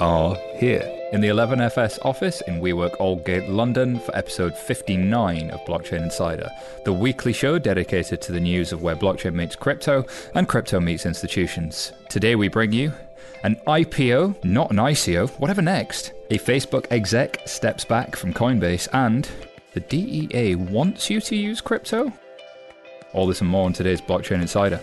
are 0.00 0.36
here 0.56 0.92
in 1.12 1.20
the 1.20 1.28
11FS 1.28 1.98
office 2.04 2.40
in 2.42 2.60
WeWork 2.60 2.96
Aldgate, 2.98 3.48
London, 3.48 3.98
for 3.98 4.16
episode 4.16 4.56
59 4.56 5.50
of 5.50 5.60
Blockchain 5.60 6.02
Insider, 6.02 6.50
the 6.84 6.92
weekly 6.92 7.32
show 7.32 7.58
dedicated 7.58 8.20
to 8.22 8.32
the 8.32 8.40
news 8.40 8.72
of 8.72 8.82
where 8.82 8.96
blockchain 8.96 9.34
meets 9.34 9.56
crypto 9.56 10.04
and 10.34 10.48
crypto 10.48 10.80
meets 10.80 11.06
institutions. 11.06 11.92
Today 12.08 12.34
we 12.34 12.48
bring 12.48 12.72
you 12.72 12.92
an 13.44 13.56
IPO, 13.66 14.44
not 14.44 14.70
an 14.70 14.78
ICO, 14.78 15.30
whatever 15.38 15.62
next. 15.62 16.12
A 16.30 16.38
Facebook 16.38 16.86
exec 16.90 17.46
steps 17.46 17.84
back 17.84 18.16
from 18.16 18.32
Coinbase, 18.32 18.88
and 18.92 19.28
the 19.74 19.80
DEA 19.80 20.56
wants 20.56 21.08
you 21.08 21.20
to 21.20 21.36
use 21.36 21.60
crypto? 21.60 22.12
All 23.12 23.26
this 23.26 23.40
and 23.40 23.48
more 23.48 23.66
on 23.66 23.72
today's 23.72 24.00
Blockchain 24.00 24.40
Insider. 24.40 24.80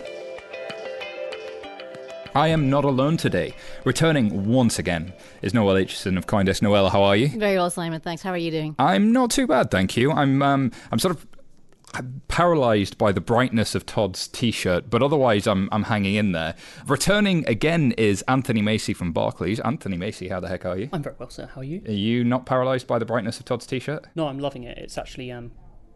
I 2.34 2.48
am 2.48 2.68
not 2.68 2.84
alone 2.84 3.16
today. 3.16 3.54
Returning 3.84 4.46
once 4.46 4.78
again 4.80 5.12
is 5.40 5.54
Noelle 5.54 5.76
Acheson 5.76 6.18
of 6.18 6.26
Coindesk. 6.26 6.62
Noelle, 6.62 6.90
how 6.90 7.04
are 7.04 7.14
you? 7.14 7.28
Very 7.28 7.54
well, 7.54 7.70
Simon. 7.70 8.00
Thanks. 8.00 8.22
How 8.22 8.30
are 8.30 8.36
you 8.36 8.50
doing? 8.50 8.74
I'm 8.76 9.12
not 9.12 9.30
too 9.30 9.46
bad, 9.46 9.70
thank 9.70 9.96
you. 9.96 10.10
I'm 10.10 10.42
um, 10.42 10.72
I'm 10.90 10.98
sort 10.98 11.14
of 11.14 11.26
paralyzed 12.26 12.98
by 12.98 13.12
the 13.12 13.20
brightness 13.20 13.76
of 13.76 13.86
Todd's 13.86 14.26
t-shirt, 14.26 14.90
but 14.90 15.00
otherwise 15.00 15.46
I'm 15.46 15.68
I'm 15.70 15.84
hanging 15.84 16.16
in 16.16 16.32
there. 16.32 16.56
Returning 16.88 17.46
again 17.46 17.92
is 17.92 18.22
Anthony 18.22 18.62
Macy 18.62 18.94
from 18.94 19.12
Barclays. 19.12 19.60
Anthony 19.60 19.96
Macy, 19.96 20.26
how 20.28 20.40
the 20.40 20.48
heck 20.48 20.64
are 20.64 20.76
you? 20.76 20.88
I'm 20.92 21.04
very 21.04 21.14
well, 21.16 21.30
sir. 21.30 21.48
How 21.54 21.60
are 21.60 21.64
you? 21.64 21.82
Are 21.86 21.92
you 21.92 22.24
not 22.24 22.46
paralyzed 22.46 22.88
by 22.88 22.98
the 22.98 23.06
brightness 23.06 23.38
of 23.38 23.44
Todd's 23.44 23.66
t-shirt? 23.66 24.06
No, 24.16 24.26
I'm 24.26 24.40
loving 24.40 24.64
it. 24.64 24.76
It's 24.76 24.98
actually 24.98 25.30
um, 25.30 25.52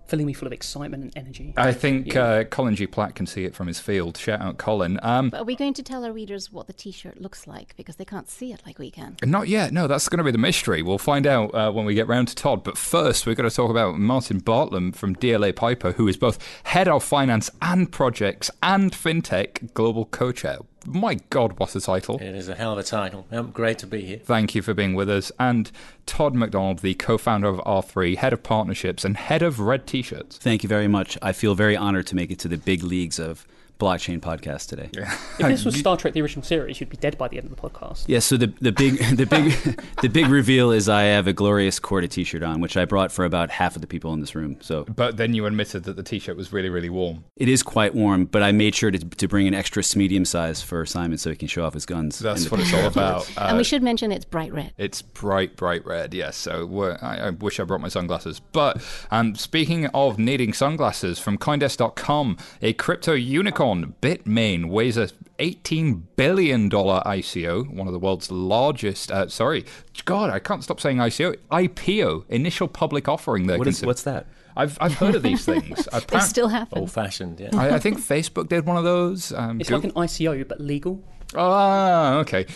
filling 0.09 0.27
me 0.27 0.33
full 0.33 0.47
of 0.47 0.53
excitement 0.53 1.03
and 1.03 1.12
energy. 1.17 1.53
I 1.56 1.73
think 1.73 2.14
yeah. 2.14 2.23
uh, 2.23 2.45
Colin 2.45 2.75
G. 2.75 2.87
Platt 2.87 3.14
can 3.14 3.27
see 3.27 3.45
it 3.45 3.55
from 3.55 3.67
his 3.67 3.78
field. 3.78 4.17
Shout 4.17 4.41
out, 4.41 4.56
Colin. 4.56 4.98
Um, 5.03 5.31
but 5.31 5.41
are 5.41 5.45
we 5.45 5.55
going 5.55 5.75
to 5.75 5.83
tell 5.83 6.05
our 6.05 6.12
readers 6.12 6.50
what 6.50 6.67
the 6.67 6.73
T-shirt 6.73 7.20
looks 7.20 7.47
like 7.47 7.77
because 7.77 7.97
they 7.97 8.05
can't 8.05 8.28
see 8.28 8.53
it 8.53 8.62
like 8.67 8.78
we 8.78 8.91
can? 8.91 9.17
Not 9.25 9.48
yet. 9.48 9.73
No, 9.73 9.87
that's 9.87 10.09
going 10.09 10.19
to 10.19 10.25
be 10.25 10.31
the 10.31 10.39
mystery. 10.39 10.83
We'll 10.83 10.98
find 10.98 11.27
out 11.27 11.55
uh, 11.55 11.70
when 11.70 11.84
we 11.84 11.95
get 11.95 12.09
round 12.09 12.28
to 12.28 12.34
Todd. 12.34 12.65
But 12.65 12.78
first, 12.78 13.27
we're 13.27 13.34
going 13.34 13.48
to 13.48 13.55
talk 13.55 13.70
about 13.70 13.98
Martin 13.98 14.41
Bartlam 14.41 14.95
from 14.95 15.15
DLA 15.15 15.55
Piper, 15.55 15.92
who 15.92 16.09
is 16.09 16.17
both 16.17 16.39
head 16.65 16.89
of 16.89 17.05
finance 17.05 17.50
and 17.61 17.93
projects 17.93 18.50
and 18.62 18.93
fintech 18.93 19.75
global 19.75 20.06
co-chair 20.06 20.59
my 20.92 21.19
God, 21.31 21.58
what 21.58 21.75
a 21.75 21.81
title! 21.81 22.17
It 22.17 22.34
is 22.34 22.48
a 22.48 22.55
hell 22.55 22.72
of 22.72 22.78
a 22.78 22.83
title. 22.83 23.27
Um, 23.31 23.50
great 23.50 23.78
to 23.81 23.86
be 23.86 24.03
here. 24.03 24.19
Thank 24.19 24.55
you 24.55 24.62
for 24.62 24.75
being 24.75 24.94
with 24.94 25.11
us. 25.11 25.31
And 25.39 25.70
Todd 26.06 26.34
McDonald, 26.34 26.81
the 26.81 26.94
co 26.94 27.19
founder 27.19 27.48
of 27.48 27.58
R3, 27.58 28.17
head 28.17 28.33
of 28.33 28.42
partnerships, 28.42 29.05
and 29.05 29.16
head 29.16 29.42
of 29.42 29.61
Red 29.61 29.86
T 29.86 30.03
shirts. 30.03 30.39
Thank 30.39 30.62
you 30.62 30.69
very 30.69 30.89
much. 30.89 31.19
I 31.22 31.33
feel 31.33 31.55
very 31.55 31.77
honored 31.77 32.06
to 32.09 32.16
make 32.16 32.31
it 32.31 32.39
to 32.41 32.48
the 32.48 32.56
big 32.56 32.83
leagues 32.83 33.19
of 33.19 33.47
blockchain 33.79 34.21
podcast 34.21 34.69
today. 34.69 34.91
Yeah. 34.93 35.12
If 35.39 35.47
this 35.47 35.65
was 35.65 35.75
Star 35.79 35.97
Trek: 35.97 36.15
The 36.15 36.23
Original 36.23 36.45
Series, 36.45 36.81
you'd 36.81 36.91
be 36.91 36.97
dead 36.97 37.17
by 37.17 37.29
the 37.29 37.39
end 37.39 37.51
of 37.51 37.57
the 37.57 37.61
podcast. 37.61 38.05
Yeah. 38.07 38.19
So 38.19 38.37
the 38.37 38.53
the 38.61 38.73
big 38.73 38.98
the 39.17 39.27
big 39.27 39.81
the 40.03 40.09
big 40.09 40.27
reveal 40.27 40.71
is 40.71 40.89
I 40.89 41.03
have 41.03 41.27
a 41.27 41.33
glorious 41.33 41.79
Corda 41.79 42.09
T-shirt 42.09 42.43
on, 42.43 42.61
which 42.61 42.77
I 42.77 42.84
brought 42.84 43.12
for 43.12 43.25
about 43.25 43.51
half 43.51 43.77
of 43.77 43.81
the 43.81 43.89
people 43.89 44.12
in 44.12 44.21
this 44.21 44.34
room. 44.34 44.56
So, 44.61 44.84
but 44.84 45.17
then 45.17 45.34
you 45.34 45.47
admitted 45.47 45.84
that 45.84 45.97
the 45.97 46.03
T-shirt 46.03 46.37
was 46.37 46.53
really 46.53 46.71
really 46.71 46.91
warm. 46.91 47.25
It 47.37 47.49
is 47.49 47.62
quite 47.62 47.95
warm, 47.95 48.27
but 48.27 48.43
I 48.43 48.53
made 48.53 48.75
sure 48.75 48.91
to, 48.91 48.99
to 48.99 49.29
bring 49.29 49.47
an 49.47 49.55
extra 49.55 49.83
medium 49.97 50.25
size 50.25 50.61
for 50.61 50.84
Simon 50.84 51.19
so 51.19 51.31
he 51.31 51.37
can 51.37 51.49
show 51.49 51.65
off 51.65 51.75
his 51.75 51.87
guns. 51.87 52.19
That's 52.19 52.51
what 52.51 52.61
it's 52.61 52.75
all 52.75 52.87
about. 52.87 53.31
Uh, 53.39 53.47
and 53.49 53.59
we 53.59 53.65
should 53.65 53.83
mention 53.83 54.11
it's 54.12 54.25
bright 54.25 54.53
red. 54.53 54.73
It's 54.77 55.03
bright 55.03 55.56
bright 55.56 55.87
red. 55.87 56.15
Yes. 56.15 56.37
So 56.37 56.97
I, 57.01 57.19
I, 57.19 57.31
wish 57.31 57.61
I 57.61 57.65
brought 57.65 57.81
my 57.81 57.89
sunglasses. 57.89 58.41
But 58.41 58.83
um, 59.11 59.34
speaking 59.34 59.87
of 59.87 60.19
needing 60.19 60.53
sunglasses, 60.53 61.19
from 61.19 61.39
CoinDesk.com, 61.39 62.39
a 62.62 62.73
crypto 62.73 63.12
unicorn 63.12 63.67
Bitmain 63.77 64.70
weighs 64.70 64.97
a 64.97 65.09
$18 65.38 66.03
billion 66.16 66.69
ICO, 66.69 67.72
one 67.72 67.87
of 67.87 67.93
the 67.93 67.98
world's 67.98 68.31
largest, 68.31 69.10
uh, 69.10 69.28
sorry, 69.28 69.65
God, 70.04 70.31
I 70.31 70.38
can't 70.38 70.65
stop 70.65 70.81
saying 70.81 70.97
ICO, 70.98 71.37
IPO, 71.50 72.28
initial 72.28 72.69
public 72.69 73.09
offering. 73.09 73.47
There. 73.47 73.59
What 73.59 73.69
is, 73.69 73.84
what's 73.84 74.03
that? 74.03 74.26
I've, 74.56 74.76
I've 74.81 74.94
heard 74.94 75.15
of 75.15 75.22
these 75.22 75.44
things. 75.44 75.88
they 76.09 76.20
still 76.20 76.48
happen. 76.48 76.78
Old 76.78 76.91
fashioned, 76.91 77.38
yeah. 77.38 77.50
I, 77.53 77.76
I, 77.76 77.78
think 77.78 77.98
Facebook 77.98 78.48
did 78.48 78.66
one 78.66 78.76
of 78.76 78.82
those. 78.82 79.32
Um, 79.32 79.60
it's 79.60 79.70
Go- 79.70 79.76
like 79.76 79.84
an 79.84 79.93
ICO, 79.93 80.47
but 80.48 80.60
legal. 80.60 81.03
Ah, 81.37 82.14
okay. 82.16 82.47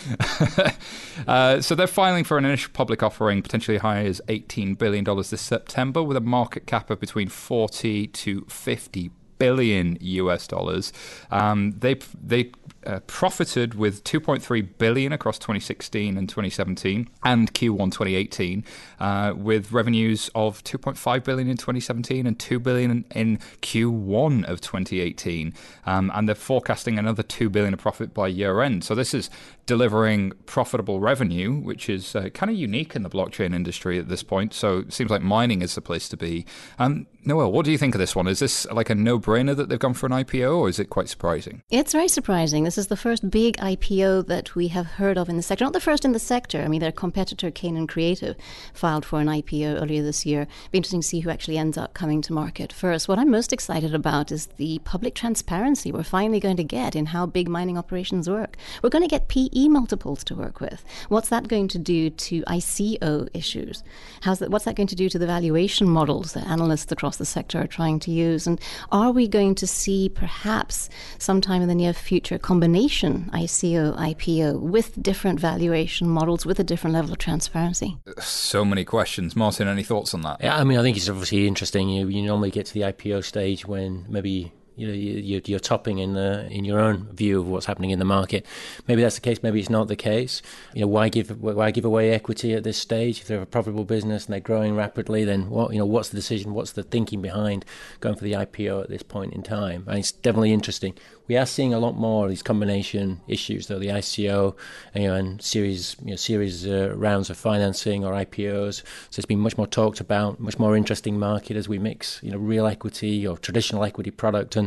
uh, 1.27 1.61
so 1.61 1.75
they're 1.75 1.87
filing 1.87 2.23
for 2.23 2.37
an 2.37 2.45
initial 2.45 2.71
public 2.73 3.03
offering, 3.03 3.41
potentially 3.41 3.77
high 3.77 4.03
as 4.03 4.19
$18 4.27 4.77
billion 4.77 5.05
this 5.15 5.39
September, 5.39 6.03
with 6.03 6.17
a 6.17 6.21
market 6.21 6.65
cap 6.65 6.89
of 6.89 6.99
between 6.99 7.29
40 7.29 8.07
to 8.07 8.45
50 8.49 9.11
billion 9.43 9.97
US 9.99 10.47
dollars. 10.47 10.93
Um, 11.31 11.71
they 11.83 11.95
they 12.31 12.43
uh, 12.85 12.99
profited 13.07 13.73
with 13.75 14.03
2.3 14.03 14.67
billion 14.77 15.11
across 15.11 15.37
2016 15.37 16.17
and 16.17 16.27
2017 16.27 17.09
and 17.23 17.53
Q1 17.53 17.91
2018 17.91 18.63
uh, 18.99 19.33
with 19.35 19.71
revenues 19.71 20.29
of 20.35 20.63
2.5 20.63 21.23
billion 21.23 21.49
in 21.49 21.57
2017 21.57 22.25
and 22.27 22.39
2 22.39 22.59
billion 22.59 23.05
in 23.15 23.37
Q1 23.61 24.45
of 24.45 24.61
2018 24.61 25.53
um, 25.85 26.11
and 26.13 26.27
they're 26.27 26.35
forecasting 26.35 26.99
another 26.99 27.23
2 27.23 27.49
billion 27.49 27.73
of 27.73 27.79
profit 27.79 28.13
by 28.13 28.27
year 28.27 28.61
end. 28.61 28.83
So 28.83 28.95
this 28.95 29.13
is 29.13 29.29
delivering 29.65 30.33
profitable 30.45 30.99
revenue 30.99 31.53
which 31.53 31.89
is 31.89 32.15
uh, 32.15 32.29
kind 32.29 32.49
of 32.49 32.57
unique 32.57 32.95
in 32.95 33.03
the 33.03 33.09
blockchain 33.09 33.55
industry 33.55 33.99
at 33.99 34.09
this 34.09 34.23
point. 34.23 34.53
So 34.53 34.79
it 34.79 34.93
seems 34.93 35.09
like 35.09 35.21
mining 35.21 35.61
is 35.61 35.75
the 35.75 35.81
place 35.81 36.09
to 36.09 36.17
be. 36.17 36.45
Um, 36.79 37.07
Noelle 37.25 37.51
what 37.51 37.65
do 37.65 37.71
you 37.71 37.77
think 37.77 37.95
of 37.95 37.99
this 37.99 38.15
one? 38.15 38.27
Is 38.27 38.39
this 38.39 38.65
like 38.71 38.89
a 38.89 38.95
no-brainer 38.95 39.55
that 39.55 39.69
they've 39.69 39.79
gone 39.79 39.93
for 39.93 40.05
an 40.05 40.11
IPO 40.11 40.57
or 40.57 40.69
is 40.69 40.79
it 40.79 40.89
quite 40.89 41.09
surprising? 41.09 41.61
It's 41.69 41.93
very 41.93 42.07
surprising 42.07 42.67
this 42.73 42.85
is 42.85 42.87
the 42.87 42.97
first 42.97 43.29
big 43.29 43.55
IPO 43.57 44.25
that 44.25 44.55
we 44.55 44.69
have 44.69 44.87
heard 44.87 45.15
of 45.15 45.29
in 45.29 45.37
the 45.37 45.43
sector. 45.43 45.63
Not 45.63 45.73
the 45.73 45.79
first 45.79 46.05
in 46.05 46.11
the 46.11 46.17
sector. 46.17 46.63
I 46.63 46.67
mean, 46.67 46.81
their 46.81 46.91
competitor, 46.91 47.51
Canaan 47.51 47.85
Creative, 47.85 48.35
filed 48.73 49.05
for 49.05 49.19
an 49.21 49.27
IPO 49.27 49.79
earlier 49.79 50.01
this 50.01 50.25
year. 50.25 50.47
Be 50.71 50.79
interesting 50.79 51.01
to 51.01 51.07
see 51.07 51.19
who 51.19 51.29
actually 51.29 51.59
ends 51.59 51.77
up 51.77 51.93
coming 51.93 52.19
to 52.23 52.33
market 52.33 52.73
first. 52.73 53.07
What 53.07 53.19
I'm 53.19 53.29
most 53.29 53.53
excited 53.53 53.93
about 53.93 54.31
is 54.31 54.47
the 54.57 54.79
public 54.85 55.13
transparency 55.13 55.91
we're 55.91 56.01
finally 56.01 56.39
going 56.39 56.57
to 56.57 56.63
get 56.63 56.95
in 56.95 57.05
how 57.05 57.27
big 57.27 57.47
mining 57.47 57.77
operations 57.77 58.27
work. 58.27 58.57
We're 58.81 58.89
going 58.89 59.03
to 59.03 59.07
get 59.07 59.27
PE 59.27 59.67
multiples 59.67 60.23
to 60.23 60.35
work 60.35 60.59
with. 60.59 60.83
What's 61.09 61.29
that 61.29 61.47
going 61.47 61.67
to 61.67 61.77
do 61.77 62.09
to 62.09 62.41
ICO 62.45 63.29
issues? 63.35 63.83
How's 64.21 64.39
that, 64.39 64.49
what's 64.49 64.65
that 64.65 64.75
going 64.75 64.87
to 64.87 64.95
do 64.95 65.09
to 65.09 65.19
the 65.19 65.27
valuation 65.27 65.87
models 65.87 66.33
that 66.33 66.47
analysts 66.47 66.91
across 66.91 67.17
the 67.17 67.25
sector 67.25 67.61
are 67.61 67.67
trying 67.67 67.99
to 67.99 68.09
use? 68.09 68.47
And 68.47 68.59
are 68.91 69.11
we 69.11 69.27
going 69.27 69.53
to 69.55 69.67
see 69.67 70.09
perhaps 70.09 70.89
sometime 71.19 71.61
in 71.61 71.67
the 71.67 71.75
near 71.75 71.93
future 71.93 72.39
combination 72.63 73.29
ICO, 73.33 73.93
IPO 73.97 74.57
with 74.57 75.01
different 75.03 75.37
valuation 75.37 76.07
models 76.07 76.45
with 76.45 76.61
a 76.61 76.63
different 76.63 76.93
level 76.93 77.11
of 77.11 77.17
transparency? 77.17 77.97
So 78.19 78.63
many 78.63 78.85
questions. 78.85 79.35
Martin, 79.35 79.67
any 79.67 79.83
thoughts 79.83 80.13
on 80.13 80.21
that? 80.21 80.37
Yeah, 80.41 80.55
I 80.55 80.63
mean, 80.63 80.79
I 80.79 80.81
think 80.81 80.95
it's 80.95 81.09
obviously 81.09 81.45
interesting. 81.45 81.89
You, 81.89 82.07
you 82.07 82.21
normally 82.21 82.51
get 82.51 82.65
to 82.67 82.73
the 82.73 82.81
IPO 82.81 83.25
stage 83.25 83.65
when 83.65 84.05
maybe 84.07 84.53
you 84.75 84.87
know 84.87 84.93
you're, 84.93 85.41
you're 85.45 85.59
topping 85.59 85.99
in 85.99 86.13
the 86.13 86.47
in 86.49 86.65
your 86.65 86.79
own 86.79 87.07
view 87.13 87.39
of 87.39 87.47
what's 87.47 87.65
happening 87.65 87.91
in 87.91 87.99
the 87.99 88.05
market. 88.05 88.45
Maybe 88.87 89.01
that's 89.01 89.15
the 89.15 89.21
case. 89.21 89.41
Maybe 89.43 89.59
it's 89.59 89.69
not 89.69 89.87
the 89.87 89.95
case. 89.95 90.41
You 90.73 90.81
know, 90.81 90.87
why 90.87 91.09
give 91.09 91.41
why 91.41 91.71
give 91.71 91.85
away 91.85 92.11
equity 92.11 92.53
at 92.53 92.63
this 92.63 92.77
stage 92.77 93.21
if 93.21 93.27
they're 93.27 93.41
a 93.41 93.45
profitable 93.45 93.85
business 93.85 94.25
and 94.25 94.33
they're 94.33 94.39
growing 94.39 94.75
rapidly? 94.75 95.23
Then 95.23 95.49
what 95.49 95.73
you 95.73 95.79
know, 95.79 95.85
what's 95.85 96.09
the 96.09 96.15
decision? 96.15 96.53
What's 96.53 96.71
the 96.71 96.83
thinking 96.83 97.21
behind 97.21 97.65
going 97.99 98.15
for 98.15 98.23
the 98.23 98.33
IPO 98.33 98.83
at 98.83 98.89
this 98.89 99.03
point 99.03 99.33
in 99.33 99.43
time? 99.43 99.83
And 99.87 99.99
it's 99.99 100.11
definitely 100.11 100.53
interesting. 100.53 100.95
We 101.25 101.37
are 101.37 101.45
seeing 101.45 101.73
a 101.73 101.79
lot 101.79 101.95
more 101.95 102.25
of 102.25 102.29
these 102.29 102.43
combination 102.43 103.21
issues, 103.27 103.67
though 103.67 103.79
the 103.79 103.87
ICO 103.87 104.55
you 104.93 105.07
know, 105.07 105.13
and 105.13 105.41
series 105.41 105.95
you 106.03 106.11
know, 106.11 106.15
series 106.17 106.67
uh, 106.67 106.93
rounds 106.95 107.29
of 107.29 107.37
financing 107.37 108.03
or 108.03 108.13
IPOs. 108.13 108.83
So 109.09 109.19
it's 109.19 109.25
been 109.25 109.39
much 109.39 109.57
more 109.57 109.67
talked 109.67 110.01
about, 110.01 110.41
much 110.41 110.59
more 110.59 110.75
interesting 110.75 111.17
market 111.17 111.55
as 111.55 111.69
we 111.69 111.79
mix 111.79 112.19
you 112.21 112.31
know 112.31 112.37
real 112.37 112.67
equity 112.67 113.25
or 113.25 113.37
traditional 113.37 113.83
equity 113.83 114.11
product 114.11 114.57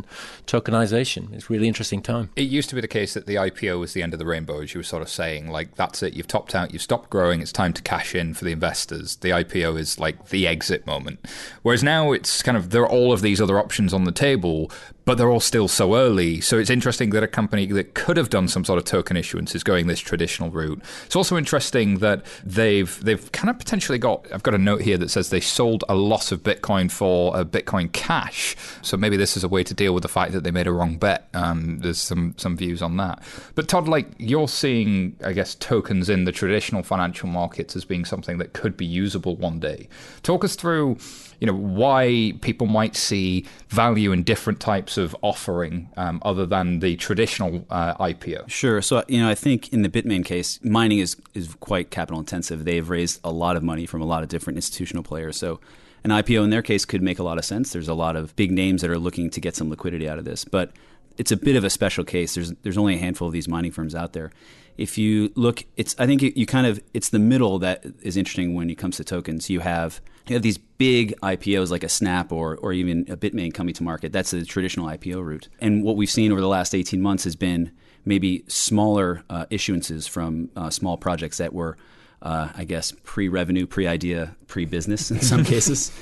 tokenization. 0.47 1.33
It's 1.33 1.49
really 1.51 1.69
interesting 1.69 2.03
time. 2.03 2.31
It 2.37 2.43
used 2.43 2.69
to 2.71 2.75
be 2.75 2.81
the 2.81 2.89
case 2.89 3.15
that 3.15 3.27
the 3.27 3.37
IPO 3.37 3.81
was 3.81 3.93
the 3.93 4.03
end 4.03 4.13
of 4.13 4.19
the 4.19 4.27
rainbow, 4.27 4.63
as 4.63 4.75
you 4.75 4.81
were 4.81 4.85
sort 4.85 5.03
of 5.03 5.09
saying, 5.09 5.51
like 5.51 5.75
that's 5.77 6.03
it, 6.03 6.15
you've 6.15 6.27
topped 6.27 6.55
out, 6.55 6.73
you've 6.73 6.83
stopped 6.83 7.11
growing, 7.11 7.41
it's 7.41 7.53
time 7.53 7.73
to 7.75 7.83
cash 7.83 8.15
in 8.15 8.35
for 8.35 8.45
the 8.45 8.53
investors. 8.53 9.17
The 9.17 9.31
IPO 9.31 9.79
is 9.79 9.99
like 9.99 10.29
the 10.29 10.47
exit 10.47 10.87
moment. 10.87 11.21
Whereas 11.63 11.83
now 11.83 12.13
it's 12.13 12.43
kind 12.43 12.57
of 12.57 12.71
there 12.71 12.83
are 12.83 12.91
all 12.91 13.13
of 13.13 13.23
these 13.23 13.41
other 13.41 13.59
options 13.59 13.95
on 13.95 14.05
the 14.05 14.13
table, 14.13 14.71
but 15.07 15.17
they're 15.17 15.31
all 15.31 15.41
still 15.41 15.69
so 15.69 15.95
early. 15.95 16.41
So 16.41 16.59
it's 16.59 16.69
interesting 16.69 17.11
that 17.11 17.23
a 17.23 17.29
company 17.29 17.65
that 17.67 17.95
could 17.95 18.17
have 18.17 18.29
done 18.29 18.49
some 18.49 18.65
sort 18.65 18.77
of 18.79 18.85
token 18.85 19.17
issuance 19.17 19.55
is 19.55 19.63
going 19.63 19.87
this 19.87 20.01
traditional 20.01 20.51
route. 20.51 20.83
It's 21.07 21.15
also 21.15 21.39
interesting 21.39 21.99
that 21.99 22.27
they've 22.45 23.03
they've 23.03 23.33
kind 23.33 23.49
of 23.49 23.59
potentially 23.59 23.99
got. 23.99 24.27
I've 24.33 24.43
got 24.43 24.55
a 24.55 24.59
note 24.59 24.83
here 24.83 24.99
that 24.99 25.09
says 25.09 25.31
they 25.31 25.41
sold 25.41 25.85
a 25.89 25.95
lot 25.95 26.33
of 26.33 26.43
Bitcoin 26.43 26.91
for 26.91 27.37
uh, 27.37 27.45
Bitcoin 27.45 27.91
Cash. 27.93 28.57
So 28.83 28.97
maybe 28.97 29.17
this 29.17 29.37
is 29.37 29.45
a 29.45 29.49
way 29.49 29.63
to 29.63 29.73
deal 29.73 29.95
with 29.95 30.03
the 30.03 30.09
fact 30.09 30.33
that 30.33 30.43
they 30.43 30.51
made 30.51 30.67
a 30.67 30.73
wrong 30.73 30.97
bet. 30.97 31.29
Um, 31.35 31.79
there's 31.79 32.01
some 32.01 32.35
some 32.37 32.57
views 32.57 32.83
on 32.83 32.97
that. 32.97 33.23
But 33.55 33.69
Todd, 33.69 33.87
like 33.87 34.09
you're 34.19 34.49
seeing, 34.49 35.17
I 35.25 35.33
guess 35.33 35.55
tokens 35.55 36.09
in 36.11 36.25
the 36.25 36.33
traditional 36.33 36.83
financial 36.83 37.29
markets 37.29 37.77
as 37.77 37.85
being 37.85 38.05
something 38.05 38.39
that 38.39 38.55
could 38.55 38.77
be 38.77 38.85
usable 38.85 39.37
one 39.37 39.61
day. 39.61 39.89
Talk 40.25 40.45
us 40.45 40.57
through 40.57 40.97
you 41.41 41.47
know 41.47 41.55
why 41.55 42.33
people 42.41 42.67
might 42.67 42.97
see 42.97 43.45
value 43.69 44.13
in 44.13 44.23
different 44.23 44.61
types 44.61 44.97
of 44.97 45.15
offering 45.23 45.91
um, 45.97 46.21
other 46.25 46.47
than 46.47 46.81
the 46.81 46.97
traditional 46.97 47.65
uh, 47.71 47.95
IPO? 47.95 48.49
Sure. 48.49 48.81
So, 48.83 49.05
you 49.09 49.21
know, 49.21 49.29
I 49.29 49.35
think 49.35 49.73
in 49.73 49.83
the 49.83 49.89
Bitmain 49.89 50.25
case, 50.25 50.63
mining 50.65 50.99
is, 50.99 51.17
is 51.35 51.55
quite 51.61 51.91
capital 51.91 52.19
intensive. 52.19 52.65
They've 52.65 52.89
raised 52.89 53.21
a 53.25 53.31
lot 53.31 53.57
of 53.57 53.63
money 53.63 53.87
from 53.87 54.01
a 54.01 54.07
lot 54.07 54.23
of 54.23 54.29
different 54.29 54.57
institutional 54.57 55.03
players. 55.03 55.37
So, 55.37 55.61
an 56.05 56.11
IPO 56.11 56.45
in 56.45 56.51
their 56.51 56.63
case 56.63 56.85
could 56.85 57.03
make 57.03 57.19
a 57.19 57.25
lot 57.25 57.37
of 57.37 57.45
sense. 57.45 57.73
There's 57.73 57.89
a 57.89 57.95
lot 57.95 58.15
of 58.15 58.35
big 58.37 58.53
names 58.53 58.83
that 58.83 58.91
are 58.91 58.99
looking 58.99 59.29
to 59.31 59.41
get 59.41 59.57
some 59.57 59.69
liquidity 59.69 60.09
out 60.09 60.19
of 60.19 60.25
this. 60.25 60.45
But 60.45 60.71
it's 61.19 61.33
a 61.33 61.37
bit 61.37 61.57
of 61.57 61.65
a 61.65 61.71
special 61.71 62.05
case. 62.05 62.35
There's 62.35 62.53
there's 62.63 62.79
only 62.79 62.95
a 62.95 62.99
handful 62.99 63.27
of 63.27 63.33
these 63.33 63.49
mining 63.49 63.73
firms 63.73 63.95
out 63.95 64.13
there. 64.13 64.31
If 64.77 64.99
you 64.99 65.33
look, 65.35 65.65
it's 65.77 65.95
I 65.99 66.07
think 66.07 66.23
you, 66.23 66.33
you 66.35 66.47
kind 66.47 66.67
of 66.67 66.81
it's 66.93 67.09
the 67.09 67.19
middle 67.19 67.59
that 67.61 67.85
is 68.03 68.17
interesting 68.17 68.55
when 68.55 68.71
it 68.71 68.77
comes 68.77 68.97
to 68.99 69.05
tokens. 69.05 69.49
You 69.49 69.61
have 69.61 70.01
you 70.29 70.35
have 70.35 70.43
these 70.43 70.59
big 70.59 71.19
IPOs 71.21 71.71
like 71.71 71.85
a 71.85 71.89
Snap 71.89 72.33
or 72.33 72.57
or 72.57 72.73
even 72.73 73.07
a 73.09 73.17
Bitmain 73.17 73.55
coming 73.55 73.75
to 73.75 73.83
market. 73.83 74.13
That's 74.13 74.31
the 74.31 74.45
traditional 74.45 74.87
IPO 74.87 75.25
route. 75.25 75.49
And 75.61 75.83
what 75.83 75.97
we've 75.97 76.11
seen 76.11 76.33
over 76.33 76.41
the 76.41 76.49
last 76.49 76.75
18 76.75 77.01
months 77.01 77.25
has 77.25 77.37
been 77.37 77.73
maybe 78.05 78.45
smaller 78.49 79.23
uh, 79.29 79.47
issuances 79.47 80.09
from 80.09 80.51
uh, 80.57 80.71
small 80.71 80.97
projects 80.97 81.39
that 81.39 81.53
were, 81.53 81.77
uh, 82.23 82.51
I 82.55 82.65
guess, 82.65 82.93
pre-revenue, 83.03 83.67
pre-idea, 83.67 84.37
pre-business 84.47 85.11
in 85.11 85.21
some 85.21 85.45
cases. 85.53 85.93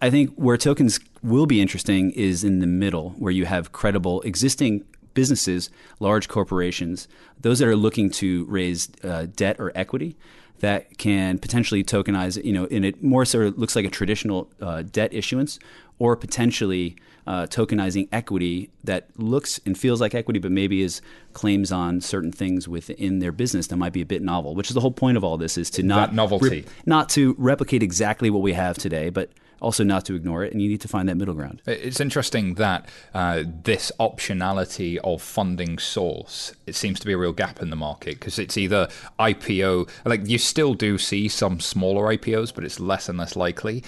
I 0.00 0.10
think 0.10 0.30
where 0.36 0.56
tokens 0.56 1.00
will 1.22 1.46
be 1.46 1.60
interesting 1.60 2.12
is 2.12 2.44
in 2.44 2.60
the 2.60 2.68
middle, 2.68 3.10
where 3.10 3.32
you 3.32 3.46
have 3.46 3.72
credible 3.72 4.20
existing 4.22 4.84
businesses, 5.14 5.70
large 6.00 6.28
corporations, 6.28 7.08
those 7.40 7.58
that 7.58 7.68
are 7.68 7.76
looking 7.76 8.10
to 8.10 8.44
raise 8.46 8.88
uh, 9.02 9.26
debt 9.34 9.56
or 9.58 9.72
equity 9.74 10.16
that 10.60 10.96
can 10.96 11.38
potentially 11.38 11.82
tokenize, 11.82 12.42
you 12.44 12.52
know, 12.52 12.66
in 12.66 12.84
it 12.84 13.02
more 13.02 13.24
sort 13.24 13.46
of 13.46 13.58
looks 13.58 13.74
like 13.74 13.84
a 13.84 13.90
traditional 13.90 14.48
uh, 14.60 14.82
debt 14.82 15.12
issuance 15.12 15.58
or 15.98 16.16
potentially 16.16 16.96
uh, 17.26 17.46
tokenizing 17.46 18.08
equity 18.12 18.70
that 18.84 19.08
looks 19.16 19.60
and 19.66 19.76
feels 19.78 20.00
like 20.00 20.14
equity, 20.14 20.38
but 20.38 20.50
maybe 20.50 20.82
is 20.82 21.00
claims 21.32 21.70
on 21.70 22.00
certain 22.00 22.32
things 22.32 22.68
within 22.68 23.18
their 23.18 23.32
business 23.32 23.68
that 23.68 23.76
might 23.76 23.92
be 23.92 24.00
a 24.00 24.06
bit 24.06 24.22
novel. 24.22 24.54
Which 24.54 24.68
is 24.68 24.74
the 24.74 24.80
whole 24.80 24.92
point 24.92 25.16
of 25.16 25.24
all 25.24 25.36
this 25.36 25.58
is 25.58 25.70
to 25.70 25.82
not 25.82 26.10
that 26.10 26.14
novelty, 26.14 26.64
not 26.86 27.08
to 27.10 27.34
replicate 27.38 27.82
exactly 27.82 28.30
what 28.30 28.42
we 28.42 28.52
have 28.52 28.78
today, 28.78 29.10
but 29.10 29.30
also 29.62 29.84
not 29.84 30.04
to 30.06 30.14
ignore 30.14 30.44
it, 30.44 30.52
and 30.52 30.60
you 30.60 30.68
need 30.68 30.80
to 30.82 30.88
find 30.88 31.08
that 31.08 31.16
middle 31.16 31.34
ground. 31.34 31.62
It's 31.66 32.00
interesting 32.00 32.54
that 32.54 32.88
uh, 33.14 33.44
this 33.62 33.90
optionality 33.98 34.98
of 34.98 35.22
funding 35.22 35.78
source 35.78 36.52
it 36.66 36.74
seems 36.74 37.00
to 37.00 37.06
be 37.06 37.12
a 37.12 37.18
real 37.18 37.32
gap 37.32 37.62
in 37.62 37.70
the 37.70 37.76
market 37.76 38.18
because 38.18 38.38
it's 38.38 38.56
either 38.56 38.88
IPO, 39.18 39.88
like 40.04 40.28
you 40.28 40.38
still 40.38 40.74
do 40.74 40.98
see 40.98 41.28
some 41.28 41.60
smaller 41.60 42.16
IPOs, 42.16 42.54
but 42.54 42.64
it's 42.64 42.80
less 42.80 43.08
and 43.08 43.18
less 43.18 43.36
likely 43.36 43.84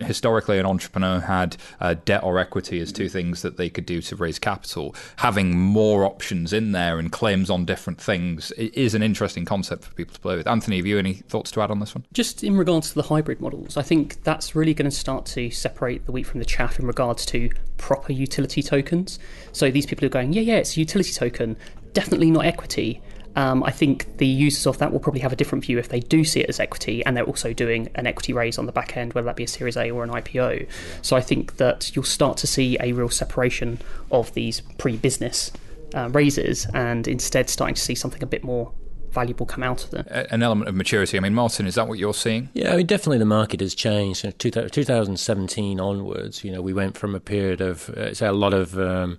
historically 0.00 0.58
an 0.58 0.66
entrepreneur 0.66 1.20
had 1.20 1.56
uh, 1.80 1.94
debt 2.04 2.22
or 2.22 2.38
equity 2.38 2.80
as 2.80 2.92
two 2.92 3.08
things 3.08 3.42
that 3.42 3.56
they 3.56 3.68
could 3.68 3.86
do 3.86 4.00
to 4.02 4.16
raise 4.16 4.38
capital. 4.38 4.94
Having 5.16 5.58
more 5.58 6.04
options 6.04 6.52
in 6.52 6.72
there 6.72 6.98
and 6.98 7.12
claims 7.12 7.50
on 7.50 7.64
different 7.64 8.00
things 8.00 8.50
is 8.52 8.94
an 8.94 9.02
interesting 9.02 9.44
concept 9.44 9.84
for 9.84 9.94
people 9.94 10.14
to 10.14 10.20
play 10.20 10.36
with. 10.36 10.46
Anthony, 10.46 10.76
have 10.76 10.86
you 10.86 10.98
any 10.98 11.14
thoughts 11.14 11.50
to 11.52 11.60
add 11.60 11.70
on 11.70 11.80
this 11.80 11.94
one? 11.94 12.04
Just 12.12 12.42
in 12.42 12.56
regards 12.56 12.90
to 12.90 12.94
the 12.94 13.02
hybrid 13.02 13.40
models, 13.40 13.76
I 13.76 13.82
think 13.82 14.22
that's 14.24 14.54
really 14.54 14.74
going 14.74 14.90
to 14.90 14.96
start 14.96 15.26
to 15.26 15.50
separate 15.50 16.06
the 16.06 16.12
wheat 16.12 16.26
from 16.26 16.40
the 16.40 16.46
chaff 16.46 16.78
in 16.78 16.86
regards 16.86 17.26
to 17.26 17.50
proper 17.76 18.12
utility 18.12 18.62
tokens. 18.62 19.18
So 19.52 19.70
these 19.70 19.86
people 19.86 20.06
are 20.06 20.10
going, 20.10 20.32
yeah, 20.32 20.42
yeah, 20.42 20.56
it's 20.56 20.76
a 20.76 20.80
utility 20.80 21.12
token, 21.12 21.56
definitely 21.92 22.30
not 22.30 22.44
equity. 22.44 23.02
Um, 23.36 23.62
I 23.62 23.70
think 23.70 24.16
the 24.18 24.26
users 24.26 24.66
of 24.66 24.78
that 24.78 24.92
will 24.92 25.00
probably 25.00 25.20
have 25.20 25.32
a 25.32 25.36
different 25.36 25.64
view 25.64 25.78
if 25.78 25.88
they 25.88 26.00
do 26.00 26.24
see 26.24 26.40
it 26.40 26.48
as 26.48 26.58
equity 26.58 27.04
and 27.04 27.16
they're 27.16 27.24
also 27.24 27.52
doing 27.52 27.88
an 27.94 28.06
equity 28.06 28.32
raise 28.32 28.58
on 28.58 28.66
the 28.66 28.72
back 28.72 28.96
end, 28.96 29.12
whether 29.14 29.26
that 29.26 29.36
be 29.36 29.44
a 29.44 29.48
Series 29.48 29.76
A 29.76 29.90
or 29.90 30.02
an 30.02 30.10
IPO. 30.10 30.66
So 31.02 31.16
I 31.16 31.20
think 31.20 31.56
that 31.58 31.94
you'll 31.94 32.04
start 32.04 32.36
to 32.38 32.46
see 32.46 32.76
a 32.80 32.92
real 32.92 33.08
separation 33.08 33.80
of 34.10 34.32
these 34.34 34.60
pre 34.78 34.96
business 34.96 35.52
uh, 35.94 36.08
raises 36.10 36.66
and 36.74 37.06
instead 37.06 37.48
starting 37.48 37.74
to 37.74 37.80
see 37.80 37.94
something 37.94 38.22
a 38.22 38.26
bit 38.26 38.44
more 38.44 38.72
valuable 39.12 39.44
come 39.44 39.62
out 39.62 39.84
of 39.84 39.90
them. 39.90 40.06
An 40.08 40.42
element 40.42 40.68
of 40.68 40.74
maturity. 40.74 41.16
I 41.16 41.20
mean, 41.20 41.34
Martin, 41.34 41.66
is 41.66 41.74
that 41.74 41.88
what 41.88 41.98
you're 41.98 42.14
seeing? 42.14 42.48
Yeah, 42.54 42.72
I 42.72 42.76
mean, 42.76 42.86
definitely 42.86 43.18
the 43.18 43.24
market 43.24 43.60
has 43.60 43.74
changed. 43.74 44.24
2017 44.38 45.80
onwards, 45.80 46.44
you 46.44 46.52
know, 46.52 46.62
we 46.62 46.72
went 46.72 46.96
from 46.96 47.14
a 47.14 47.20
period 47.20 47.60
of, 47.60 47.90
uh, 47.90 48.14
say, 48.14 48.26
a 48.26 48.32
lot 48.32 48.54
of. 48.54 48.78
Um, 48.78 49.18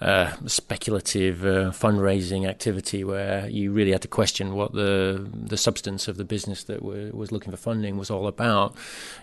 uh, 0.00 0.32
speculative 0.46 1.44
uh, 1.44 1.70
fundraising 1.70 2.48
activity 2.48 3.04
where 3.04 3.48
you 3.48 3.70
really 3.70 3.92
had 3.92 4.00
to 4.02 4.08
question 4.08 4.54
what 4.54 4.72
the 4.72 5.28
the 5.32 5.58
substance 5.58 6.08
of 6.08 6.16
the 6.16 6.24
business 6.24 6.64
that 6.64 6.82
were, 6.82 7.10
was 7.12 7.32
looking 7.32 7.50
for 7.50 7.58
funding 7.58 7.98
was 7.98 8.10
all 8.10 8.26
about. 8.26 8.74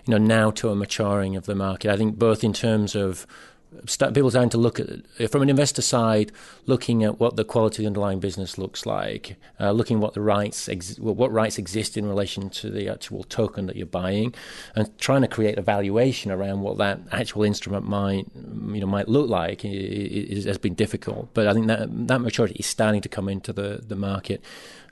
You 0.06 0.12
know, 0.12 0.18
now 0.18 0.50
to 0.52 0.68
a 0.70 0.76
maturing 0.76 1.34
of 1.36 1.46
the 1.46 1.54
market. 1.54 1.90
I 1.90 1.96
think 1.96 2.18
both 2.18 2.44
in 2.44 2.52
terms 2.52 2.94
of 2.94 3.26
people 3.86 4.30
starting 4.30 4.50
to 4.50 4.58
look 4.58 4.80
at 4.80 5.30
from 5.30 5.42
an 5.42 5.50
investor 5.50 5.82
side, 5.82 6.32
looking 6.66 7.04
at 7.04 7.18
what 7.18 7.36
the 7.36 7.44
quality 7.44 7.76
of 7.76 7.84
the 7.84 7.86
underlying 7.86 8.20
business 8.20 8.58
looks 8.58 8.86
like, 8.86 9.36
uh, 9.60 9.70
looking 9.72 10.00
what 10.00 10.14
the 10.14 10.20
rights 10.20 10.68
ex- 10.68 10.98
what 10.98 11.32
rights 11.32 11.58
exist 11.58 11.96
in 11.96 12.06
relation 12.06 12.50
to 12.50 12.70
the 12.70 12.88
actual 12.88 13.24
token 13.24 13.66
that 13.66 13.76
you're 13.76 13.86
buying, 13.86 14.34
and 14.74 14.96
trying 14.98 15.22
to 15.22 15.28
create 15.28 15.58
a 15.58 15.62
valuation 15.62 16.30
around 16.30 16.60
what 16.60 16.78
that 16.78 17.00
actual 17.12 17.44
instrument 17.44 17.88
might 17.88 18.26
you 18.34 18.80
know 18.80 18.86
might 18.86 19.08
look 19.08 19.28
like 19.28 19.64
is, 19.64 20.44
has 20.44 20.58
been 20.58 20.74
difficult. 20.74 21.28
But 21.34 21.46
I 21.46 21.54
think 21.54 21.66
that 21.66 21.88
that 22.08 22.20
maturity 22.20 22.56
is 22.58 22.66
starting 22.66 23.00
to 23.02 23.08
come 23.08 23.28
into 23.28 23.52
the 23.52 23.82
the 23.86 23.96
market. 23.96 24.42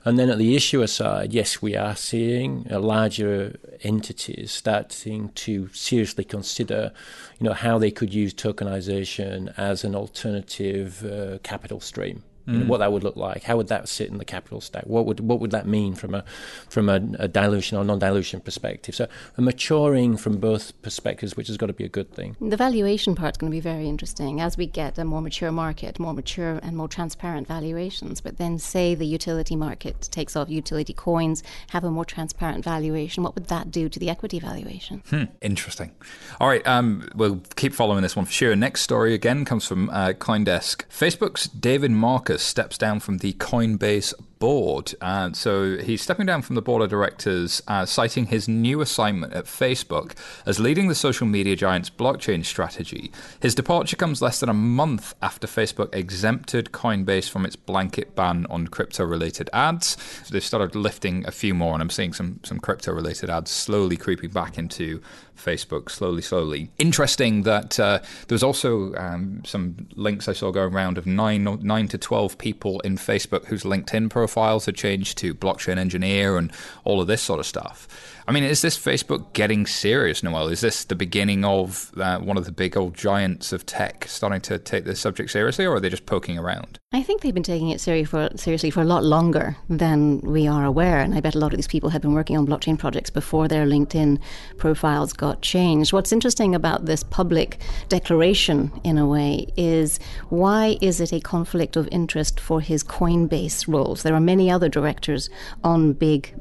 And 0.07 0.17
then 0.17 0.29
at 0.29 0.37
the 0.37 0.55
issuer 0.55 0.87
side, 0.87 1.33
yes, 1.33 1.61
we 1.61 1.75
are 1.75 1.93
seeing 1.93 2.63
larger 2.69 3.59
entities 3.81 4.53
starting 4.53 5.33
to 5.35 5.67
seriously 5.73 6.23
consider, 6.23 6.93
you 7.39 7.43
know, 7.43 7.51
how 7.51 7.77
they 7.77 7.91
could 7.91 8.13
use 8.13 8.33
tokenization 8.33 9.53
as 9.57 9.83
an 9.83 9.95
alternative 9.95 11.03
uh, 11.03 11.39
capital 11.43 11.81
stream 11.81 12.23
mm. 12.47 12.53
you 12.53 12.59
know, 12.59 12.65
what 12.65 12.79
that 12.79 12.91
would 12.91 13.03
look 13.03 13.15
like. 13.15 13.43
How 13.43 13.57
would 13.57 13.67
that 13.67 13.87
sit 13.89 14.09
in 14.09 14.17
the 14.17 14.25
capital 14.25 14.61
stack? 14.61 14.85
What 14.85 15.05
would 15.05 15.19
what 15.19 15.39
would 15.39 15.51
that 15.51 15.67
mean 15.67 15.95
from 15.95 16.15
a 16.15 16.23
from 16.69 16.89
a, 16.89 16.95
a 17.19 17.27
dilution 17.27 17.77
or 17.77 17.83
non-dilution 17.83 18.41
perspective? 18.41 18.95
So 18.95 19.07
a 19.37 19.41
maturing 19.41 20.17
from 20.17 20.37
both 20.37 20.79
perspectives, 20.81 21.35
which 21.35 21.47
has 21.47 21.57
got 21.57 21.67
to 21.67 21.73
be 21.73 21.83
a 21.83 21.89
good 21.89 22.11
thing. 22.13 22.35
The 22.39 22.57
valuation 22.57 23.15
part 23.15 23.35
is 23.35 23.37
going 23.37 23.51
to 23.51 23.55
be 23.55 23.61
very 23.61 23.87
interesting 23.87 24.41
as 24.41 24.57
we 24.57 24.65
get 24.65 24.97
a 24.97 25.05
more 25.05 25.21
mature 25.21 25.51
market, 25.51 25.99
more 25.99 26.13
mature 26.13 26.59
and 26.63 26.75
more 26.75 26.87
transparent 26.87 27.47
valuations. 27.47 28.21
But 28.21 28.37
then, 28.37 28.57
say 28.59 28.95
the 28.95 29.05
utility 29.05 29.55
market 29.55 30.09
takes 30.11 30.35
off, 30.35 30.49
utility 30.49 30.93
coins 30.93 31.43
have 31.69 31.83
a 31.83 31.91
more 31.91 32.05
transparent 32.05 32.63
valuation. 32.63 33.23
What 33.23 33.35
would 33.35 33.47
that 33.47 33.71
do 33.71 33.89
to 33.89 33.99
the 33.99 34.09
equity 34.09 34.39
valuation? 34.39 35.03
Hmm, 35.09 35.25
interesting. 35.41 35.91
All 36.39 36.47
right, 36.47 36.65
um, 36.65 37.07
we'll 37.15 37.41
keep 37.55 37.73
following 37.73 38.01
this 38.01 38.15
one 38.15 38.25
for 38.25 38.31
sure. 38.31 38.55
Next 38.55 38.81
story 38.81 39.13
again 39.13 39.45
comes 39.45 39.65
from 39.67 39.89
uh, 39.89 40.13
CoinDesk. 40.13 40.83
Facebook's 40.89 41.47
David 41.47 41.91
Marcus 41.91 42.36
steps 42.37 42.77
down 42.77 42.99
from 42.99 43.19
the 43.19 43.33
Coinbase 43.33 44.13
board. 44.39 44.93
So 45.33 45.77
he's 45.77 46.01
stepping 46.01 46.25
down 46.25 46.41
from 46.41 46.55
the 46.55 46.61
board 46.61 46.81
of 46.81 46.89
directors, 46.89 47.61
uh, 47.67 47.85
citing 47.85 48.27
his 48.27 48.47
new 48.47 48.81
assignment 48.81 49.33
at 49.33 49.45
Facebook 49.45 50.13
as 50.45 50.59
leading 50.59 50.87
the 50.87 50.95
social 50.95 51.27
media 51.27 51.55
giant's 51.55 51.89
blockchain 51.89 52.45
strategy. 52.45 53.11
His 53.41 53.55
departure 53.55 53.95
comes 53.95 54.21
less 54.21 54.39
than 54.39 54.49
a 54.49 54.53
month 54.53 55.15
after 55.21 55.47
Facebook 55.47 55.93
exempted 55.93 56.71
Coinbase 56.71 57.29
from 57.29 57.45
its 57.45 57.55
blanket 57.55 58.15
ban 58.15 58.45
on 58.49 58.67
crypto 58.67 59.05
related 59.05 59.49
ads. 59.53 59.97
So 60.23 60.33
they've 60.33 60.43
started 60.43 60.75
lifting 60.75 61.25
a 61.25 61.31
few 61.31 61.53
more, 61.53 61.73
and 61.73 61.81
I'm 61.81 61.89
seeing 61.89 62.13
some, 62.13 62.39
some 62.43 62.59
crypto 62.59 62.91
related 62.91 63.29
ads 63.29 63.51
slowly 63.51 63.97
creeping 63.97 64.31
back 64.31 64.57
into 64.57 65.01
Facebook, 65.37 65.89
slowly, 65.89 66.21
slowly. 66.21 66.71
Interesting 66.79 67.43
that 67.43 67.79
uh, 67.79 67.99
there's 68.27 68.43
also 68.43 68.93
um, 68.95 69.43
some 69.45 69.87
links 69.95 70.27
I 70.27 70.33
saw 70.33 70.51
going 70.51 70.73
around 70.73 70.97
of 70.97 71.05
nine, 71.05 71.43
nine 71.61 71.87
to 71.89 71.97
12 71.97 72.37
people 72.37 72.79
in 72.81 72.97
Facebook 72.97 73.45
whose 73.45 73.63
LinkedIn 73.63 74.09
profile 74.09 74.26
profiles 74.27 74.65
had 74.65 74.75
changed 74.75 75.17
to 75.17 75.33
blockchain 75.33 75.77
engineer 75.77 76.37
and 76.37 76.51
all 76.83 76.99
of 76.99 77.07
this 77.07 77.21
sort 77.21 77.39
of 77.39 77.45
stuff. 77.45 77.87
I 78.29 78.33
mean, 78.33 78.43
is 78.43 78.61
this 78.61 78.77
Facebook 78.77 79.31
getting 79.31 79.65
serious, 79.65 80.21
Noelle? 80.21 80.49
Is 80.49 80.59
this 80.59 80.83
the 80.83 80.95
beginning 80.95 81.45
of 81.45 81.93
uh, 81.95 82.19
one 82.19 82.35
of 82.35 82.43
the 82.43 82.51
big 82.51 82.75
old 82.75 82.93
giants 82.93 83.53
of 83.53 83.65
tech 83.65 84.03
starting 84.09 84.41
to 84.41 84.59
take 84.59 84.83
this 84.83 84.99
subject 84.99 85.31
seriously, 85.31 85.65
or 85.65 85.75
are 85.75 85.79
they 85.79 85.87
just 85.87 86.05
poking 86.05 86.37
around? 86.37 86.77
I 86.91 87.03
think 87.03 87.21
they've 87.21 87.33
been 87.33 87.41
taking 87.41 87.69
it 87.69 87.79
for, 87.79 88.29
seriously 88.35 88.69
for 88.69 88.81
a 88.81 88.85
lot 88.85 89.05
longer 89.05 89.55
than 89.69 90.19
we 90.19 90.45
are 90.45 90.65
aware. 90.65 90.99
And 90.99 91.15
I 91.15 91.21
bet 91.21 91.35
a 91.35 91.39
lot 91.39 91.53
of 91.53 91.57
these 91.57 91.69
people 91.69 91.89
have 91.91 92.01
been 92.01 92.13
working 92.13 92.37
on 92.37 92.45
blockchain 92.45 92.77
projects 92.77 93.09
before 93.09 93.47
their 93.47 93.65
LinkedIn 93.65 94.19
profiles 94.57 95.13
got 95.13 95.41
changed. 95.41 95.93
What's 95.93 96.11
interesting 96.11 96.53
about 96.53 96.85
this 96.85 97.03
public 97.03 97.61
declaration, 97.87 98.73
in 98.83 98.97
a 98.97 99.07
way, 99.07 99.47
is 99.55 100.01
why 100.27 100.77
is 100.81 100.99
it 100.99 101.13
a 101.13 101.21
conflict 101.21 101.77
of 101.77 101.87
interest 101.93 102.41
for 102.41 102.59
his 102.59 102.83
Coinbase 102.83 103.69
roles? 103.69 104.03
There 104.03 104.15
are 104.15 104.19
many 104.19 104.51
other 104.51 104.67
directors 104.67 105.29
on 105.63 105.93
big 105.93 106.33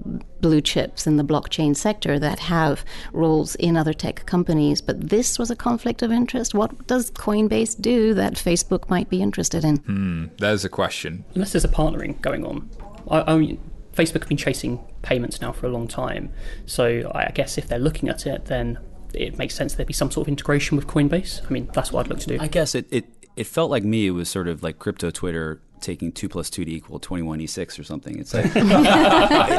blue 0.46 0.60
chips 0.60 1.08
in 1.08 1.16
the 1.16 1.24
blockchain 1.24 1.74
sector 1.74 2.20
that 2.20 2.38
have 2.38 2.84
roles 3.12 3.56
in 3.56 3.76
other 3.76 3.92
tech 3.92 4.24
companies, 4.26 4.80
but 4.80 5.08
this 5.10 5.40
was 5.40 5.50
a 5.50 5.56
conflict 5.56 6.02
of 6.02 6.12
interest. 6.12 6.54
What 6.54 6.86
does 6.86 7.10
Coinbase 7.10 7.80
do 7.80 8.14
that 8.14 8.34
Facebook 8.34 8.88
might 8.88 9.10
be 9.10 9.20
interested 9.20 9.64
in? 9.64 9.78
Hmm, 9.78 10.26
there's 10.38 10.64
a 10.64 10.68
question. 10.68 11.24
Unless 11.34 11.50
there's 11.50 11.64
a 11.64 11.68
partnering 11.68 12.20
going 12.20 12.46
on. 12.46 12.70
I, 13.10 13.32
I 13.32 13.36
mean, 13.36 13.58
Facebook 13.92 14.20
have 14.20 14.28
been 14.28 14.36
chasing 14.36 14.78
payments 15.02 15.40
now 15.40 15.50
for 15.50 15.66
a 15.66 15.70
long 15.70 15.88
time, 15.88 16.32
so 16.64 17.10
I 17.12 17.32
guess 17.32 17.58
if 17.58 17.66
they're 17.66 17.80
looking 17.80 18.08
at 18.08 18.24
it, 18.24 18.44
then 18.44 18.78
it 19.14 19.36
makes 19.38 19.56
sense 19.56 19.74
there'd 19.74 19.88
be 19.88 19.94
some 19.94 20.12
sort 20.12 20.26
of 20.26 20.28
integration 20.28 20.76
with 20.76 20.86
Coinbase. 20.86 21.44
I 21.44 21.52
mean, 21.52 21.68
that's 21.74 21.90
what 21.90 22.06
I'd 22.06 22.08
look 22.08 22.20
to 22.20 22.28
do. 22.28 22.38
I 22.38 22.46
guess 22.46 22.76
it, 22.76 22.86
it 22.92 23.06
it 23.34 23.48
felt 23.48 23.70
like 23.70 23.82
me. 23.82 24.06
It 24.06 24.12
was 24.12 24.28
sort 24.28 24.46
of 24.46 24.62
like 24.62 24.78
crypto 24.78 25.10
Twitter 25.10 25.60
taking 25.80 26.12
two 26.12 26.28
plus 26.28 26.50
two 26.50 26.64
to 26.64 26.70
equal 26.72 26.98
twenty 26.98 27.22
one 27.22 27.40
e 27.40 27.46
six 27.46 27.78
or 27.78 27.84
something. 27.84 28.18
It's 28.18 28.34
like 28.34 28.50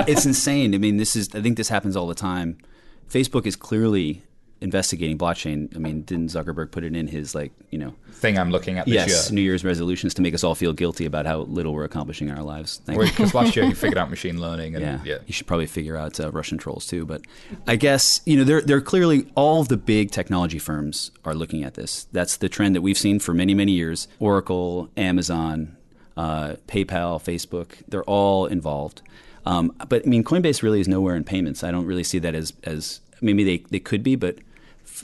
it's 0.07 0.25
insane. 0.25 0.73
I 0.73 0.77
mean, 0.77 0.97
this 0.97 1.15
is. 1.15 1.33
I 1.35 1.41
think 1.41 1.57
this 1.57 1.69
happens 1.69 1.95
all 1.95 2.07
the 2.07 2.15
time. 2.15 2.57
Facebook 3.09 3.45
is 3.45 3.55
clearly 3.55 4.23
investigating 4.59 5.19
blockchain. 5.19 5.73
I 5.75 5.79
mean, 5.79 6.01
didn't 6.01 6.29
Zuckerberg 6.29 6.71
put 6.71 6.83
it 6.83 6.95
in 6.95 7.05
his 7.05 7.35
like 7.35 7.51
you 7.69 7.77
know 7.77 7.93
thing 8.11 8.39
I'm 8.39 8.49
looking 8.49 8.79
at 8.79 8.85
this 8.87 8.95
yes 8.95 9.29
year? 9.29 9.35
New 9.35 9.41
Year's 9.41 9.63
resolutions 9.63 10.15
to 10.15 10.21
make 10.23 10.33
us 10.33 10.43
all 10.43 10.55
feel 10.55 10.73
guilty 10.73 11.05
about 11.05 11.27
how 11.27 11.41
little 11.41 11.73
we're 11.75 11.83
accomplishing 11.83 12.27
in 12.27 12.35
our 12.35 12.43
lives. 12.43 12.81
Because 12.87 13.35
last 13.35 13.55
year 13.55 13.65
he 13.65 13.73
figured 13.75 13.99
out 13.99 14.09
machine 14.09 14.41
learning, 14.41 14.73
and 14.75 14.83
Yeah. 14.83 14.99
yeah, 15.05 15.17
you 15.27 15.33
should 15.33 15.45
probably 15.45 15.67
figure 15.67 15.95
out 15.95 16.19
uh, 16.19 16.31
Russian 16.31 16.57
trolls 16.57 16.87
too. 16.87 17.05
But 17.05 17.21
I 17.67 17.75
guess 17.75 18.21
you 18.25 18.35
know 18.35 18.43
they're 18.43 18.61
they're 18.61 18.81
clearly 18.81 19.27
all 19.35 19.61
of 19.61 19.67
the 19.67 19.77
big 19.77 20.09
technology 20.09 20.57
firms 20.59 21.11
are 21.23 21.35
looking 21.35 21.63
at 21.63 21.75
this. 21.75 22.05
That's 22.11 22.37
the 22.37 22.49
trend 22.49 22.75
that 22.75 22.81
we've 22.81 22.97
seen 22.97 23.19
for 23.19 23.35
many 23.35 23.53
many 23.53 23.73
years. 23.73 24.07
Oracle, 24.19 24.89
Amazon, 24.97 25.76
uh, 26.17 26.55
PayPal, 26.67 27.21
Facebook, 27.23 27.83
they're 27.87 28.03
all 28.03 28.47
involved. 28.47 29.01
Um, 29.45 29.73
but 29.87 30.05
I 30.05 30.09
mean, 30.09 30.23
Coinbase 30.23 30.61
really 30.61 30.81
is 30.81 30.87
nowhere 30.87 31.15
in 31.15 31.23
payments. 31.23 31.63
I 31.63 31.71
don't 31.71 31.85
really 31.85 32.03
see 32.03 32.19
that 32.19 32.35
as 32.35 32.51
as 32.63 32.99
maybe 33.21 33.43
they, 33.43 33.57
they 33.69 33.79
could 33.79 34.03
be, 34.03 34.15
but 34.15 34.37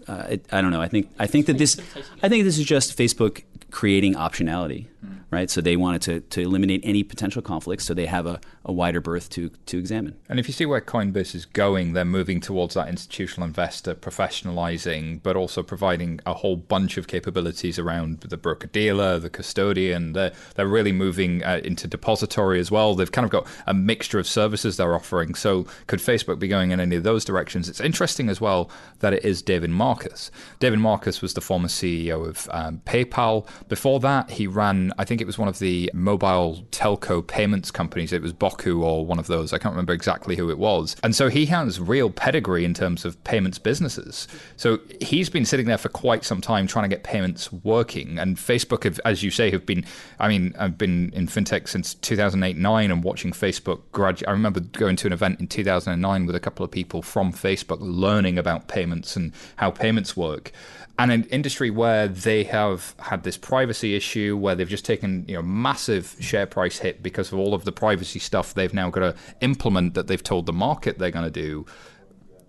uh, 0.07 0.25
it, 0.31 0.45
I 0.51 0.61
don't 0.61 0.71
know. 0.71 0.81
I 0.81 0.89
think 0.89 1.09
I 1.17 1.27
think 1.27 1.45
that 1.45 1.57
this 1.57 1.79
I 2.21 2.27
think 2.27 2.43
this 2.43 2.57
is 2.57 2.65
just 2.65 2.97
Facebook 2.97 3.43
creating 3.71 4.15
optionality, 4.15 4.87
right? 5.33 5.49
So 5.49 5.59
they 5.59 5.75
wanted 5.75 6.01
to, 6.03 6.19
to 6.21 6.41
eliminate 6.41 6.81
any 6.83 7.03
potential 7.03 7.41
conflicts, 7.41 7.85
so 7.85 7.93
they 7.93 8.05
have 8.05 8.25
a, 8.25 8.39
a 8.63 8.71
wider 8.71 9.01
berth 9.01 9.29
to 9.31 9.49
to 9.65 9.77
examine. 9.77 10.15
And 10.29 10.39
if 10.39 10.47
you 10.47 10.53
see 10.53 10.65
where 10.65 10.81
Coinbase 10.81 11.35
is 11.35 11.45
going, 11.45 11.93
they're 11.93 12.05
moving 12.05 12.39
towards 12.39 12.75
that 12.75 12.87
institutional 12.87 13.47
investor 13.47 13.95
professionalizing, 13.95 15.21
but 15.23 15.35
also 15.35 15.63
providing 15.63 16.19
a 16.25 16.33
whole 16.33 16.55
bunch 16.55 16.97
of 16.97 17.07
capabilities 17.07 17.79
around 17.79 18.21
the 18.21 18.37
broker 18.37 18.67
dealer, 18.67 19.19
the 19.19 19.29
custodian. 19.29 20.13
They're, 20.13 20.33
they're 20.55 20.67
really 20.67 20.91
moving 20.91 21.43
uh, 21.43 21.61
into 21.63 21.87
depository 21.87 22.59
as 22.59 22.69
well. 22.69 22.95
They've 22.95 23.11
kind 23.11 23.25
of 23.25 23.31
got 23.31 23.47
a 23.65 23.73
mixture 23.73 24.19
of 24.19 24.27
services 24.27 24.77
they're 24.77 24.95
offering. 24.95 25.35
So 25.35 25.65
could 25.87 25.99
Facebook 25.99 26.39
be 26.39 26.47
going 26.47 26.71
in 26.71 26.79
any 26.79 26.95
of 26.95 27.03
those 27.03 27.25
directions? 27.25 27.67
It's 27.69 27.81
interesting 27.81 28.29
as 28.29 28.39
well 28.39 28.69
that 28.99 29.13
it 29.13 29.25
is 29.25 29.41
David 29.41 29.71
Marcus. 29.71 30.31
David 30.59 30.79
Marcus 30.79 31.21
was 31.21 31.33
the 31.33 31.41
former 31.41 31.67
CEO 31.67 32.27
of 32.27 32.47
um, 32.51 32.81
PayPal. 32.85 33.47
Before 33.67 33.99
that, 34.01 34.31
he 34.31 34.47
ran, 34.47 34.93
I 34.97 35.05
think 35.05 35.21
it 35.23 35.25
was 35.25 35.37
one 35.37 35.47
of 35.47 35.59
the 35.59 35.89
mobile 35.93 36.65
telco 36.71 37.25
payments 37.25 37.71
companies. 37.71 38.11
It 38.11 38.21
was 38.21 38.33
Boku 38.33 38.83
or 38.83 39.05
one 39.05 39.19
of 39.19 39.27
those. 39.27 39.53
I 39.53 39.57
can't 39.57 39.71
remember 39.71 39.93
exactly 39.93 40.35
who 40.35 40.49
it 40.49 40.57
was. 40.57 40.97
And 41.01 41.15
so 41.15 41.29
he 41.29 41.45
has 41.45 41.79
real 41.79 42.09
pedigree 42.09 42.65
in 42.65 42.73
terms 42.73 43.05
of 43.05 43.23
payments 43.23 43.57
businesses. 43.57 44.27
So 44.57 44.79
he's 44.99 45.29
been 45.29 45.45
sitting 45.45 45.65
there 45.65 45.77
for 45.77 45.87
quite 45.87 46.25
some 46.25 46.41
time 46.41 46.67
trying 46.67 46.83
to 46.83 46.93
get 46.93 47.03
payments 47.03 47.53
working. 47.53 48.19
And 48.19 48.35
Facebook, 48.35 48.83
have, 48.83 48.99
as 49.05 49.23
you 49.23 49.31
say, 49.31 49.49
have 49.51 49.65
been, 49.65 49.85
I 50.19 50.27
mean, 50.27 50.53
I've 50.59 50.77
been 50.77 51.13
in 51.13 51.27
fintech 51.27 51.69
since 51.69 51.93
2008 51.93 52.57
9 52.57 52.91
and 52.91 53.01
watching 53.01 53.31
Facebook 53.31 53.79
graduate. 53.93 54.27
I 54.27 54.33
remember 54.33 54.59
going 54.59 54.97
to 54.97 55.07
an 55.07 55.13
event 55.13 55.39
in 55.39 55.47
2009 55.47 56.25
with 56.25 56.35
a 56.35 56.41
couple 56.41 56.65
of 56.65 56.71
people 56.71 57.01
from 57.01 57.31
Facebook 57.31 57.77
learning 57.79 58.37
about 58.37 58.67
payments 58.67 59.15
and 59.15 59.31
how 59.55 59.71
payments 59.71 60.17
work 60.17 60.51
and 60.99 61.11
an 61.11 61.23
industry 61.25 61.71
where 61.71 62.07
they 62.07 62.43
have 62.43 62.93
had 62.99 63.23
this 63.23 63.37
privacy 63.37 63.95
issue 63.95 64.37
where 64.37 64.53
they've 64.53 64.69
just 64.69 64.85
taken 64.85 65.12
you 65.27 65.35
know 65.35 65.41
massive 65.41 66.15
share 66.19 66.45
price 66.45 66.79
hit 66.79 67.03
because 67.03 67.31
of 67.31 67.39
all 67.39 67.53
of 67.53 67.65
the 67.65 67.71
privacy 67.71 68.19
stuff 68.19 68.53
they've 68.53 68.73
now 68.73 68.89
got 68.89 69.01
to 69.01 69.15
implement 69.41 69.93
that 69.93 70.07
they've 70.07 70.23
told 70.23 70.45
the 70.45 70.53
market 70.53 70.97
they're 70.97 71.11
going 71.11 71.31
to 71.31 71.41
do 71.47 71.65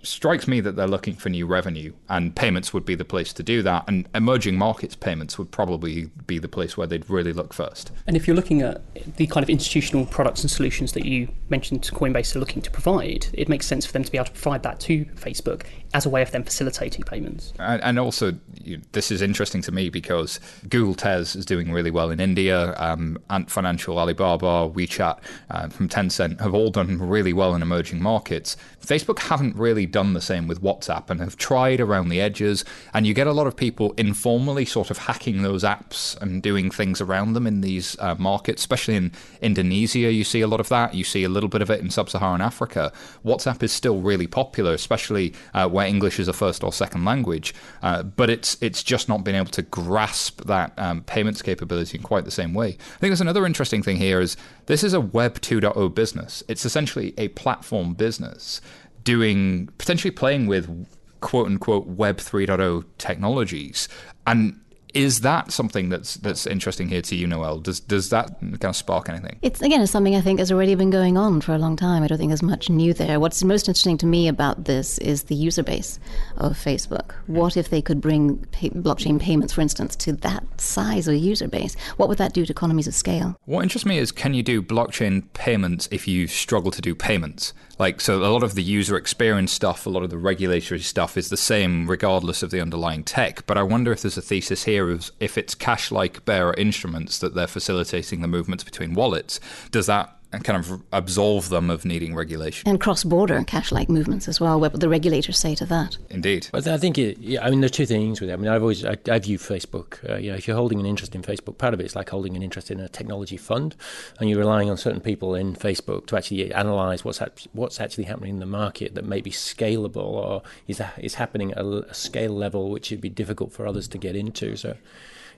strikes 0.05 0.47
me 0.47 0.61
that 0.61 0.77
they're 0.77 0.87
looking 0.87 1.15
for 1.15 1.29
new 1.29 1.47
revenue 1.47 1.93
and 2.09 2.35
payments 2.37 2.73
would 2.73 2.85
be 2.85 2.95
the 2.95 3.05
place 3.05 3.33
to 3.33 3.43
do 3.43 3.63
that 3.63 3.85
and 3.89 4.09
emerging 4.15 4.57
markets 4.57 4.95
payments 4.95 5.39
would 5.39 5.51
probably 5.51 6.11
be 6.27 6.39
the 6.39 6.49
place 6.49 6.77
where 6.77 6.87
they'd 6.87 7.09
really 7.09 7.33
look 7.33 7.53
first 7.53 7.91
And 8.07 8.17
if 8.17 8.27
you're 8.27 8.37
looking 8.37 8.63
at 8.63 8.83
the 9.17 9.27
kind 9.27 9.43
of 9.43 9.51
institutional 9.51 10.07
products 10.07 10.43
and 10.43 10.51
solutions 10.51 10.93
that 10.93 11.05
you 11.05 11.29
mentioned 11.49 11.83
Coinbase 11.83 12.37
are 12.37 12.39
looking 12.39 12.63
to 12.63 12.71
provide, 12.71 13.27
it 13.33 13.49
makes 13.49 13.67
sense 13.67 13.87
for 13.87 13.93
them 13.93 14.05
to 14.05 14.13
be 14.13 14.19
able 14.19 14.27
to 14.27 14.33
provide 14.33 14.63
that 14.63 14.81
to 14.81 15.05
Facebook 15.17 15.65
as 15.95 16.05
a 16.05 16.09
way 16.09 16.23
of 16.23 16.33
them 16.33 16.43
facilitating 16.43 17.05
payments. 17.05 17.53
And, 17.59 17.83
and 17.83 17.99
also, 17.99 18.35
you, 18.63 18.81
this 18.93 19.11
is 19.11 19.23
interesting 19.23 19.63
to 19.63 19.73
me 19.73 19.89
because 19.89 20.41
Google 20.69 20.95
Tez 20.95 21.37
is 21.37 21.47
doing 21.47 21.71
really 21.71 21.91
well 21.91 22.11
in 22.11 22.21
India. 22.21 22.75
Um, 22.77 23.17
Ant 23.31 23.51
Financial, 23.51 23.99
Alibaba, 23.99 24.69
WeChat 24.75 25.19
uh, 25.51 25.69
from 25.69 25.89
Tencent 25.89 26.41
have 26.41 26.53
all 26.53 26.71
done 26.71 26.99
really 26.99 27.33
well 27.33 27.55
in 27.55 27.63
emerging 27.63 28.03
markets. 28.03 28.57
Facebook 28.85 29.21
haven't 29.21 29.57
really 29.57 29.87
done 29.95 30.13
the 30.13 30.21
same 30.21 30.49
with 30.49 30.61
WhatsApp 30.61 31.09
and 31.09 31.21
have 31.21 31.37
tried 31.37 31.81
around 31.81 32.09
the 32.09 32.21
edges. 32.21 32.65
And 32.93 33.07
you 33.07 33.15
get 33.15 33.29
a 33.29 33.33
lot 33.33 33.47
of 33.47 33.57
people 33.57 33.95
informally 33.97 34.65
sort 34.65 34.91
of 34.91 34.99
hacking 34.99 35.43
those 35.43 35.63
apps 35.63 36.21
and 36.21 36.43
doing 36.43 36.69
things 36.69 37.01
around 37.01 37.35
them 37.35 37.47
in 37.47 37.61
these 37.61 37.97
uh, 38.01 38.17
markets, 38.17 38.63
especially 38.63 38.97
in 38.97 39.13
Indonesia. 39.41 40.13
You 40.13 40.25
see 40.25 40.41
a 40.41 40.49
lot 40.49 40.59
of 40.59 40.69
that. 40.69 40.95
You 40.95 41.05
see 41.05 41.23
a 41.23 41.29
little 41.29 41.49
bit 41.49 41.63
of 41.63 41.71
it 41.71 41.81
in 41.81 41.91
sub 41.91 42.11
Saharan 42.11 42.41
Africa. 42.41 42.93
WhatsApp 43.25 43.63
is 43.63 43.71
still 43.71 44.01
really 44.01 44.27
popular, 44.27 44.73
especially 44.73 45.33
uh, 45.55 45.69
where 45.69 45.87
English 45.87 46.19
is 46.19 46.27
a 46.27 46.33
first 46.33 46.65
or 46.65 46.73
second 46.73 47.05
language. 47.05 47.55
Uh, 47.81 48.03
but 48.03 48.29
it's 48.29 48.61
it's 48.61 48.83
just 48.83 49.09
not 49.09 49.23
been 49.23 49.37
able 49.37 49.53
to 49.53 49.63
grasp 49.63 50.45
that 50.47 50.73
um, 50.77 51.03
payments 51.03 51.41
capability 51.41 51.99
in 51.99 52.03
quite 52.03 52.25
the 52.25 52.33
same 52.33 52.53
way. 52.53 52.71
I 52.71 52.99
think 52.99 53.11
there's 53.11 53.21
another 53.21 53.47
interesting 53.47 53.81
thing 53.85 53.99
here 53.99 54.21
is 54.21 54.37
this 54.67 54.83
is 54.83 54.93
a 54.93 55.01
Web 55.01 55.41
2.0 55.41 55.95
business. 55.95 56.43
It's 56.49 56.65
essentially 56.65 57.15
a 57.17 57.29
platform 57.29 57.95
business 57.95 58.61
doing 59.05 59.69
potentially 59.79 60.11
playing 60.11 60.47
with 60.47 60.87
quote 61.21 61.47
unquote 61.47 61.87
Web 61.87 62.19
3.0 62.19 62.85
technologies. 62.99 63.89
And 64.27 64.61
is 64.95 65.23
that 65.23 65.51
something 65.51 65.89
that's 65.89 66.15
that's 66.15 66.47
interesting 66.47 66.89
here 66.89 67.03
to 67.03 67.17
you, 67.17 67.27
Noelle? 67.27 67.59
Does 67.59 67.81
does 67.81 68.11
that 68.11 68.39
kind 68.41 68.65
of 68.65 68.77
spark 68.77 69.09
anything? 69.09 69.39
It's 69.43 69.61
again 69.61 69.81
it's 69.81 69.91
something 69.91 70.15
I 70.15 70.21
think 70.21 70.39
has 70.39 70.53
already 70.53 70.77
been 70.77 70.91
going 70.91 71.19
on 71.19 71.41
for 71.41 71.53
a 71.53 71.59
long 71.59 71.77
time. 71.77 72.05
I 72.05 72.07
don't 72.07 72.17
think 72.17 72.31
there's 72.31 72.43
much 72.43 72.71
new 72.71 72.95
there. 72.95 73.19
What's 73.19 73.43
most 73.43 73.69
interesting 73.69 73.99
to 73.99 74.07
me 74.07 74.29
about 74.29 74.65
this 74.65 74.99
is 74.99 75.25
the 75.25 75.35
user 75.35 75.65
base 75.65 75.99
of 76.37 76.53
Facebook. 76.53 77.13
What 77.27 77.57
if 77.57 77.71
they 77.71 77.83
could 77.83 78.01
bring 78.01 78.39
pay- 78.53 78.71
blockchain 78.71 79.21
payments, 79.21 79.53
for 79.53 79.61
instance, 79.61 79.97
to 79.97 80.13
that 80.13 80.61
size 80.61 81.09
of 81.09 81.15
a 81.15 81.19
user 81.19 81.49
base? 81.49 81.75
What 81.97 82.09
would 82.09 82.19
that 82.19 82.33
do 82.33 82.47
to 82.47 82.53
economies 82.53 82.87
of 82.87 82.95
scale? 82.95 83.37
What 83.47 83.65
interests 83.65 83.87
me 83.87 83.99
is 83.99 84.13
can 84.13 84.33
you 84.33 84.45
do 84.45 84.63
blockchain 84.63 85.25
payments 85.33 85.89
if 85.91 86.07
you 86.07 86.29
struggle 86.29 86.71
to 86.71 86.81
do 86.81 86.95
payments? 86.95 87.53
Like, 87.79 88.01
so 88.01 88.23
a 88.23 88.31
lot 88.31 88.43
of 88.43 88.55
the 88.55 88.63
user 88.63 88.97
experience 88.97 89.53
stuff, 89.53 89.87
a 89.87 89.91
lot 89.91 90.05
of 90.05 90.11
the 90.11 90.19
regulatory 90.19 90.81
stuff 90.81 91.17
is 91.17 91.29
the 91.29 91.37
same 91.37 91.89
regardless 91.89 92.43
of 92.43 92.51
the 92.51 92.61
underlying 92.61 93.05
tech. 93.05 93.47
But 93.47 93.59
I 93.59 93.63
wonder 93.63 93.93
if 93.93 94.03
there's 94.03 94.17
a 94.17 94.23
thesis 94.23 94.65
here 94.65 94.91
of 94.91 95.11
if 95.21 95.37
it's 95.37 95.55
cash 95.55 95.91
like 95.91 96.25
bearer 96.25 96.55
instruments 96.55 97.19
that 97.19 97.35
they're 97.35 97.47
facilitating 97.47 98.21
the 98.21 98.29
movements 98.29 98.65
between 98.65 98.95
wallets, 98.95 99.41
does 99.71 99.87
that 99.87 100.14
kind 100.41 100.59
of 100.59 100.83
absolve 100.93 101.49
them 101.49 101.71
of 101.71 101.85
needing 101.85 102.15
regulation? 102.15 102.69
And 102.69 102.81
cross 102.81 103.05
border 103.05 103.43
cash 103.47 103.71
like 103.73 103.89
movements 103.89 104.29
as 104.29 104.41
well. 104.41 104.61
What 104.61 104.73
would 104.73 104.81
the 104.81 104.89
regulators 104.89 105.39
say 105.39 105.55
to 105.57 105.67
that? 105.67 105.97
Indeed. 106.11 106.49
But 106.53 106.67
I 106.67 106.79
think 106.79 106.99
it, 106.99 107.19
yeah, 107.19 107.45
I 107.45 107.51
mean, 107.51 107.61
there 107.61 107.67
are 107.67 107.71
two 107.71 107.87
things 107.87 108.21
with 108.21 108.31
it. 108.31 108.33
I 108.33 108.37
mean, 108.37 108.49
I've 108.49 108.63
always, 108.63 108.85
I, 108.85 108.97
I 109.11 109.19
view 109.19 109.39
Facebook, 109.39 110.09
uh, 110.09 110.17
you 110.17 110.31
know, 110.31 110.37
if 110.37 110.49
you're 110.49 110.57
holding 110.57 110.81
an 110.81 110.87
interest 110.87 111.15
in 111.15 111.23
Facebook, 111.23 111.59
part 111.59 111.75
of 111.75 111.81
it 111.81 111.87
is 111.87 111.95
like 111.95 112.11
holding 112.11 112.37
an 112.37 112.43
interest 112.43 112.71
in 112.71 112.81
a 112.81 112.89
technology 112.89 113.37
fund, 113.37 113.77
and 114.19 114.29
you're 114.29 114.39
relying 114.39 114.71
on 114.71 114.77
certain 114.77 115.01
people 115.01 115.35
in 115.35 115.55
Facebook 115.55 116.07
to 116.07 116.17
actually 116.17 116.53
analyze 116.53 117.05
what's 117.05 117.19
hap- 117.19 117.39
what's 117.53 117.81
actually 117.81 118.05
happening 118.05 118.31
in 118.31 118.41
the 118.41 118.47
market 118.47 118.95
that 118.95 119.05
may 119.05 119.21
be 119.21 119.31
scalable 119.31 119.97
or 119.97 120.43
is 120.67 120.81
is 120.99 121.15
happening 121.15 121.53
at 121.53 121.59
a, 121.59 121.87
a 121.89 121.95
scale 121.95 122.33
level 122.33 122.71
which 122.71 122.91
would 122.91 123.01
be 123.01 123.09
difficult 123.09 123.53
for 123.53 123.67
others 123.67 123.89
to 123.89 123.99
get 123.99 124.17
into. 124.17 124.57
So 124.57 124.77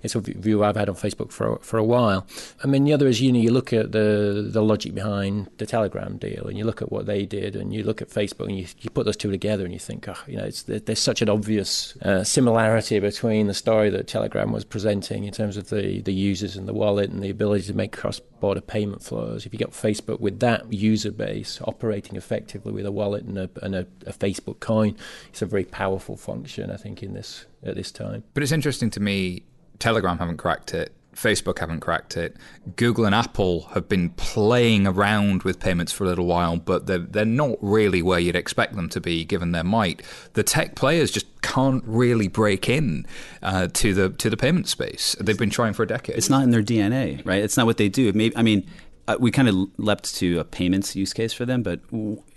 it's 0.07 0.15
a 0.15 0.21
view 0.21 0.65
I've 0.65 0.77
had 0.77 0.89
on 0.89 0.95
Facebook 0.95 1.31
for 1.31 1.59
for 1.61 1.77
a 1.79 1.85
while. 1.85 2.27
I 2.65 2.67
mean, 2.67 2.85
the 2.85 2.93
other 2.93 3.07
is 3.07 3.21
you 3.21 3.33
know 3.33 3.39
you 3.39 3.53
look 3.53 3.73
at 3.73 3.93
the 3.93 4.49
the 4.51 4.63
logic 4.63 4.95
behind 4.95 5.51
the 5.59 5.67
Telegram 5.67 6.17
deal, 6.17 6.47
and 6.47 6.57
you 6.57 6.65
look 6.65 6.81
at 6.81 6.91
what 6.91 7.07
they 7.07 7.27
did, 7.27 7.55
and 7.57 7.75
you 7.75 7.83
look 7.83 8.01
at 8.01 8.09
Facebook, 8.09 8.47
and 8.47 8.59
you, 8.59 8.67
you 8.81 8.91
put 8.91 9.05
those 9.05 9.17
two 9.17 9.31
together, 9.31 9.65
and 9.65 9.73
you 9.75 9.79
think, 9.79 10.09
oh, 10.09 10.17
you 10.27 10.37
know, 10.37 10.49
there's 10.49 10.99
such 10.99 11.21
an 11.21 11.29
obvious 11.29 11.97
uh, 12.03 12.25
similarity 12.25 12.99
between 12.99 13.47
the 13.47 13.55
story 13.55 13.91
that 13.91 14.07
Telegram 14.07 14.53
was 14.53 14.65
presenting 14.65 15.25
in 15.25 15.33
terms 15.33 15.57
of 15.57 15.69
the 15.69 16.01
the 16.01 16.15
users 16.15 16.57
and 16.57 16.67
the 16.67 16.73
wallet 16.73 17.11
and 17.11 17.23
the 17.23 17.31
ability 17.31 17.65
to 17.67 17.75
make 17.75 17.93
cross 17.93 18.21
border 18.41 18.61
payment 18.61 19.03
flows. 19.03 19.45
If 19.45 19.53
you 19.53 19.59
got 19.59 19.73
Facebook 19.73 20.21
with 20.21 20.41
that 20.41 20.73
user 20.73 21.11
base 21.11 21.61
operating 21.65 22.17
effectively 22.17 22.73
with 22.73 22.87
a 22.87 22.93
wallet 22.93 23.25
and 23.25 23.39
a 23.39 23.51
and 23.63 23.75
a, 23.75 23.87
a 24.07 24.13
Facebook 24.13 24.61
coin, 24.61 24.97
it's 25.29 25.43
a 25.43 25.47
very 25.47 25.65
powerful 25.65 26.17
function, 26.17 26.71
I 26.71 26.77
think, 26.77 27.03
in 27.03 27.15
this 27.15 27.47
at 27.63 27.75
this 27.75 27.91
time. 27.91 28.23
But 28.35 28.43
it's 28.43 28.53
interesting 28.53 28.91
to 28.91 29.01
me 29.01 29.43
Telegram 29.79 30.19
haven't 30.19 30.39
cracked 30.39 30.75
it. 30.75 30.93
Facebook 31.17 31.59
haven't 31.59 31.81
cracked 31.81 32.17
it. 32.17 32.37
Google 32.77 33.07
and 33.07 33.15
Apple 33.15 33.63
have 33.73 33.89
been 33.89 34.11
playing 34.11 34.87
around 34.87 35.43
with 35.43 35.59
payments 35.59 35.91
for 35.91 36.05
a 36.05 36.07
little 36.07 36.27
while, 36.27 36.59
but 36.59 36.87
they're, 36.87 36.99
they're 36.99 37.25
not 37.25 37.57
really 37.63 38.03
where 38.03 38.19
you'd 38.19 38.37
expect 38.37 38.77
them 38.77 38.89
to 38.91 39.01
be 39.01 39.25
given 39.25 39.53
their 39.53 39.65
might. 39.65 40.03
The 40.35 40.43
tech 40.43 40.75
players 40.75 41.11
just 41.11 41.27
can't 41.41 41.83
really 41.87 42.29
break 42.29 42.69
in 42.69 43.07
uh, 43.43 43.69
to 43.73 43.95
the 43.95 44.11
to 44.11 44.29
the 44.29 44.37
payment 44.37 44.69
space. 44.69 45.17
They've 45.19 45.39
been 45.39 45.51
trying 45.51 45.73
for 45.73 45.83
a 45.83 45.87
decade. 45.87 46.17
It's 46.17 46.31
not 46.31 46.43
in 46.43 46.51
their 46.51 46.63
DNA, 46.63 47.25
right? 47.25 47.43
It's 47.43 47.57
not 47.57 47.67
what 47.67 47.79
they 47.79 47.89
do. 47.89 48.13
Maybe 48.13 48.37
I 48.37 48.43
mean, 48.43 48.69
uh, 49.09 49.17
we 49.19 49.31
kind 49.31 49.49
of 49.49 49.55
leapt 49.79 50.15
to 50.17 50.39
a 50.39 50.45
payments 50.45 50.95
use 50.97 51.13
case 51.13 51.33
for 51.33 51.47
them, 51.47 51.63
but 51.63 51.81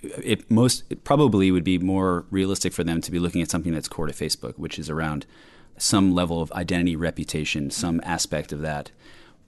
it 0.01 0.49
most 0.49 0.83
it 0.89 1.03
probably 1.03 1.51
would 1.51 1.63
be 1.63 1.77
more 1.79 2.25
realistic 2.29 2.71
for 2.71 2.83
them 2.83 3.01
to 3.01 3.11
be 3.11 3.19
looking 3.19 3.41
at 3.41 3.49
something 3.49 3.73
that's 3.73 3.87
core 3.87 4.07
to 4.07 4.13
Facebook, 4.13 4.57
which 4.57 4.79
is 4.79 4.89
around 4.89 5.25
some 5.79 6.13
level 6.13 6.41
of 6.41 6.51
identity, 6.51 6.95
reputation, 6.95 7.71
some 7.71 7.99
aspect 8.03 8.51
of 8.51 8.61
that 8.61 8.91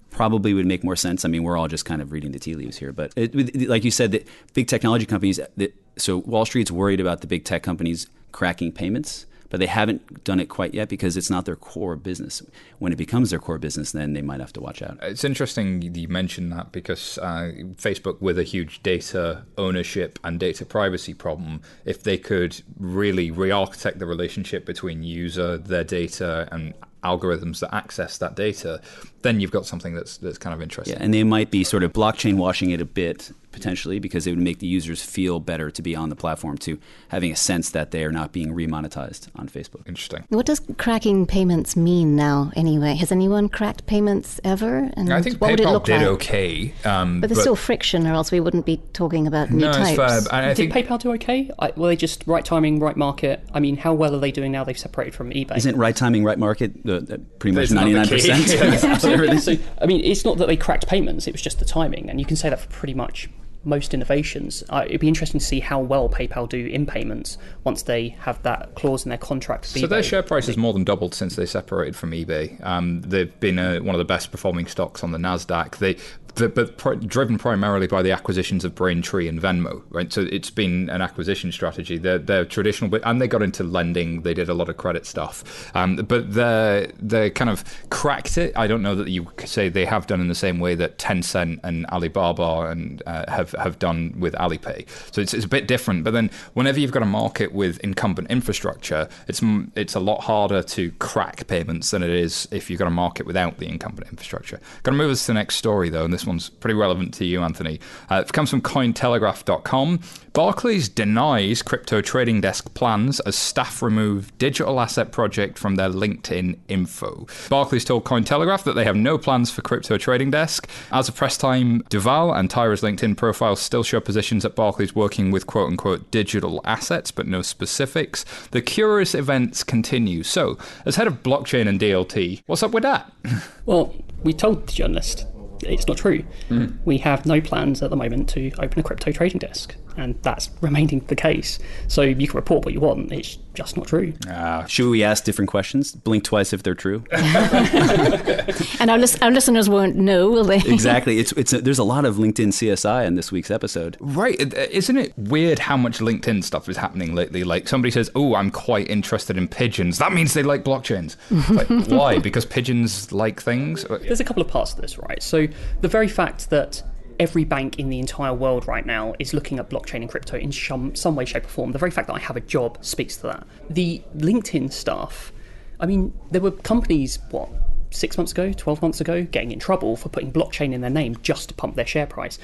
probably 0.10 0.54
would 0.54 0.66
make 0.66 0.84
more 0.84 0.96
sense. 0.96 1.24
I 1.24 1.30
mean, 1.30 1.44
we're 1.44 1.58
all 1.58 1.68
just 1.68 1.86
kind 1.86 2.02
of 2.02 2.12
reading 2.12 2.32
the 2.32 2.40
tea 2.40 2.56
leaves 2.56 2.78
here, 2.78 2.92
but 2.92 3.14
it, 3.16 3.70
like 3.70 3.84
you 3.84 3.92
said, 3.92 4.12
that 4.12 4.28
big 4.54 4.68
technology 4.68 5.06
companies. 5.06 5.40
That, 5.58 5.74
so 5.98 6.18
Wall 6.18 6.46
Street's 6.46 6.72
worried 6.72 7.00
about 7.00 7.22
the 7.22 7.28
big 7.28 7.46
tech 7.46 7.64
companies 7.64 8.08
cracking 8.32 8.72
payments 8.72 9.26
but 9.52 9.60
they 9.60 9.68
haven't 9.68 10.24
done 10.24 10.40
it 10.40 10.48
quite 10.48 10.74
yet 10.74 10.90
because 10.90 11.16
it's 11.18 11.30
not 11.30 11.46
their 11.46 11.58
core 11.58 11.98
business. 11.98 12.42
When 12.80 12.92
it 12.94 12.96
becomes 12.96 13.30
their 13.30 13.40
core 13.40 13.60
business, 13.60 13.92
then 13.92 14.14
they 14.14 14.22
might 14.22 14.40
have 14.40 14.54
to 14.54 14.62
watch 14.62 14.82
out. 14.82 14.98
It's 15.02 15.26
interesting 15.26 15.82
you 15.82 16.08
mentioned 16.08 16.54
that 16.54 16.72
because 16.72 17.18
uh, 17.20 17.52
Facebook, 17.76 18.22
with 18.22 18.40
a 18.40 18.44
huge 18.44 18.82
data 18.82 19.44
ownership 19.58 20.18
and 20.24 20.40
data 20.40 20.66
privacy 20.66 21.14
problem, 21.14 21.62
if 21.84 22.02
they 22.02 22.18
could 22.18 22.62
really 22.80 23.30
re 23.30 23.52
architect 23.52 24.00
the 24.00 24.06
relationship 24.06 24.66
between 24.66 25.04
user, 25.04 25.58
their 25.58 25.84
data, 25.84 26.48
and 26.52 26.74
algorithms 27.04 27.60
that 27.60 27.74
access 27.76 28.18
that 28.20 28.36
data, 28.36 28.80
then 29.24 29.42
you've 29.42 29.52
got 29.52 29.66
something 29.66 29.94
that's 29.94 30.18
that's 30.18 30.38
kind 30.38 30.54
of 30.54 30.62
interesting. 30.62 30.96
Yeah, 30.96 31.04
and 31.04 31.14
they 31.14 31.26
might 31.26 31.52
be 31.52 31.66
sort 31.66 31.84
of 31.84 31.92
blockchain 31.92 32.38
washing 32.38 32.70
it 32.70 32.80
a 32.80 32.86
bit 32.86 33.32
potentially 33.52 34.00
because 34.00 34.28
it 34.28 34.32
would 34.32 34.44
make 34.44 34.60
the 34.60 34.68
users 34.68 35.04
feel 35.04 35.40
better 35.40 35.70
to 35.72 35.82
be 35.82 35.96
on 35.96 36.10
the 36.10 36.16
platform 36.16 36.58
to 36.60 36.80
having 37.10 37.32
a 37.32 37.36
sense 37.36 37.70
that 37.72 37.92
they 37.92 38.04
are 38.04 38.12
not 38.12 38.32
being 38.32 38.54
remonetized 38.54 39.28
on 39.36 39.48
Facebook. 39.48 39.88
Interesting. 39.88 40.26
What 40.30 40.46
does 40.46 40.62
cracking 40.78 41.26
payments 41.26 41.76
mean 41.76 42.16
now 42.16 42.52
anyway? 42.56 42.96
Has 42.96 43.12
anyone 43.12 43.50
cracked 43.50 43.86
payments 43.86 44.40
ever? 44.44 44.90
And 44.94 45.14
I 45.14 45.22
think 45.22 45.40
what 45.40 45.52
PayPal 45.52 45.84
did 45.84 45.98
like? 45.98 46.08
okay. 46.08 46.74
Um, 46.86 47.22
but 47.22 47.28
there's 47.30 47.40
but 47.40 47.42
still 47.42 47.56
friction 47.56 48.08
or 48.08 48.14
else 48.14 48.32
we 48.32 48.40
wouldn't 48.40 48.66
be 48.66 48.82
talking 48.94 49.28
about 49.28 49.52
new 49.52 49.66
no, 49.66 49.72
types. 49.72 49.90
It's 49.90 50.28
fair. 50.28 50.34
I 50.34 50.54
did 50.54 50.72
think 50.72 50.74
PayPal 50.74 51.00
do 51.00 51.14
okay? 51.14 51.52
I, 51.60 51.72
well, 51.76 51.90
they 51.90 51.96
just 51.96 52.26
right 52.28 52.44
timing, 52.44 52.80
right 52.80 52.98
market. 52.98 53.48
I 53.54 53.60
mean, 53.60 53.78
how 53.78 53.94
well 53.94 54.16
are 54.16 54.20
they 54.20 54.32
doing 54.32 54.52
now 54.52 54.64
they've 54.64 54.78
separated 54.78 55.14
from 55.14 55.32
eBay? 55.32 55.58
Isn't 55.58 55.78
right 55.78 55.96
timing, 55.96 56.24
right 56.24 56.40
market 56.40 56.84
the, 56.84 57.02
the 57.02 57.20
pretty 57.20 57.56
much 57.56 57.70
99%? 57.70 58.84
Absolutely. 58.84 59.38
so, 59.40 59.56
I 59.82 59.86
mean, 59.86 60.02
it's 60.04 60.26
not 60.26 60.38
that 60.38 60.48
they 60.48 60.58
cracked 60.58 60.88
payments, 60.88 61.28
it 61.28 61.32
was 61.32 61.42
just 61.42 61.60
the 61.60 61.66
timing. 61.66 62.10
And 62.10 62.20
you 62.20 62.26
can 62.26 62.36
say 62.36 62.50
that 62.50 62.60
for 62.60 62.70
pretty 62.70 62.94
much 62.94 63.30
most 63.64 63.94
innovations. 63.94 64.64
Uh, 64.70 64.84
it'd 64.86 65.02
be 65.02 65.08
interesting 65.08 65.40
to 65.40 65.46
see 65.46 65.60
how 65.60 65.80
well 65.80 66.10
PayPal 66.10 66.50
do 66.50 66.66
in 66.66 66.86
payments 66.86 67.38
once 67.64 67.84
they 67.84 68.10
have 68.20 68.42
that 68.44 68.76
clause 68.76 69.06
in 69.06 69.10
their 69.10 69.18
contract. 69.18 69.66
So 69.66 69.88
their 69.88 70.04
share 70.04 70.24
price 70.24 70.48
has 70.48 70.58
more 70.58 70.74
than 70.74 70.84
doubled 70.84 71.14
since 71.14 71.36
they 71.36 71.46
separated 71.46 71.96
from 71.96 72.12
eBay. 72.12 72.64
Um, 72.66 73.02
they've 73.02 73.40
been 73.40 73.60
uh, 73.60 73.80
one 73.80 73.96
of 73.96 74.00
the 74.00 74.06
best 74.06 74.32
performing 74.32 74.68
stocks 74.68 75.04
on 75.04 75.12
the 75.12 75.18
Nasdaq. 75.18 75.78
They 75.78 75.98
but 76.36 76.78
pr- 76.78 76.94
driven 76.94 77.38
primarily 77.38 77.88
by 77.88 78.02
the 78.02 78.12
acquisitions 78.12 78.64
of 78.64 78.76
Braintree 78.76 79.28
and 79.28 79.42
Venmo, 79.42 79.84
right? 79.90 80.12
So 80.12 80.22
it's 80.32 80.50
been 80.50 80.90
an 80.90 81.02
acquisition 81.02 81.52
strategy. 81.52 81.98
They're, 81.98 82.20
they're 82.20 82.46
traditional, 82.46 82.90
but 82.90 83.02
and 83.06 83.22
they 83.22 83.28
got 83.28 83.42
into 83.42 83.64
lending. 83.64 84.22
They 84.22 84.34
did 84.34 84.50
a 84.50 84.54
lot 84.54 84.70
of 84.70 84.78
credit 84.78 85.06
stuff, 85.06 85.72
um, 85.76 85.98
but 85.98 86.34
they 86.34 86.92
they 87.00 87.30
kind 87.30 87.50
of 87.50 87.64
cracked 87.90 88.38
it. 88.38 88.54
I 88.56 88.68
don't 88.68 88.82
know 88.82 88.96
that 88.96 89.10
you 89.10 89.26
could 89.26 89.50
say 89.50 89.70
they 89.70 89.86
have 89.86 90.08
done 90.08 90.22
in 90.22 90.28
the 90.28 90.36
same 90.36 90.60
way 90.60 90.76
that 90.76 90.98
Tencent 90.98 91.60
and 91.64 91.86
Alibaba 91.88 92.70
and 92.70 93.02
uh, 93.06 93.30
have 93.30 93.51
have 93.60 93.80
done 93.80 94.14
with 94.18 94.34
Alipay. 94.36 94.88
So 95.14 95.22
it's, 95.22 95.34
it's 95.34 95.46
a 95.46 95.50
bit 95.50 95.68
different. 95.68 96.04
But 96.04 96.12
then 96.12 96.30
whenever 96.54 96.80
you've 96.80 96.92
got 96.92 97.04
a 97.04 97.08
market 97.08 97.54
with 97.54 97.80
incumbent 97.80 98.30
infrastructure, 98.30 99.08
it's 99.28 99.42
it's 99.76 99.96
a 99.96 100.00
lot 100.00 100.22
harder 100.22 100.64
to 100.64 100.92
crack 100.94 101.48
payments 101.48 101.92
than 101.92 102.04
it 102.04 102.10
is 102.10 102.48
if 102.52 102.70
you've 102.70 102.80
got 102.80 102.88
a 102.88 102.92
market 102.92 103.26
without 103.26 103.58
the 103.58 103.68
incumbent 103.68 104.10
infrastructure. 104.10 104.60
Going 104.84 104.98
to 104.98 105.04
move 105.04 105.12
us 105.12 105.22
to 105.26 105.28
the 105.28 105.34
next 105.34 105.56
story 105.56 105.90
though, 105.90 106.06
and 106.06 106.14
this 106.14 106.26
one's 106.26 106.50
pretty 106.50 106.76
relevant 106.76 107.14
to 107.16 107.26
you, 107.26 107.42
Anthony. 107.42 107.80
Uh, 108.10 108.24
it 108.26 108.34
comes 108.34 108.50
from 108.50 108.62
Cointelegraph.com. 108.62 110.00
Barclays 110.34 110.88
denies 110.88 111.62
crypto 111.62 112.00
trading 112.00 112.40
desk 112.40 112.74
plans 112.74 113.20
as 113.22 113.36
staff 113.36 113.82
remove 113.82 114.38
digital 114.38 114.80
asset 114.80 115.12
project 115.12 115.58
from 115.58 115.76
their 115.76 115.90
LinkedIn 115.90 116.58
info. 116.70 117.28
Barclays 117.50 117.84
told 117.84 118.06
Cointelegraph 118.06 118.64
that 118.64 118.76
they 118.76 118.86
have 118.86 118.96
no 118.96 119.18
plans 119.18 119.52
for 119.52 119.62
crypto 119.62 119.98
trading 119.98 120.32
desk. 120.32 120.70
As 120.90 121.10
of 121.10 121.18
press 121.18 121.38
time, 121.38 121.84
Duval 121.90 122.34
and 122.34 122.50
Tyra's 122.50 122.82
LinkedIn 122.82 123.18
profiles 123.18 123.60
still 123.60 123.84
show 123.84 124.00
positions 124.00 124.46
at 124.46 124.56
Barclays 124.56 124.96
working 124.96 125.32
with 125.32 125.48
quote 125.48 125.70
unquote 125.70 126.10
digital 126.12 126.62
assets, 126.64 127.12
but 127.12 127.28
no 127.28 127.42
specifics. 127.42 128.24
The 128.52 128.62
curious 128.62 129.14
events 129.14 129.66
continue. 129.66 130.24
So, 130.24 130.58
as 130.86 130.96
head 130.96 131.08
of 131.08 131.24
blockchain 131.24 131.68
and 131.68 131.78
DLT, 131.78 132.44
what's 132.46 132.64
up 132.64 132.72
with 132.72 132.84
that? 132.84 133.12
Well, 133.64 133.94
we 134.24 134.34
told 134.34 134.68
the 134.68 134.74
journalist 134.74 135.28
it's 135.64 135.88
not 135.88 135.98
true. 135.98 136.24
Mm. 136.50 136.78
We 136.86 136.98
have 137.00 137.26
no 137.26 137.42
plans 137.42 137.82
at 137.82 137.90
the 137.90 137.96
moment 137.96 138.30
to 138.30 138.52
open 138.60 138.80
a 138.80 138.84
crypto 138.84 139.12
trading 139.12 139.40
desk, 139.40 139.76
and 139.98 140.22
that's 140.22 140.50
remaining 140.62 141.00
the 141.08 141.16
case. 141.16 141.60
So 141.88 142.02
you 142.02 142.28
can 142.28 142.36
report 142.36 142.66
what 142.66 142.74
you 142.74 142.80
want; 142.80 143.12
it's 143.12 143.38
just 143.54 143.76
not 143.76 143.88
true. 143.88 144.14
Uh, 144.30 144.66
should 144.66 144.90
we 144.90 145.04
ask 145.04 145.24
different 145.24 145.50
questions? 145.50 145.94
Blink 145.94 146.24
twice 146.24 146.54
if 146.54 146.64
they're 146.64 146.76
true. 146.76 147.04
and 147.12 148.90
our, 148.90 148.98
lis- 148.98 149.22
our, 149.22 149.32
listeners 149.32 149.70
won't 149.70 149.96
know, 149.96 150.30
will 150.30 150.46
they? 150.46 150.58
exactly. 150.58 151.12
It's 151.22 151.32
it's 151.34 151.54
a, 151.54 151.62
there's 151.62 151.78
a 151.78 151.84
lot 151.84 152.06
of 152.06 152.16
LinkedIn 152.16 152.48
CSI 152.48 153.06
in 153.06 153.14
this 153.16 153.32
week's 153.32 153.52
episode. 153.52 153.96
Right? 154.00 154.40
Isn't 154.40 154.98
it 154.98 155.14
weird 155.18 155.60
how 155.60 155.78
much 155.78 156.00
LinkedIn 156.00 156.44
stuff 156.44 156.68
is 156.68 156.78
happening 156.78 157.14
lately? 157.14 157.44
Like 157.44 157.68
somebody 157.68 157.92
says, 157.92 158.10
"Oh, 158.16 158.34
I'm 158.34 158.50
quite 158.50 158.90
interested 158.90 159.38
in 159.38 159.48
pigeons." 159.48 160.00
That 160.00 160.14
means 160.14 160.34
they 160.34 160.42
like 160.42 160.64
blockchains. 160.64 161.16
like, 161.56 161.90
why? 161.90 162.18
Because 162.18 162.46
pigeons 162.46 163.12
like 163.12 163.40
things. 163.40 163.84
There's 163.84 164.20
a 164.20 164.24
couple 164.24 164.42
of 164.42 164.48
parts 164.48 164.74
to 164.74 164.82
this, 164.82 164.98
right? 164.98 165.22
So 165.22 165.48
the 165.82 165.88
very 165.88 166.08
fact 166.08 166.50
that 166.50 166.82
every 167.22 167.44
bank 167.44 167.78
in 167.78 167.90
the 167.90 168.00
entire 168.00 168.34
world 168.34 168.68
right 168.68 168.86
now 168.86 169.14
is 169.20 169.32
looking 169.32 169.60
at 169.60 169.70
blockchain 169.70 170.02
and 170.02 170.10
crypto 170.10 170.38
in 170.38 170.52
some, 170.52 170.96
some 170.96 171.16
way, 171.16 171.24
shape, 171.24 171.46
or 171.46 171.50
form. 171.50 171.72
The 171.72 171.78
very 171.78 171.92
fact 171.92 172.08
that 172.08 172.16
I 172.16 172.20
have 172.20 172.36
a 172.36 172.42
job 172.42 172.80
speaks 172.82 173.16
to 173.18 173.24
that. 173.28 173.48
The 173.70 174.02
LinkedIn 174.18 174.72
stuff, 174.72 175.32
I 175.80 175.86
mean, 175.86 176.14
there 176.32 176.42
were 176.42 176.50
companies, 176.50 177.20
what, 177.30 177.48
six 177.92 178.18
months 178.18 178.32
ago, 178.32 178.52
12 178.52 178.82
months 178.82 179.02
ago, 179.02 179.24
getting 179.24 179.52
in 179.52 179.60
trouble 179.60 179.96
for 179.96 180.10
putting 180.10 180.34
blockchain 180.34 180.74
in 180.74 180.82
their 180.82 180.90
name 180.90 181.16
just 181.22 181.50
to 181.50 181.54
pump 181.54 181.76
their 181.76 181.86
share 181.86 182.08
price. 182.08 182.40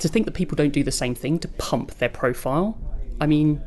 To 0.00 0.08
think 0.08 0.26
that 0.26 0.32
people 0.32 0.54
don't 0.54 0.74
do 0.74 0.84
the 0.84 0.92
same 0.92 1.14
thing 1.14 1.38
to 1.38 1.48
pump 1.48 1.94
their 1.94 2.10
profile, 2.10 2.78
I 3.22 3.26
mean, 3.26 3.62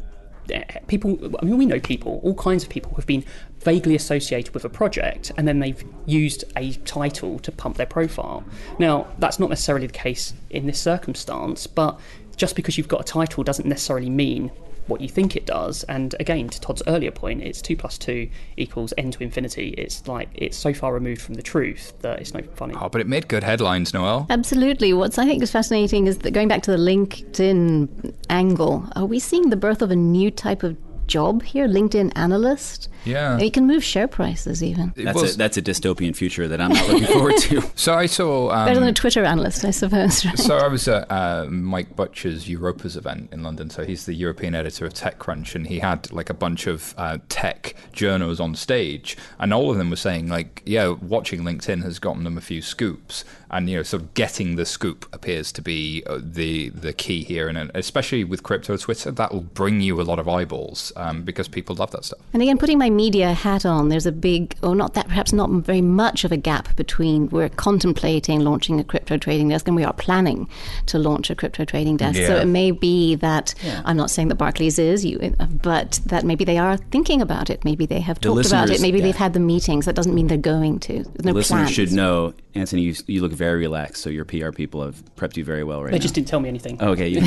Uh, 0.53 0.61
people, 0.87 1.17
I 1.39 1.45
mean, 1.45 1.57
we 1.57 1.65
know 1.65 1.79
people, 1.79 2.19
all 2.23 2.35
kinds 2.35 2.63
of 2.63 2.69
people 2.69 2.93
have 2.95 3.05
been 3.05 3.23
vaguely 3.59 3.95
associated 3.95 4.53
with 4.53 4.65
a 4.65 4.69
project 4.69 5.31
and 5.37 5.47
then 5.47 5.59
they've 5.59 5.83
used 6.05 6.43
a 6.57 6.73
title 6.85 7.39
to 7.39 7.51
pump 7.51 7.77
their 7.77 7.85
profile. 7.85 8.43
Now, 8.79 9.07
that's 9.19 9.39
not 9.39 9.49
necessarily 9.49 9.87
the 9.87 9.93
case 9.93 10.33
in 10.49 10.67
this 10.67 10.79
circumstance, 10.79 11.65
but 11.67 11.99
just 12.35 12.55
because 12.55 12.77
you've 12.77 12.87
got 12.87 13.01
a 13.01 13.05
title 13.05 13.43
doesn't 13.43 13.67
necessarily 13.67 14.09
mean 14.09 14.51
what 14.87 15.01
you 15.01 15.09
think 15.09 15.35
it 15.35 15.45
does. 15.45 15.83
And 15.83 16.15
again, 16.19 16.49
to 16.49 16.59
Todd's 16.59 16.83
earlier 16.87 17.11
point, 17.11 17.41
it's 17.41 17.61
two 17.61 17.75
plus 17.75 17.97
two 17.97 18.29
equals 18.57 18.93
n 18.97 19.11
to 19.11 19.23
infinity. 19.23 19.73
It's 19.77 20.07
like 20.07 20.29
it's 20.33 20.57
so 20.57 20.73
far 20.73 20.93
removed 20.93 21.21
from 21.21 21.35
the 21.35 21.41
truth 21.41 21.93
that 22.01 22.19
it's 22.19 22.33
no 22.33 22.41
funny. 22.55 22.75
Oh, 22.79 22.89
but 22.89 23.01
it 23.01 23.07
made 23.07 23.27
good 23.27 23.43
headlines, 23.43 23.93
Noelle. 23.93 24.27
Absolutely. 24.29 24.93
What's 24.93 25.17
I 25.17 25.25
think 25.25 25.41
is 25.43 25.51
fascinating 25.51 26.07
is 26.07 26.19
that 26.19 26.31
going 26.31 26.47
back 26.47 26.63
to 26.63 26.71
the 26.71 26.77
LinkedIn 26.77 28.13
angle, 28.29 28.87
are 28.95 29.05
we 29.05 29.19
seeing 29.19 29.49
the 29.49 29.55
birth 29.55 29.81
of 29.81 29.91
a 29.91 29.95
new 29.95 30.31
type 30.31 30.63
of 30.63 30.75
job 31.07 31.43
here, 31.43 31.67
LinkedIn 31.67 32.11
analyst. 32.15 32.89
Yeah, 33.05 33.37
it 33.37 33.53
can 33.53 33.67
move 33.67 33.83
share 33.83 34.07
prices 34.07 34.63
even. 34.63 34.93
That's 34.95 35.15
well, 35.15 35.25
a, 35.25 35.33
that's 35.33 35.57
a 35.57 35.61
dystopian 35.61 36.15
future 36.15 36.47
that 36.47 36.61
I'm 36.61 36.71
not 36.71 36.87
looking 36.87 37.07
forward 37.07 37.37
to. 37.37 37.63
So 37.75 37.95
I 37.95 38.05
saw 38.05 38.51
um, 38.51 38.65
better 38.65 38.79
than 38.79 38.89
a 38.89 38.93
Twitter 38.93 39.25
analyst, 39.25 39.65
I 39.65 39.71
suppose. 39.71 40.25
Right? 40.25 40.37
So 40.37 40.57
I 40.57 40.67
was 40.67 40.87
at 40.87 41.11
uh, 41.11 41.47
Mike 41.49 41.95
Butcher's 41.95 42.47
Europas 42.47 42.95
event 42.95 43.29
in 43.33 43.43
London. 43.43 43.69
So 43.69 43.83
he's 43.83 44.05
the 44.05 44.13
European 44.13 44.55
editor 44.55 44.85
of 44.85 44.93
TechCrunch, 44.93 45.55
and 45.55 45.67
he 45.67 45.79
had 45.79 46.11
like 46.11 46.29
a 46.29 46.33
bunch 46.33 46.67
of 46.67 46.93
uh, 46.97 47.17
tech 47.29 47.75
journals 47.91 48.39
on 48.39 48.55
stage, 48.55 49.17
and 49.39 49.53
all 49.53 49.71
of 49.71 49.77
them 49.77 49.89
were 49.89 49.95
saying 49.95 50.29
like, 50.29 50.61
yeah, 50.65 50.89
watching 50.89 51.41
LinkedIn 51.41 51.83
has 51.83 51.99
gotten 51.99 52.23
them 52.23 52.37
a 52.37 52.41
few 52.41 52.61
scoops, 52.61 53.25
and 53.53 53.69
you 53.69 53.77
know, 53.77 53.83
sort 53.83 54.03
of 54.03 54.13
getting 54.13 54.55
the 54.55 54.65
scoop 54.65 55.07
appears 55.13 55.51
to 55.53 55.61
be 55.61 56.03
uh, 56.07 56.19
the 56.21 56.69
the 56.69 56.91
key 56.93 57.23
here, 57.23 57.47
and 57.47 57.71
especially 57.75 58.23
with 58.23 58.43
crypto 58.43 58.75
Twitter, 58.77 59.11
that 59.11 59.31
will 59.31 59.41
bring 59.41 59.79
you 59.81 60.01
a 60.01 60.03
lot 60.03 60.19
of 60.19 60.27
eyeballs 60.27 60.91
um, 60.95 61.23
because 61.23 61.47
people 61.47 61.75
love 61.75 61.91
that 61.91 62.03
stuff. 62.05 62.19
And 62.33 62.41
again, 62.41 62.57
putting 62.57 62.77
my 62.77 62.89
media 62.89 63.33
hat 63.33 63.65
on, 63.65 63.89
there's 63.89 64.05
a 64.05 64.11
big, 64.11 64.55
or 64.63 64.75
not 64.75 64.95
that, 64.95 65.07
perhaps 65.07 65.33
not 65.33 65.49
very 65.49 65.81
much 65.81 66.23
of 66.23 66.31
a 66.31 66.37
gap 66.37 66.75
between 66.75 67.29
we're 67.29 67.49
contemplating 67.49 68.41
launching 68.41 68.79
a 68.79 68.83
crypto 68.83 69.17
trading 69.17 69.49
desk 69.49 69.67
and 69.67 69.75
we 69.75 69.83
are 69.83 69.93
planning 69.93 70.49
to 70.87 70.97
launch 70.97 71.29
a 71.29 71.35
crypto 71.35 71.65
trading 71.65 71.97
desk. 71.97 72.19
Yeah. 72.19 72.27
So 72.27 72.35
it 72.37 72.45
may 72.45 72.71
be 72.71 73.15
that 73.15 73.53
yeah. 73.63 73.81
I'm 73.85 73.97
not 73.97 74.09
saying 74.09 74.29
that 74.29 74.35
Barclays 74.35 74.79
is, 74.79 75.05
you, 75.05 75.35
but 75.61 75.99
that 76.07 76.23
maybe 76.23 76.43
they 76.43 76.57
are 76.57 76.77
thinking 76.77 77.21
about 77.21 77.49
it. 77.49 77.63
Maybe 77.63 77.85
they 77.85 77.99
have 77.99 78.19
the 78.19 78.29
talked 78.29 78.47
about 78.47 78.69
it. 78.69 78.81
Maybe 78.81 78.97
yeah. 78.97 79.05
they've 79.05 79.15
had 79.15 79.33
the 79.33 79.39
meetings. 79.39 79.85
That 79.85 79.95
doesn't 79.95 80.13
mean 80.13 80.27
they're 80.27 80.37
going 80.37 80.79
to. 80.79 81.03
There's 81.03 81.25
no 81.25 81.31
listeners 81.33 81.59
plans. 81.59 81.71
should 81.71 81.91
know, 81.91 82.33
Anthony. 82.55 82.83
You, 82.83 82.95
you, 83.07 83.21
look 83.21 83.31
very 83.43 83.59
relaxed. 83.59 84.01
So 84.01 84.09
your 84.09 84.23
PR 84.23 84.51
people 84.51 84.81
have 84.83 85.03
prepped 85.15 85.35
you 85.35 85.43
very 85.43 85.63
well 85.63 85.83
right 85.83 85.91
they 85.91 85.97
now. 85.97 86.01
just 86.01 86.15
didn't 86.15 86.29
tell 86.29 86.39
me 86.39 86.47
anything. 86.47 86.77
Oh, 86.79 86.91
okay, 86.91 87.13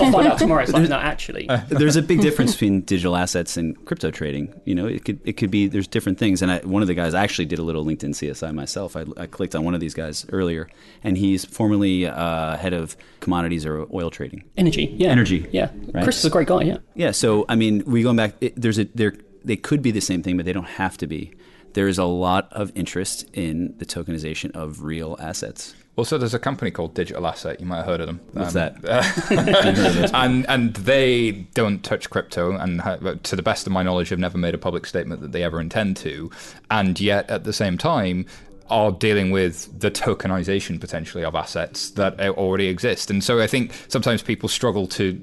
I'll 0.00 0.12
find 0.12 0.26
out 0.26 0.38
tomorrow. 0.38 0.62
It's 0.62 0.72
like, 0.72 0.88
no, 0.88 0.96
actually. 0.96 1.46
There's 1.68 1.96
a 1.96 2.02
big 2.02 2.20
difference 2.22 2.52
between 2.52 2.80
digital 2.82 3.16
assets 3.16 3.56
and 3.58 3.84
crypto 3.84 4.10
trading. 4.10 4.58
You 4.64 4.74
know, 4.74 4.86
it 4.86 5.04
could 5.04 5.20
it 5.24 5.34
could 5.34 5.50
be 5.50 5.68
there's 5.68 5.86
different 5.86 6.18
things. 6.18 6.40
And 6.42 6.50
I, 6.50 6.58
one 6.60 6.82
of 6.82 6.88
the 6.88 6.94
guys 6.94 7.12
I 7.14 7.22
actually 7.22 7.46
did 7.46 7.58
a 7.58 7.62
little 7.62 7.84
LinkedIn 7.84 8.14
CSI 8.14 8.54
myself. 8.54 8.96
I, 8.96 9.04
I 9.16 9.26
clicked 9.26 9.54
on 9.54 9.64
one 9.64 9.74
of 9.74 9.80
these 9.80 9.94
guys 9.94 10.24
earlier, 10.32 10.68
and 11.04 11.18
he's 11.18 11.44
formerly 11.44 12.06
uh, 12.06 12.56
head 12.56 12.72
of 12.72 12.96
commodities 13.20 13.66
or 13.66 13.86
oil 13.92 14.10
trading. 14.10 14.44
Energy, 14.56 14.94
yeah, 14.96 15.10
energy, 15.10 15.46
yeah. 15.52 15.70
Right? 15.92 16.04
Chris 16.04 16.18
is 16.18 16.24
a 16.24 16.30
great 16.30 16.48
guy, 16.48 16.62
yeah. 16.62 16.78
Yeah. 16.94 17.10
So 17.10 17.44
I 17.48 17.56
mean, 17.56 17.82
we 17.86 18.02
going 18.02 18.16
back. 18.16 18.34
It, 18.40 18.54
there's 18.56 18.78
a 18.78 18.84
there 18.94 19.12
they 19.44 19.56
could 19.56 19.82
be 19.82 19.90
the 19.90 20.00
same 20.00 20.22
thing, 20.22 20.36
but 20.36 20.46
they 20.46 20.52
don't 20.54 20.72
have 20.82 20.96
to 20.98 21.06
be. 21.06 21.32
There 21.74 21.88
is 21.88 21.98
a 21.98 22.04
lot 22.04 22.48
of 22.52 22.72
interest 22.74 23.24
in 23.32 23.74
the 23.78 23.84
tokenization 23.86 24.50
of 24.52 24.82
real 24.82 25.16
assets. 25.20 25.74
Well, 25.96 26.04
so 26.04 26.16
there's 26.16 26.32
a 26.34 26.38
company 26.38 26.70
called 26.70 26.94
Digital 26.94 27.26
Asset. 27.26 27.58
You 27.58 27.66
might 27.66 27.78
have 27.78 27.86
heard 27.86 28.00
of 28.00 28.06
them. 28.06 28.20
What's 28.32 28.54
Um, 28.54 28.74
that? 28.82 30.10
and 30.14 30.48
and 30.48 30.74
they 30.74 31.32
don't 31.54 31.82
touch 31.82 32.08
crypto, 32.08 32.52
and 32.56 32.80
to 33.24 33.34
the 33.34 33.42
best 33.42 33.66
of 33.66 33.72
my 33.72 33.82
knowledge, 33.82 34.10
have 34.10 34.18
never 34.20 34.38
made 34.38 34.54
a 34.54 34.58
public 34.58 34.86
statement 34.86 35.22
that 35.22 35.32
they 35.32 35.42
ever 35.42 35.60
intend 35.60 35.96
to. 35.98 36.30
And 36.70 37.00
yet, 37.00 37.28
at 37.28 37.42
the 37.42 37.52
same 37.52 37.76
time, 37.78 38.26
are 38.70 38.92
dealing 38.92 39.30
with 39.32 39.80
the 39.80 39.90
tokenization 39.90 40.80
potentially 40.80 41.24
of 41.24 41.34
assets 41.34 41.90
that 41.92 42.20
uh, 42.20 42.28
already 42.30 42.68
exist. 42.68 43.10
And 43.10 43.24
so 43.24 43.40
I 43.40 43.46
think 43.48 43.72
sometimes 43.88 44.22
people 44.22 44.48
struggle 44.48 44.86
to 44.88 45.20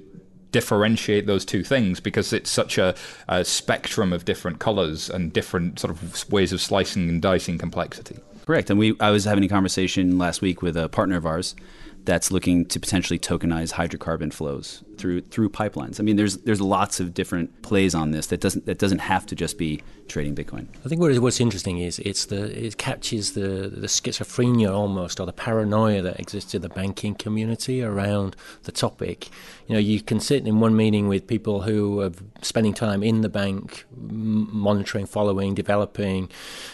differentiate 0.55 1.25
those 1.25 1.43
two 1.43 1.65
things 1.65 1.99
because 1.99 2.31
it's 2.31 2.49
such 2.49 2.77
a, 2.77 2.95
a 3.27 3.43
spectrum 3.43 4.13
of 4.13 4.23
different 4.23 4.57
colors 4.57 5.09
and 5.09 5.33
different 5.33 5.79
sort 5.79 5.91
of 5.91 6.31
ways 6.31 6.53
of 6.53 6.61
slicing 6.61 7.09
and 7.09 7.21
dicing 7.21 7.57
complexity. 7.57 8.17
Correct. 8.45 8.69
And 8.69 8.79
we 8.79 8.95
I 9.01 9.11
was 9.11 9.25
having 9.25 9.43
a 9.43 9.49
conversation 9.49 10.17
last 10.17 10.41
week 10.41 10.61
with 10.61 10.77
a 10.77 10.87
partner 10.87 11.17
of 11.17 11.25
ours 11.25 11.55
that's 12.05 12.31
looking 12.31 12.65
to 12.67 12.79
potentially 12.79 13.19
tokenize 13.19 13.73
hydrocarbon 13.73 14.31
flows 14.31 14.81
through 14.97 15.21
through 15.21 15.49
pipelines. 15.49 15.99
I 15.99 16.03
mean, 16.03 16.15
there's 16.15 16.37
there's 16.37 16.61
lots 16.61 16.99
of 16.99 17.13
different 17.13 17.61
plays 17.61 17.95
on 17.95 18.11
this 18.11 18.27
that 18.27 18.41
doesn't 18.41 18.65
that 18.65 18.79
doesn't 18.79 18.99
have 18.99 19.25
to 19.27 19.35
just 19.35 19.57
be 19.57 19.81
trading 20.07 20.35
Bitcoin. 20.35 20.67
I 20.85 20.89
think 20.89 21.01
what, 21.01 21.17
what's 21.19 21.39
interesting 21.41 21.79
is 21.79 21.99
it's 21.99 22.25
the 22.25 22.65
it 22.65 22.77
catches 22.77 23.33
the 23.33 23.69
the 23.69 23.87
schizophrenia 23.87 24.71
almost 24.71 25.19
or 25.19 25.25
the 25.25 25.33
paranoia 25.33 26.01
that 26.01 26.19
exists 26.19 26.53
in 26.53 26.61
the 26.61 26.69
banking 26.69 27.15
community 27.15 27.83
around 27.83 28.35
the 28.63 28.71
topic. 28.71 29.29
You 29.67 29.73
know, 29.73 29.79
you 29.79 30.01
can 30.01 30.19
sit 30.19 30.45
in 30.45 30.59
one 30.59 30.75
meeting 30.75 31.07
with 31.07 31.27
people 31.27 31.63
who 31.63 32.01
are 32.01 32.11
spending 32.41 32.73
time 32.73 33.01
in 33.01 33.21
the 33.21 33.29
bank, 33.29 33.85
monitoring, 33.95 35.07
following, 35.07 35.55
developing 35.55 36.29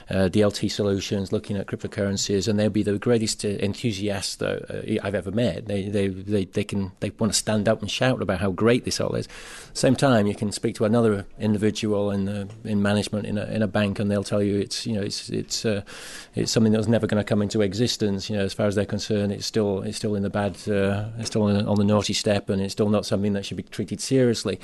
uh, 0.10 0.30
DLT 0.32 0.70
solutions, 0.70 1.32
looking 1.32 1.56
at 1.58 1.68
cryptocurrencies, 1.68 2.48
and 2.48 2.60
they'll 2.60 2.70
be 2.70 2.84
the 2.84 3.00
greatest 3.00 3.46
uh, 3.46 3.50
enthusiasts 3.50 4.36
that 4.38 4.70
uh, 4.70 5.06
I've 5.06 5.16
ever 5.16 5.32
met. 5.32 5.68
They, 5.68 5.84
they 5.84 6.08
they 6.08 6.46
they 6.46 6.64
can 6.64 6.92
they 7.00 7.12
want 7.12 7.34
to 7.34 7.40
stand 7.40 7.70
up 7.70 7.82
and 7.82 7.90
shout 7.90 8.11
about 8.20 8.40
how 8.40 8.52
great 8.52 8.84
this 8.84 9.00
all 9.00 9.16
is. 9.16 9.28
Same 9.74 9.96
time, 9.96 10.28
you 10.28 10.36
can 10.36 10.52
speak 10.52 10.76
to 10.76 10.86
another 10.86 11.26
individual 11.40 12.12
in 12.12 12.26
the, 12.26 12.50
in 12.66 12.82
management 12.82 13.26
in 13.26 13.38
a 13.38 13.46
in 13.46 13.62
a 13.62 13.68
bank, 13.68 14.00
and 14.00 14.12
they'll 14.12 14.24
tell 14.24 14.42
you 14.42 14.60
it's 14.60 14.86
you 14.86 14.94
know 14.94 15.02
it's 15.02 15.30
it's 15.30 15.66
uh, 15.66 15.82
it's 16.36 16.52
something 16.52 16.74
that's 16.74 16.88
never 16.88 17.08
going 17.08 17.24
to 17.24 17.28
come 17.28 17.42
into 17.42 17.62
existence. 17.62 18.30
You 18.30 18.38
know, 18.38 18.44
as 18.44 18.54
far 18.54 18.68
as 18.68 18.76
they're 18.76 18.86
concerned, 18.86 19.32
it's 19.32 19.46
still 19.46 19.82
it's 19.84 19.98
still 19.98 20.16
in 20.16 20.24
the 20.24 20.30
bad, 20.30 20.58
uh, 20.68 21.10
it's 21.18 21.28
still 21.28 21.44
on, 21.44 21.68
on 21.68 21.78
the 21.78 21.86
naughty 21.86 22.14
step, 22.14 22.50
and 22.50 22.62
it's 22.62 22.74
still 22.74 22.90
not 22.90 23.06
something 23.06 23.34
that 23.34 23.46
should 23.46 23.58
be 23.58 23.64
treated 23.64 24.02
seriously. 24.02 24.60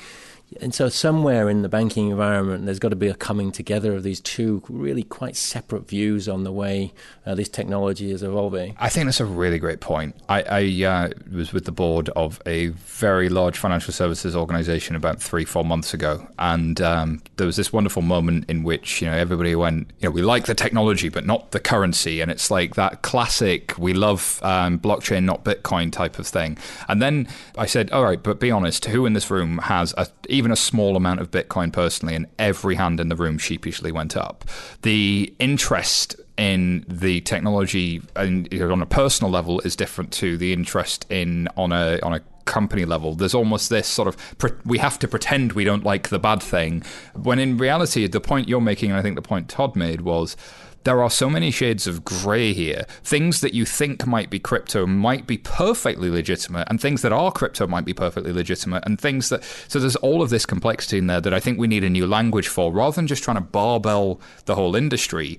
And 0.62 0.74
so, 0.74 0.88
somewhere 0.88 1.50
in 1.50 1.60
the 1.60 1.68
banking 1.68 2.08
environment, 2.08 2.64
there's 2.64 2.78
got 2.78 2.88
to 2.88 2.96
be 2.96 3.08
a 3.08 3.14
coming 3.14 3.52
together 3.52 3.94
of 3.94 4.02
these 4.02 4.20
two 4.20 4.62
really 4.68 5.02
quite 5.02 5.36
separate 5.36 5.86
views 5.86 6.26
on 6.26 6.44
the 6.44 6.52
way 6.52 6.94
uh, 7.26 7.34
this 7.34 7.50
technology 7.50 8.10
is 8.10 8.22
evolving. 8.22 8.74
I 8.78 8.88
think 8.88 9.04
that's 9.06 9.20
a 9.20 9.26
really 9.26 9.58
great 9.58 9.80
point. 9.80 10.16
I, 10.28 10.42
I 10.42 10.84
uh, 10.84 11.10
was 11.30 11.52
with 11.52 11.66
the 11.66 11.72
board 11.72 12.08
of 12.16 12.40
a 12.46 12.68
very 12.68 13.28
large 13.38 13.56
financial 13.56 13.92
services 13.92 14.34
organization 14.34 14.96
about 14.96 15.22
three, 15.22 15.44
four 15.44 15.64
months 15.64 15.94
ago, 15.94 16.26
and 16.38 16.80
um, 16.80 17.22
there 17.36 17.46
was 17.46 17.56
this 17.56 17.72
wonderful 17.72 18.02
moment 18.02 18.44
in 18.48 18.64
which 18.64 19.00
you 19.00 19.08
know 19.08 19.16
everybody 19.16 19.54
went, 19.54 19.90
you 20.00 20.08
know, 20.08 20.10
we 20.10 20.22
like 20.22 20.46
the 20.46 20.54
technology 20.54 21.08
but 21.08 21.24
not 21.24 21.52
the 21.52 21.60
currency, 21.60 22.20
and 22.20 22.30
it's 22.30 22.50
like 22.50 22.74
that 22.74 23.02
classic 23.02 23.76
we 23.78 23.92
love 23.92 24.40
um, 24.42 24.78
blockchain, 24.78 25.24
not 25.24 25.44
Bitcoin 25.44 25.92
type 25.92 26.18
of 26.18 26.26
thing. 26.26 26.58
And 26.88 27.00
then 27.00 27.28
I 27.56 27.66
said, 27.66 27.90
all 27.90 28.04
right, 28.04 28.22
but 28.22 28.40
be 28.40 28.50
honest, 28.50 28.84
who 28.86 29.06
in 29.06 29.12
this 29.12 29.30
room 29.30 29.58
has 29.58 29.94
a 29.96 30.08
even 30.28 30.50
a 30.50 30.56
small 30.56 30.96
amount 30.96 31.20
of 31.20 31.30
Bitcoin 31.30 31.72
personally, 31.72 32.14
and 32.14 32.26
every 32.38 32.74
hand 32.74 33.00
in 33.00 33.08
the 33.08 33.16
room 33.16 33.38
sheepishly 33.38 33.92
went 33.92 34.16
up. 34.16 34.44
The 34.82 35.32
interest 35.38 36.16
in 36.38 36.84
the 36.88 37.20
technology 37.22 38.00
and 38.14 38.52
on 38.62 38.80
a 38.80 38.86
personal 38.86 39.30
level 39.30 39.60
is 39.60 39.74
different 39.74 40.12
to 40.12 40.38
the 40.38 40.52
interest 40.52 41.04
in 41.10 41.48
on 41.56 41.72
a 41.72 41.98
on 42.02 42.14
a 42.14 42.20
company 42.48 42.84
level. 42.84 43.14
There's 43.14 43.34
almost 43.34 43.70
this 43.70 43.86
sort 43.86 44.08
of 44.08 44.16
pre- 44.38 44.58
we 44.64 44.78
have 44.78 44.98
to 44.98 45.08
pretend 45.08 45.52
we 45.52 45.64
don't 45.64 45.84
like 45.84 46.08
the 46.08 46.18
bad 46.18 46.42
thing, 46.42 46.82
when 47.14 47.38
in 47.38 47.58
reality, 47.58 48.06
the 48.08 48.20
point 48.20 48.48
you're 48.48 48.60
making, 48.60 48.90
and 48.90 48.98
I 48.98 49.02
think 49.02 49.14
the 49.14 49.22
point 49.22 49.48
Todd 49.48 49.76
made 49.76 50.00
was 50.00 50.36
there 50.84 51.02
are 51.02 51.10
so 51.10 51.28
many 51.28 51.50
shades 51.50 51.86
of 51.86 52.04
grey 52.04 52.52
here. 52.52 52.86
Things 53.04 53.40
that 53.42 53.52
you 53.52 53.66
think 53.66 54.06
might 54.06 54.30
be 54.30 54.38
crypto 54.38 54.86
might 54.86 55.26
be 55.26 55.36
perfectly 55.36 56.08
legitimate, 56.08 56.66
and 56.70 56.80
things 56.80 57.02
that 57.02 57.12
are 57.12 57.30
crypto 57.30 57.66
might 57.66 57.84
be 57.84 57.92
perfectly 57.92 58.32
legitimate, 58.32 58.84
and 58.86 58.98
things 58.98 59.28
that. 59.28 59.44
So 59.68 59.78
there's 59.78 59.96
all 59.96 60.22
of 60.22 60.30
this 60.30 60.46
complexity 60.46 60.98
in 60.98 61.06
there 61.06 61.20
that 61.20 61.34
I 61.34 61.40
think 61.40 61.58
we 61.58 61.66
need 61.66 61.84
a 61.84 61.90
new 61.90 62.06
language 62.06 62.48
for, 62.48 62.72
rather 62.72 62.96
than 62.96 63.06
just 63.06 63.22
trying 63.22 63.36
to 63.36 63.42
barbell 63.42 64.20
the 64.46 64.54
whole 64.54 64.74
industry. 64.74 65.38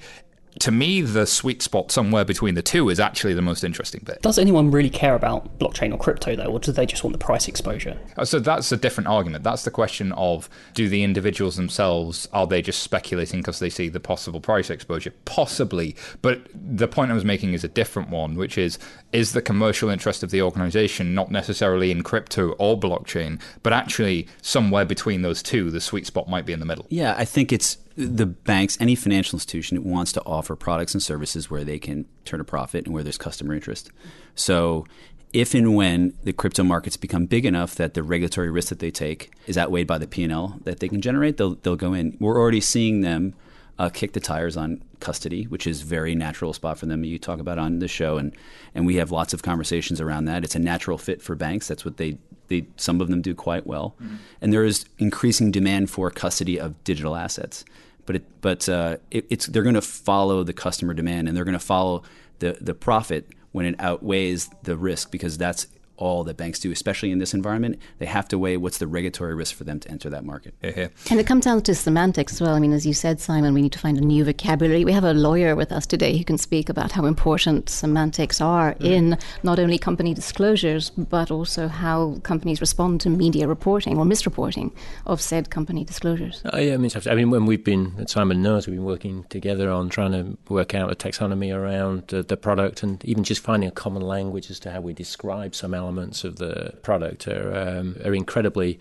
To 0.59 0.71
me, 0.71 1.01
the 1.01 1.25
sweet 1.25 1.61
spot 1.61 1.89
somewhere 1.91 2.25
between 2.25 2.55
the 2.55 2.61
two 2.61 2.89
is 2.89 2.99
actually 2.99 3.33
the 3.33 3.41
most 3.41 3.63
interesting 3.63 4.01
bit. 4.05 4.21
Does 4.21 4.37
anyone 4.37 4.71
really 4.71 4.89
care 4.89 5.15
about 5.15 5.57
blockchain 5.57 5.93
or 5.93 5.97
crypto 5.97 6.35
though, 6.35 6.47
or 6.47 6.59
do 6.59 6.71
they 6.73 6.85
just 6.85 7.03
want 7.03 7.13
the 7.13 7.23
price 7.23 7.47
exposure? 7.47 7.97
Uh, 8.17 8.25
So 8.25 8.39
that's 8.39 8.71
a 8.71 8.77
different 8.77 9.07
argument. 9.07 9.43
That's 9.45 9.63
the 9.63 9.71
question 9.71 10.11
of 10.13 10.49
do 10.73 10.89
the 10.89 11.03
individuals 11.03 11.55
themselves 11.55 12.27
are 12.33 12.45
they 12.45 12.61
just 12.61 12.83
speculating 12.83 13.39
because 13.39 13.59
they 13.59 13.69
see 13.69 13.87
the 13.87 14.01
possible 14.01 14.41
price 14.41 14.69
exposure? 14.69 15.13
Possibly, 15.23 15.95
but 16.21 16.41
the 16.53 16.87
point 16.87 17.11
I 17.11 17.13
was 17.13 17.25
making 17.25 17.53
is 17.53 17.63
a 17.63 17.69
different 17.69 18.09
one, 18.09 18.35
which 18.35 18.57
is 18.57 18.77
is 19.13 19.31
the 19.31 19.41
commercial 19.41 19.89
interest 19.89 20.23
of 20.23 20.29
the 20.31 20.41
organization 20.41 21.15
not 21.15 21.31
necessarily 21.31 21.89
in 21.89 22.03
crypto 22.03 22.51
or 22.59 22.77
blockchain, 22.77 23.39
but 23.63 23.71
actually 23.71 24.27
somewhere 24.41 24.85
between 24.85 25.21
those 25.21 25.41
two. 25.41 25.71
The 25.71 25.81
sweet 25.81 26.05
spot 26.05 26.27
might 26.29 26.45
be 26.45 26.53
in 26.53 26.59
the 26.59 26.65
middle. 26.65 26.85
Yeah, 26.89 27.15
I 27.17 27.25
think 27.25 27.53
it's 27.53 27.77
the 27.99 28.25
banks, 28.25 28.77
any 28.79 28.95
financial 28.95 29.35
institution 29.35 29.83
wants 29.83 30.13
to 30.13 30.21
offer 30.23 30.55
products 30.55 30.93
and 30.93 31.03
services 31.03 31.49
where 31.49 31.65
they 31.65 31.77
can 31.77 32.05
turn 32.23 32.39
a 32.39 32.45
profit 32.45 32.85
and 32.85 32.93
where 32.93 33.03
there's 33.03 33.17
customer 33.17 33.53
interest. 33.53 33.91
So 34.35 34.85
if 35.33 35.53
and 35.53 35.75
when 35.75 36.13
the 36.23 36.31
crypto 36.31 36.63
markets 36.63 36.95
become 36.95 37.25
big 37.25 37.45
enough 37.45 37.75
that 37.75 37.95
the 37.95 38.01
regulatory 38.01 38.49
risk 38.49 38.69
that 38.69 38.79
they 38.79 38.89
take 38.89 39.31
is 39.47 39.57
outweighed 39.57 39.85
by 39.85 39.97
the 39.97 40.07
P&L 40.07 40.59
that 40.63 40.79
they 40.79 40.87
can 40.87 41.01
generate, 41.01 41.35
they'll, 41.35 41.55
they'll 41.55 41.75
go 41.75 41.93
in. 41.93 42.15
We're 42.21 42.39
already 42.39 42.61
seeing 42.61 43.01
them 43.01 43.33
uh, 43.77 43.89
kick 43.89 44.13
the 44.13 44.19
tires 44.21 44.55
on 44.55 44.81
custody, 45.01 45.43
which 45.43 45.67
is 45.67 45.81
very 45.81 46.15
natural 46.15 46.53
spot 46.53 46.77
for 46.77 46.85
them. 46.85 47.03
You 47.03 47.19
talk 47.19 47.39
about 47.39 47.57
on 47.57 47.79
the 47.79 47.87
show, 47.87 48.17
and 48.17 48.35
and 48.75 48.85
we 48.85 48.97
have 48.97 49.09
lots 49.09 49.33
of 49.33 49.41
conversations 49.41 50.01
around 50.01 50.25
that. 50.25 50.43
It's 50.43 50.55
a 50.55 50.59
natural 50.59 50.97
fit 50.97 51.21
for 51.21 51.33
banks. 51.33 51.69
That's 51.69 51.85
what 51.85 51.95
they 51.95 52.17
they 52.49 52.65
some 52.75 52.99
of 52.99 53.07
them 53.07 53.21
do 53.21 53.33
quite 53.33 53.65
well, 53.65 53.95
and 54.41 54.51
there 54.51 54.65
is 54.65 54.85
increasing 54.97 55.49
demand 55.49 55.89
for 55.89 56.11
custody 56.11 56.59
of 56.59 56.83
digital 56.83 57.15
assets. 57.15 57.63
But 58.09 58.15
it, 58.15 58.41
but 58.41 58.67
uh, 58.67 58.97
it, 59.11 59.27
it's 59.29 59.45
they're 59.45 59.61
going 59.61 59.75
to 59.75 59.83
follow 59.83 60.43
the 60.43 60.51
customer 60.51 60.95
demand, 60.95 61.27
and 61.27 61.37
they're 61.37 61.45
going 61.45 61.53
to 61.53 61.59
follow 61.59 62.01
the 62.39 62.57
the 62.59 62.73
profit 62.73 63.27
when 63.51 63.67
it 63.67 63.75
outweighs 63.77 64.49
the 64.63 64.75
risk 64.75 65.11
because 65.11 65.37
that's 65.37 65.67
all 65.99 66.23
that 66.23 66.37
banks 66.37 66.59
do, 66.59 66.71
especially 66.71 67.11
in 67.11 67.19
this 67.19 67.33
environment. 67.33 67.77
They 67.99 68.05
have 68.05 68.27
to 68.29 68.37
weigh 68.37 68.57
what's 68.57 68.79
the 68.79 68.87
regulatory 68.87 69.35
risk 69.35 69.55
for 69.55 69.65
them 69.65 69.79
to 69.81 69.91
enter 69.91 70.09
that 70.09 70.25
market. 70.25 70.55
Here, 70.61 70.71
here. 70.71 70.91
And 71.11 71.19
it 71.19 71.27
comes 71.27 71.45
down 71.45 71.61
to 71.61 71.75
semantics 71.75 72.33
as 72.33 72.41
well. 72.41 72.55
I 72.55 72.59
mean, 72.59 72.73
as 72.73 72.85
you 72.85 72.93
said, 72.93 73.19
Simon, 73.19 73.53
we 73.53 73.61
need 73.61 73.73
to 73.73 73.79
find 73.79 73.97
a 73.97 74.01
new 74.01 74.23
vocabulary. 74.23 74.85
We 74.85 74.93
have 74.93 75.03
a 75.03 75.13
lawyer 75.13 75.55
with 75.55 75.71
us 75.71 75.85
today 75.85 76.17
who 76.17 76.23
can 76.23 76.37
speak 76.37 76.69
about 76.69 76.93
how 76.93 77.05
important 77.05 77.69
semantics 77.69 78.41
are 78.41 78.75
in 78.79 79.17
not 79.43 79.59
only 79.59 79.77
company 79.77 80.13
disclosures, 80.13 80.89
but 80.91 81.29
also 81.29 81.67
how 81.67 82.19
companies 82.23 82.61
respond 82.61 83.01
to 83.01 83.09
media 83.09 83.47
reporting 83.47 83.97
or 83.97 84.05
misreporting 84.05 84.71
of 85.05 85.21
said 85.21 85.49
company 85.49 85.83
disclosures. 85.83 86.41
Oh, 86.53 86.57
yeah, 86.57 86.73
I 86.73 86.77
mean, 86.77 86.91
I 87.05 87.15
mean, 87.15 87.29
when 87.29 87.45
we've 87.45 87.63
been, 87.63 88.07
Simon 88.07 88.41
knows, 88.41 88.67
we've 88.67 88.77
been 88.77 88.85
working 88.85 89.25
together 89.29 89.69
on 89.69 89.89
trying 89.89 90.13
to 90.13 90.37
work 90.51 90.73
out 90.73 90.91
a 90.91 90.95
taxonomy 90.95 91.53
around 91.53 92.13
uh, 92.13 92.21
the 92.21 92.37
product 92.37 92.83
and 92.83 93.03
even 93.03 93.23
just 93.23 93.41
finding 93.41 93.67
a 93.67 93.71
common 93.71 94.01
language 94.01 94.49
as 94.49 94.59
to 94.61 94.71
how 94.71 94.79
we 94.79 94.93
describe 94.93 95.53
some 95.53 95.73
elements 95.73 95.88
of 95.97 96.37
the 96.37 96.73
product 96.81 97.27
are, 97.27 97.55
um, 97.55 97.95
are 98.05 98.13
incredibly 98.13 98.79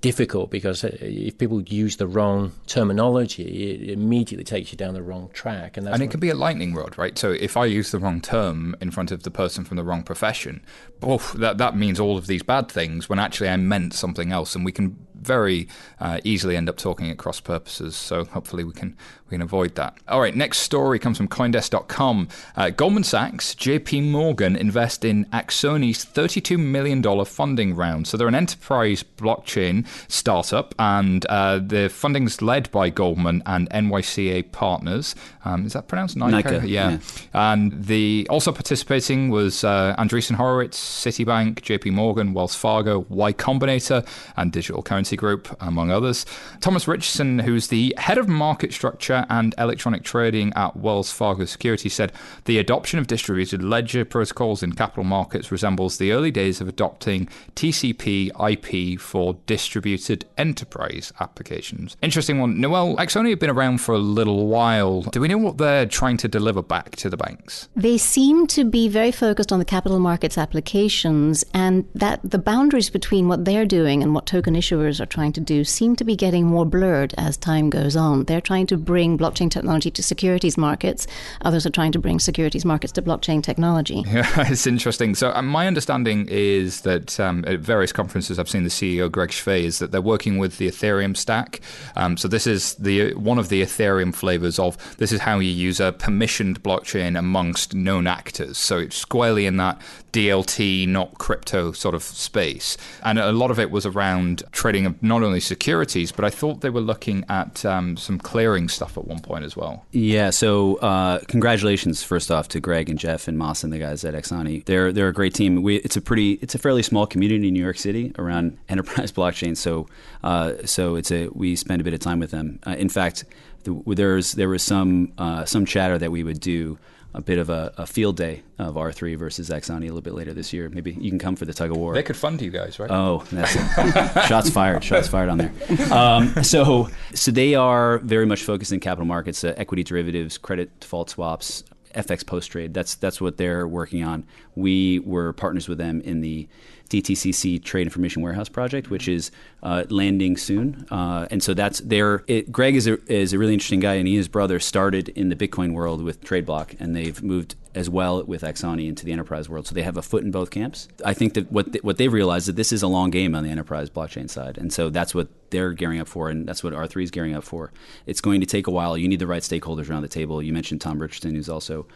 difficult 0.00 0.50
because 0.50 0.84
if 0.84 1.38
people 1.38 1.62
use 1.62 1.96
the 1.96 2.06
wrong 2.06 2.52
terminology, 2.66 3.72
it 3.72 3.90
immediately 3.90 4.44
takes 4.44 4.70
you 4.70 4.78
down 4.78 4.94
the 4.94 5.02
wrong 5.02 5.30
track. 5.32 5.76
And, 5.76 5.86
that's 5.86 5.94
And 5.94 6.02
it 6.02 6.10
can 6.10 6.20
be 6.20 6.30
a 6.30 6.34
lightning 6.34 6.74
rod, 6.74 6.96
right? 6.98 7.18
So 7.18 7.32
if 7.32 7.56
I 7.56 7.64
use 7.64 7.90
the 7.90 7.98
wrong 7.98 8.20
term 8.20 8.76
in 8.80 8.90
front 8.90 9.10
of 9.10 9.22
the 9.22 9.30
person 9.30 9.64
from 9.64 9.76
the 9.76 9.84
wrong 9.84 10.02
profession, 10.02 10.62
oof, 11.06 11.32
that 11.32 11.58
that 11.58 11.76
means 11.76 11.98
all 11.98 12.18
of 12.18 12.26
these 12.26 12.42
bad 12.42 12.70
things 12.70 13.08
when 13.08 13.18
actually 13.18 13.48
I 13.48 13.56
meant 13.56 13.94
something 13.94 14.32
else, 14.32 14.54
and 14.54 14.64
we 14.64 14.72
can 14.72 15.05
very 15.20 15.68
uh, 16.00 16.20
easily 16.24 16.56
end 16.56 16.68
up 16.68 16.76
talking 16.76 17.10
at 17.10 17.18
cross 17.18 17.40
purposes. 17.40 17.96
So 17.96 18.24
hopefully 18.24 18.64
we 18.64 18.72
can 18.72 18.96
we 19.28 19.34
can 19.34 19.42
avoid 19.42 19.74
that. 19.74 19.96
All 20.06 20.20
right, 20.20 20.34
next 20.34 20.58
story 20.58 21.00
comes 21.00 21.16
from 21.16 21.26
CoinDesk.com. 21.26 22.28
Uh, 22.56 22.70
Goldman 22.70 23.02
Sachs, 23.02 23.56
J.P. 23.56 24.02
Morgan 24.02 24.54
invest 24.54 25.04
in 25.04 25.24
Axoni's 25.26 26.04
$32 26.04 26.58
million 26.58 27.02
funding 27.24 27.74
round. 27.74 28.06
So 28.06 28.16
they're 28.16 28.28
an 28.28 28.36
enterprise 28.36 29.02
blockchain 29.02 29.86
startup, 30.08 30.74
and 30.78 31.26
uh, 31.26 31.58
the 31.58 31.88
funding's 31.88 32.40
led 32.40 32.70
by 32.70 32.88
Goldman 32.88 33.42
and 33.46 33.68
NYCA 33.70 34.52
Partners. 34.52 35.16
Um, 35.44 35.66
is 35.66 35.72
that 35.72 35.88
pronounced 35.88 36.16
Nika? 36.16 36.36
Nika, 36.36 36.68
yeah. 36.68 36.90
yeah. 36.90 36.98
And 37.34 37.84
the 37.84 38.26
also 38.30 38.52
participating 38.52 39.30
was 39.30 39.64
uh, 39.64 39.96
Andreessen 39.98 40.36
Horowitz, 40.36 40.78
Citibank, 40.78 41.62
J.P. 41.62 41.90
Morgan, 41.90 42.32
Wells 42.32 42.54
Fargo, 42.54 43.06
Y 43.08 43.32
Combinator, 43.32 44.06
and 44.36 44.52
Digital 44.52 44.82
Currency 44.82 45.05
Cryptocurrency 45.06 45.16
Group, 45.16 45.56
among 45.60 45.90
others. 45.90 46.26
Thomas 46.60 46.88
Richardson, 46.88 47.40
who's 47.40 47.68
the 47.68 47.94
head 47.98 48.18
of 48.18 48.28
market 48.28 48.72
structure 48.72 49.26
and 49.28 49.54
electronic 49.58 50.02
trading 50.02 50.52
at 50.54 50.76
Wells 50.76 51.10
Fargo 51.10 51.44
Security, 51.44 51.88
said 51.88 52.12
the 52.44 52.58
adoption 52.58 52.98
of 52.98 53.06
distributed 53.06 53.62
ledger 53.62 54.04
protocols 54.04 54.62
in 54.62 54.72
capital 54.72 55.04
markets 55.04 55.52
resembles 55.52 55.98
the 55.98 56.12
early 56.12 56.30
days 56.30 56.60
of 56.60 56.68
adopting 56.68 57.28
TCP 57.54 58.30
IP 58.50 59.00
for 59.00 59.36
distributed 59.46 60.24
enterprise 60.36 61.12
applications. 61.20 61.96
Interesting 62.02 62.40
one. 62.40 62.60
Noelle, 62.60 62.96
Axoni 62.96 63.30
have 63.30 63.38
been 63.38 63.50
around 63.50 63.78
for 63.78 63.94
a 63.94 63.98
little 63.98 64.46
while. 64.46 65.02
Do 65.02 65.20
we 65.20 65.28
know 65.28 65.38
what 65.38 65.58
they're 65.58 65.86
trying 65.86 66.16
to 66.18 66.28
deliver 66.28 66.62
back 66.62 66.96
to 66.96 67.10
the 67.10 67.16
banks? 67.16 67.68
They 67.76 67.98
seem 67.98 68.46
to 68.48 68.64
be 68.64 68.88
very 68.88 69.12
focused 69.12 69.52
on 69.52 69.58
the 69.58 69.64
capital 69.64 69.98
markets 69.98 70.38
applications, 70.38 71.44
and 71.54 71.88
that 71.94 72.20
the 72.24 72.38
boundaries 72.38 72.90
between 72.90 73.28
what 73.28 73.44
they're 73.44 73.66
doing 73.66 74.02
and 74.02 74.14
what 74.14 74.26
token 74.26 74.54
issuers 74.54 74.95
are 75.00 75.06
trying 75.06 75.32
to 75.32 75.40
do 75.40 75.64
seem 75.64 75.96
to 75.96 76.04
be 76.04 76.16
getting 76.16 76.46
more 76.46 76.64
blurred 76.64 77.14
as 77.16 77.36
time 77.36 77.70
goes 77.70 77.96
on. 77.96 78.24
They're 78.24 78.40
trying 78.40 78.66
to 78.68 78.76
bring 78.76 79.18
blockchain 79.18 79.50
technology 79.50 79.90
to 79.90 80.02
securities 80.02 80.56
markets. 80.56 81.06
Others 81.42 81.66
are 81.66 81.70
trying 81.70 81.92
to 81.92 81.98
bring 81.98 82.18
securities 82.18 82.64
markets 82.64 82.92
to 82.94 83.02
blockchain 83.02 83.42
technology. 83.42 84.04
Yeah, 84.16 84.50
it's 84.50 84.66
interesting. 84.66 85.14
So 85.14 85.30
um, 85.34 85.46
my 85.46 85.66
understanding 85.66 86.26
is 86.30 86.80
that 86.82 87.20
um, 87.20 87.44
at 87.46 87.60
various 87.60 87.92
conferences 87.92 88.38
I've 88.38 88.48
seen 88.48 88.62
the 88.62 88.70
CEO 88.70 89.12
Greg 89.12 89.28
Schvey 89.28 89.64
is 89.64 89.78
that 89.78 89.92
they're 89.92 90.00
working 90.00 90.38
with 90.38 90.56
the 90.56 90.68
Ethereum 90.68 91.14
stack. 91.14 91.60
Um, 91.96 92.16
so 92.16 92.26
this 92.26 92.46
is 92.46 92.76
the 92.76 93.12
one 93.14 93.38
of 93.38 93.50
the 93.50 93.60
Ethereum 93.60 94.14
flavors 94.14 94.58
of 94.58 94.78
this 94.96 95.12
is 95.12 95.20
how 95.20 95.38
you 95.38 95.50
use 95.50 95.80
a 95.80 95.92
permissioned 95.92 96.60
blockchain 96.60 97.18
amongst 97.18 97.74
known 97.74 98.06
actors. 98.06 98.56
So 98.56 98.78
it's 98.78 98.96
squarely 98.96 99.44
in 99.44 99.58
that 99.58 99.82
DLT, 100.12 100.88
not 100.88 101.18
crypto 101.18 101.72
sort 101.72 101.94
of 101.94 102.02
space. 102.02 102.78
And 103.02 103.18
a 103.18 103.32
lot 103.32 103.50
of 103.50 103.60
it 103.60 103.70
was 103.70 103.84
around 103.84 104.42
trading 104.50 104.85
of 104.86 105.02
not 105.02 105.22
only 105.22 105.40
securities, 105.40 106.12
but 106.12 106.24
I 106.24 106.30
thought 106.30 106.60
they 106.60 106.70
were 106.70 106.80
looking 106.80 107.24
at 107.28 107.64
um, 107.64 107.96
some 107.96 108.18
clearing 108.18 108.68
stuff 108.68 108.96
at 108.96 109.06
one 109.06 109.20
point 109.20 109.44
as 109.44 109.56
well. 109.56 109.84
Yeah. 109.92 110.30
So 110.30 110.76
uh, 110.76 111.20
congratulations, 111.28 112.02
first 112.02 112.30
off, 112.30 112.48
to 112.48 112.60
Greg 112.60 112.88
and 112.88 112.98
Jeff 112.98 113.28
and 113.28 113.36
Moss 113.38 113.64
and 113.64 113.72
the 113.72 113.78
guys 113.78 114.04
at 114.04 114.14
Axoni. 114.14 114.64
They're 114.64 114.92
they're 114.92 115.08
a 115.08 115.12
great 115.12 115.34
team. 115.34 115.62
We, 115.62 115.76
it's 115.76 115.96
a 115.96 116.00
pretty 116.00 116.32
it's 116.34 116.54
a 116.54 116.58
fairly 116.58 116.82
small 116.82 117.06
community 117.06 117.48
in 117.48 117.54
New 117.54 117.62
York 117.62 117.78
City 117.78 118.12
around 118.18 118.58
enterprise 118.68 119.12
blockchain. 119.12 119.56
So 119.56 119.88
uh, 120.22 120.54
so 120.64 120.96
it's 120.96 121.10
a 121.10 121.28
we 121.28 121.56
spend 121.56 121.80
a 121.80 121.84
bit 121.84 121.94
of 121.94 122.00
time 122.00 122.18
with 122.18 122.30
them. 122.30 122.58
Uh, 122.66 122.76
in 122.78 122.88
fact, 122.88 123.24
the, 123.64 123.82
there's 123.86 124.32
there 124.32 124.48
was 124.48 124.62
some 124.62 125.12
uh, 125.18 125.44
some 125.44 125.66
chatter 125.66 125.98
that 125.98 126.10
we 126.10 126.22
would 126.22 126.40
do 126.40 126.78
a 127.16 127.22
bit 127.22 127.38
of 127.38 127.48
a, 127.48 127.72
a, 127.78 127.86
field 127.86 128.14
day 128.16 128.42
of 128.58 128.74
R3 128.74 129.16
versus 129.16 129.48
Axoni 129.48 129.78
a 129.78 129.80
little 129.84 130.02
bit 130.02 130.12
later 130.12 130.34
this 130.34 130.52
year. 130.52 130.68
Maybe 130.68 130.92
you 131.00 131.08
can 131.08 131.18
come 131.18 131.34
for 131.34 131.46
the 131.46 131.54
tug 131.54 131.70
of 131.70 131.78
war. 131.78 131.94
They 131.94 132.02
could 132.02 132.16
fund 132.16 132.42
you 132.42 132.50
guys, 132.50 132.78
right? 132.78 132.90
Oh, 132.90 133.24
shots 134.28 134.50
fired! 134.50 134.84
Shots 134.84 135.08
fired 135.08 135.30
on 135.30 135.38
there. 135.38 135.52
Um, 135.90 136.44
so, 136.44 136.90
so 137.14 137.30
they 137.30 137.54
are 137.54 137.98
very 137.98 138.26
much 138.26 138.42
focused 138.42 138.70
in 138.70 138.80
capital 138.80 139.06
markets, 139.06 139.42
uh, 139.44 139.54
equity 139.56 139.82
derivatives, 139.82 140.36
credit 140.36 140.78
default 140.78 141.08
swaps, 141.08 141.64
FX 141.94 142.26
post 142.26 142.52
trade. 142.52 142.74
That's 142.74 142.94
that's 142.96 143.18
what 143.18 143.38
they're 143.38 143.66
working 143.66 144.04
on. 144.04 144.24
We 144.54 144.98
were 144.98 145.32
partners 145.32 145.68
with 145.68 145.78
them 145.78 146.02
in 146.02 146.20
the 146.20 146.48
DTCC 146.88 147.62
Trade 147.62 147.86
Information 147.86 148.22
Warehouse 148.22 148.48
project, 148.48 148.90
which 148.90 149.08
is 149.08 149.30
uh, 149.62 149.84
landing 149.88 150.36
soon. 150.36 150.86
Uh, 150.90 151.26
and 151.30 151.42
so 151.42 151.54
that's 151.54 151.80
there. 151.80 152.18
Greg 152.50 152.76
is 152.76 152.86
a, 152.86 152.98
is 153.12 153.32
a 153.32 153.38
really 153.38 153.52
interesting 153.52 153.80
guy, 153.80 153.94
and 153.94 154.06
he 154.06 154.14
and 154.14 154.18
his 154.18 154.28
brother 154.28 154.58
started 154.60 155.08
in 155.10 155.28
the 155.28 155.36
Bitcoin 155.36 155.72
world 155.72 156.02
with 156.02 156.22
TradeBlock, 156.22 156.76
and 156.80 156.94
they've 156.94 157.22
moved 157.22 157.56
as 157.74 157.90
well 157.90 158.24
with 158.24 158.42
Axoni 158.42 158.88
into 158.88 159.04
the 159.04 159.12
enterprise 159.12 159.48
world. 159.48 159.66
So 159.66 159.74
they 159.74 159.82
have 159.82 159.98
a 159.98 160.02
foot 160.02 160.24
in 160.24 160.30
both 160.30 160.50
camps. 160.50 160.88
I 161.04 161.12
think 161.12 161.34
that 161.34 161.52
what 161.52 161.72
they, 161.72 161.78
what 161.80 161.98
they've 161.98 162.12
realized 162.12 162.44
is 162.44 162.46
that 162.46 162.56
this 162.56 162.72
is 162.72 162.82
a 162.82 162.88
long 162.88 163.10
game 163.10 163.34
on 163.34 163.44
the 163.44 163.50
enterprise 163.50 163.90
blockchain 163.90 164.30
side, 164.30 164.56
and 164.56 164.72
so 164.72 164.88
that's 164.88 165.14
what 165.14 165.28
they're 165.50 165.72
gearing 165.72 166.00
up 166.00 166.08
for, 166.08 166.30
and 166.30 166.48
that's 166.48 166.64
what 166.64 166.72
R3 166.72 167.02
is 167.04 167.10
gearing 167.10 167.34
up 167.34 167.44
for. 167.44 167.72
It's 168.06 168.20
going 168.20 168.40
to 168.40 168.46
take 168.46 168.66
a 168.66 168.70
while. 168.70 168.96
You 168.96 169.08
need 169.08 169.18
the 169.18 169.26
right 169.26 169.42
stakeholders 169.42 169.90
around 169.90 170.02
the 170.02 170.08
table. 170.08 170.42
You 170.42 170.52
mentioned 170.52 170.80
Tom 170.80 171.00
Richardson, 171.00 171.34
who's 171.34 171.48
also 171.48 171.86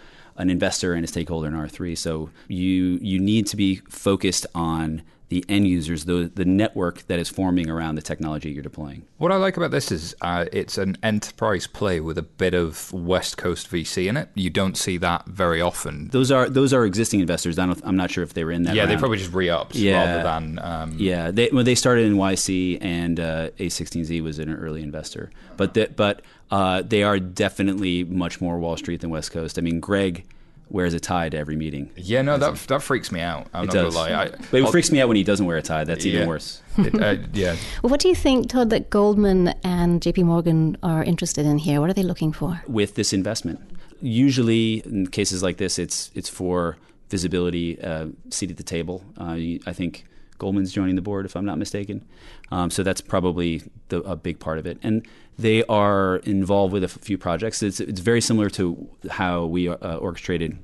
an 0.41 0.51
investor 0.51 0.95
and 0.95 1.05
a 1.05 1.09
stakeholder 1.09 1.47
in 1.49 1.55
R3. 1.55 1.97
So 1.97 2.31
you 2.49 2.99
you 3.01 3.21
need 3.21 3.47
to 3.49 3.57
be 3.57 3.77
focused 3.89 4.47
on 4.55 5.03
the 5.31 5.45
end 5.49 5.67
users, 5.67 6.05
the 6.05 6.31
the 6.35 6.45
network 6.45 7.07
that 7.07 7.19
is 7.19 7.29
forming 7.29 7.71
around 7.71 7.95
the 7.95 8.03
technology 8.03 8.51
you're 8.51 8.65
deploying. 8.65 9.07
What 9.19 9.31
I 9.31 9.37
like 9.37 9.57
about 9.57 9.71
this 9.71 9.93
is 9.93 10.15
uh, 10.21 10.47
it's 10.53 10.77
an 10.77 10.99
enterprise 11.05 11.69
play 11.69 12.01
with 12.01 12.19
a 12.19 12.23
bit 12.23 12.53
of 12.53 12.93
West 12.93 13.37
Coast 13.37 13.71
VC 13.71 14.09
in 14.09 14.17
it. 14.17 14.29
You 14.35 14.51
don't 14.51 14.77
see 14.77 14.99
that 14.99 15.27
very 15.27 15.61
often. 15.61 16.09
Those 16.09 16.33
are 16.33 16.49
those 16.49 16.75
are 16.75 16.85
existing 16.85 17.21
investors. 17.21 17.59
I 17.61 17.63
am 17.63 17.97
not 17.97 18.11
sure 18.11 18.25
if 18.25 18.35
they 18.35 18.45
were 18.45 18.51
in 18.51 18.65
that. 18.65 18.75
Yeah, 18.75 18.83
round. 18.83 18.91
they 18.91 18.97
probably 18.97 19.19
just 19.19 19.33
re-upped 19.33 19.77
yeah. 19.77 20.05
rather 20.05 20.23
than. 20.25 20.59
Um, 20.59 20.95
yeah, 20.99 21.31
they 21.31 21.49
well, 21.53 21.65
they 21.65 21.77
started 21.77 22.07
in 22.07 22.17
YC 22.17 22.79
and 22.81 23.21
uh, 23.21 23.51
A16Z 23.51 24.21
was 24.23 24.41
an 24.41 24.53
early 24.53 24.83
investor, 24.83 25.31
but 25.57 25.75
the, 25.75 25.89
but 25.95 26.23
uh, 26.51 26.83
they 26.83 27.05
are 27.05 27.21
definitely 27.21 28.03
much 28.03 28.41
more 28.41 28.59
Wall 28.59 28.77
Street 28.77 29.01
than 29.01 29.11
West 29.11 29.31
Coast. 29.31 29.59
I 29.59 29.63
mean, 29.63 29.79
Greg 29.79 30.25
wears 30.71 30.95
a 30.95 31.01
tie 31.01 31.29
to 31.29 31.37
every 31.37 31.57
meeting. 31.57 31.91
Yeah, 31.97 32.23
no, 32.23 32.39
that 32.39 32.55
that 32.69 32.83
freaks 32.83 33.11
me 33.13 33.21
out. 33.21 33.49
I'm 33.53 33.65
it 33.65 33.67
not 33.67 33.73
does. 33.73 33.95
gonna 33.95 34.15
lie. 34.15 34.23
I, 34.23 34.29
but 34.29 34.55
it 34.55 34.65
I'll, 34.65 34.71
freaks 34.71 34.91
me 34.91 35.01
out 35.01 35.09
when 35.09 35.17
he 35.17 35.25
doesn't 35.25 35.45
wear 35.45 35.57
a 35.57 35.63
tie. 35.63 35.85
That's 35.85 36.07
even 36.07 36.29
worse. 36.29 36.63
it, 36.79 36.95
uh, 37.01 37.17
yeah. 37.33 37.57
Well, 37.83 37.91
what 37.91 38.01
do 38.01 38.09
you 38.09 38.15
think, 38.15 38.49
Todd, 38.49 38.71
that 38.71 38.91
Goldman 38.91 39.49
and 39.65 40.01
JP 40.01 40.25
Morgan 40.25 40.77
are 40.83 41.03
interested 41.03 41.47
in 41.47 41.59
here? 41.59 41.81
What 41.81 41.91
are 41.91 41.95
they 41.95 42.03
looking 42.03 42.33
for? 42.33 42.63
With 42.67 42.95
this 42.95 43.13
investment. 43.13 43.61
Usually 44.01 44.83
in 44.87 45.09
cases 45.09 45.43
like 45.43 45.59
this 45.59 45.79
it's 45.79 46.11
it's 46.15 46.29
for 46.29 46.79
visibility, 47.11 47.81
uh, 47.83 48.07
seat 48.31 48.51
at 48.51 48.57
the 48.57 48.63
table. 48.63 49.05
Uh, 49.19 49.37
I 49.67 49.73
think 49.73 50.07
Goldman's 50.39 50.73
joining 50.73 50.95
the 50.97 51.03
board, 51.03 51.27
if 51.27 51.37
I'm 51.37 51.45
not 51.45 51.59
mistaken. 51.59 52.05
Um, 52.51 52.71
so 52.71 52.83
that's 52.83 53.01
probably 53.01 53.63
the, 53.89 53.99
a 54.03 54.17
big 54.17 54.41
part 54.41 54.59
of 54.59 54.67
it. 54.67 54.79
And 54.83 55.07
they 55.41 55.65
are 55.65 56.17
involved 56.17 56.73
with 56.73 56.85
a 56.85 56.89
few 56.89 57.17
projects. 57.17 57.63
It's, 57.63 57.81
it's 57.81 58.01
very 58.01 58.21
similar 58.21 58.51
to 58.51 58.89
how 59.11 59.47
we 59.47 59.69
uh, 59.69 59.97
orchestrated 59.97 60.59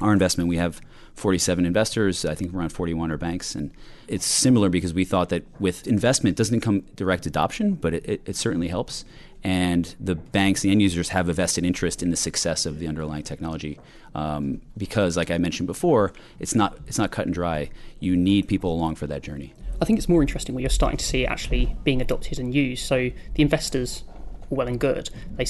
our 0.00 0.12
investment. 0.12 0.48
We 0.48 0.58
have 0.58 0.80
47 1.14 1.64
investors. 1.64 2.24
I 2.24 2.34
think 2.34 2.54
around 2.54 2.70
41 2.70 3.10
are 3.10 3.16
banks, 3.16 3.54
and 3.54 3.70
it's 4.08 4.26
similar 4.26 4.68
because 4.68 4.92
we 4.92 5.04
thought 5.04 5.30
that 5.30 5.44
with 5.58 5.86
investment 5.86 6.36
doesn't 6.36 6.60
come 6.60 6.80
direct 6.96 7.26
adoption, 7.26 7.74
but 7.74 7.94
it, 7.94 8.08
it, 8.08 8.22
it 8.26 8.36
certainly 8.36 8.68
helps. 8.68 9.04
And 9.42 9.94
the 9.98 10.16
banks, 10.16 10.60
the 10.60 10.70
end 10.70 10.82
users, 10.82 11.10
have 11.10 11.30
a 11.30 11.32
vested 11.32 11.64
interest 11.64 12.02
in 12.02 12.10
the 12.10 12.16
success 12.16 12.66
of 12.66 12.78
the 12.78 12.86
underlying 12.86 13.22
technology 13.22 13.80
um, 14.14 14.60
because, 14.76 15.16
like 15.16 15.30
I 15.30 15.38
mentioned 15.38 15.66
before, 15.66 16.12
it's 16.38 16.54
not 16.54 16.76
it's 16.86 16.98
not 16.98 17.10
cut 17.10 17.24
and 17.24 17.34
dry. 17.34 17.70
You 18.00 18.16
need 18.16 18.48
people 18.48 18.70
along 18.70 18.96
for 18.96 19.06
that 19.06 19.22
journey. 19.22 19.54
I 19.80 19.86
think 19.86 19.98
it's 19.98 20.10
more 20.10 20.20
interesting 20.20 20.54
when 20.54 20.60
you're 20.60 20.68
starting 20.68 20.98
to 20.98 21.04
see 21.04 21.24
actually 21.24 21.74
being 21.84 22.02
adopted 22.02 22.38
and 22.38 22.54
used. 22.54 22.84
So 22.84 23.10
the 23.34 23.42
investors 23.42 24.04
well 24.50 24.68
and 24.68 24.78
good. 24.78 25.10
They 25.36 25.44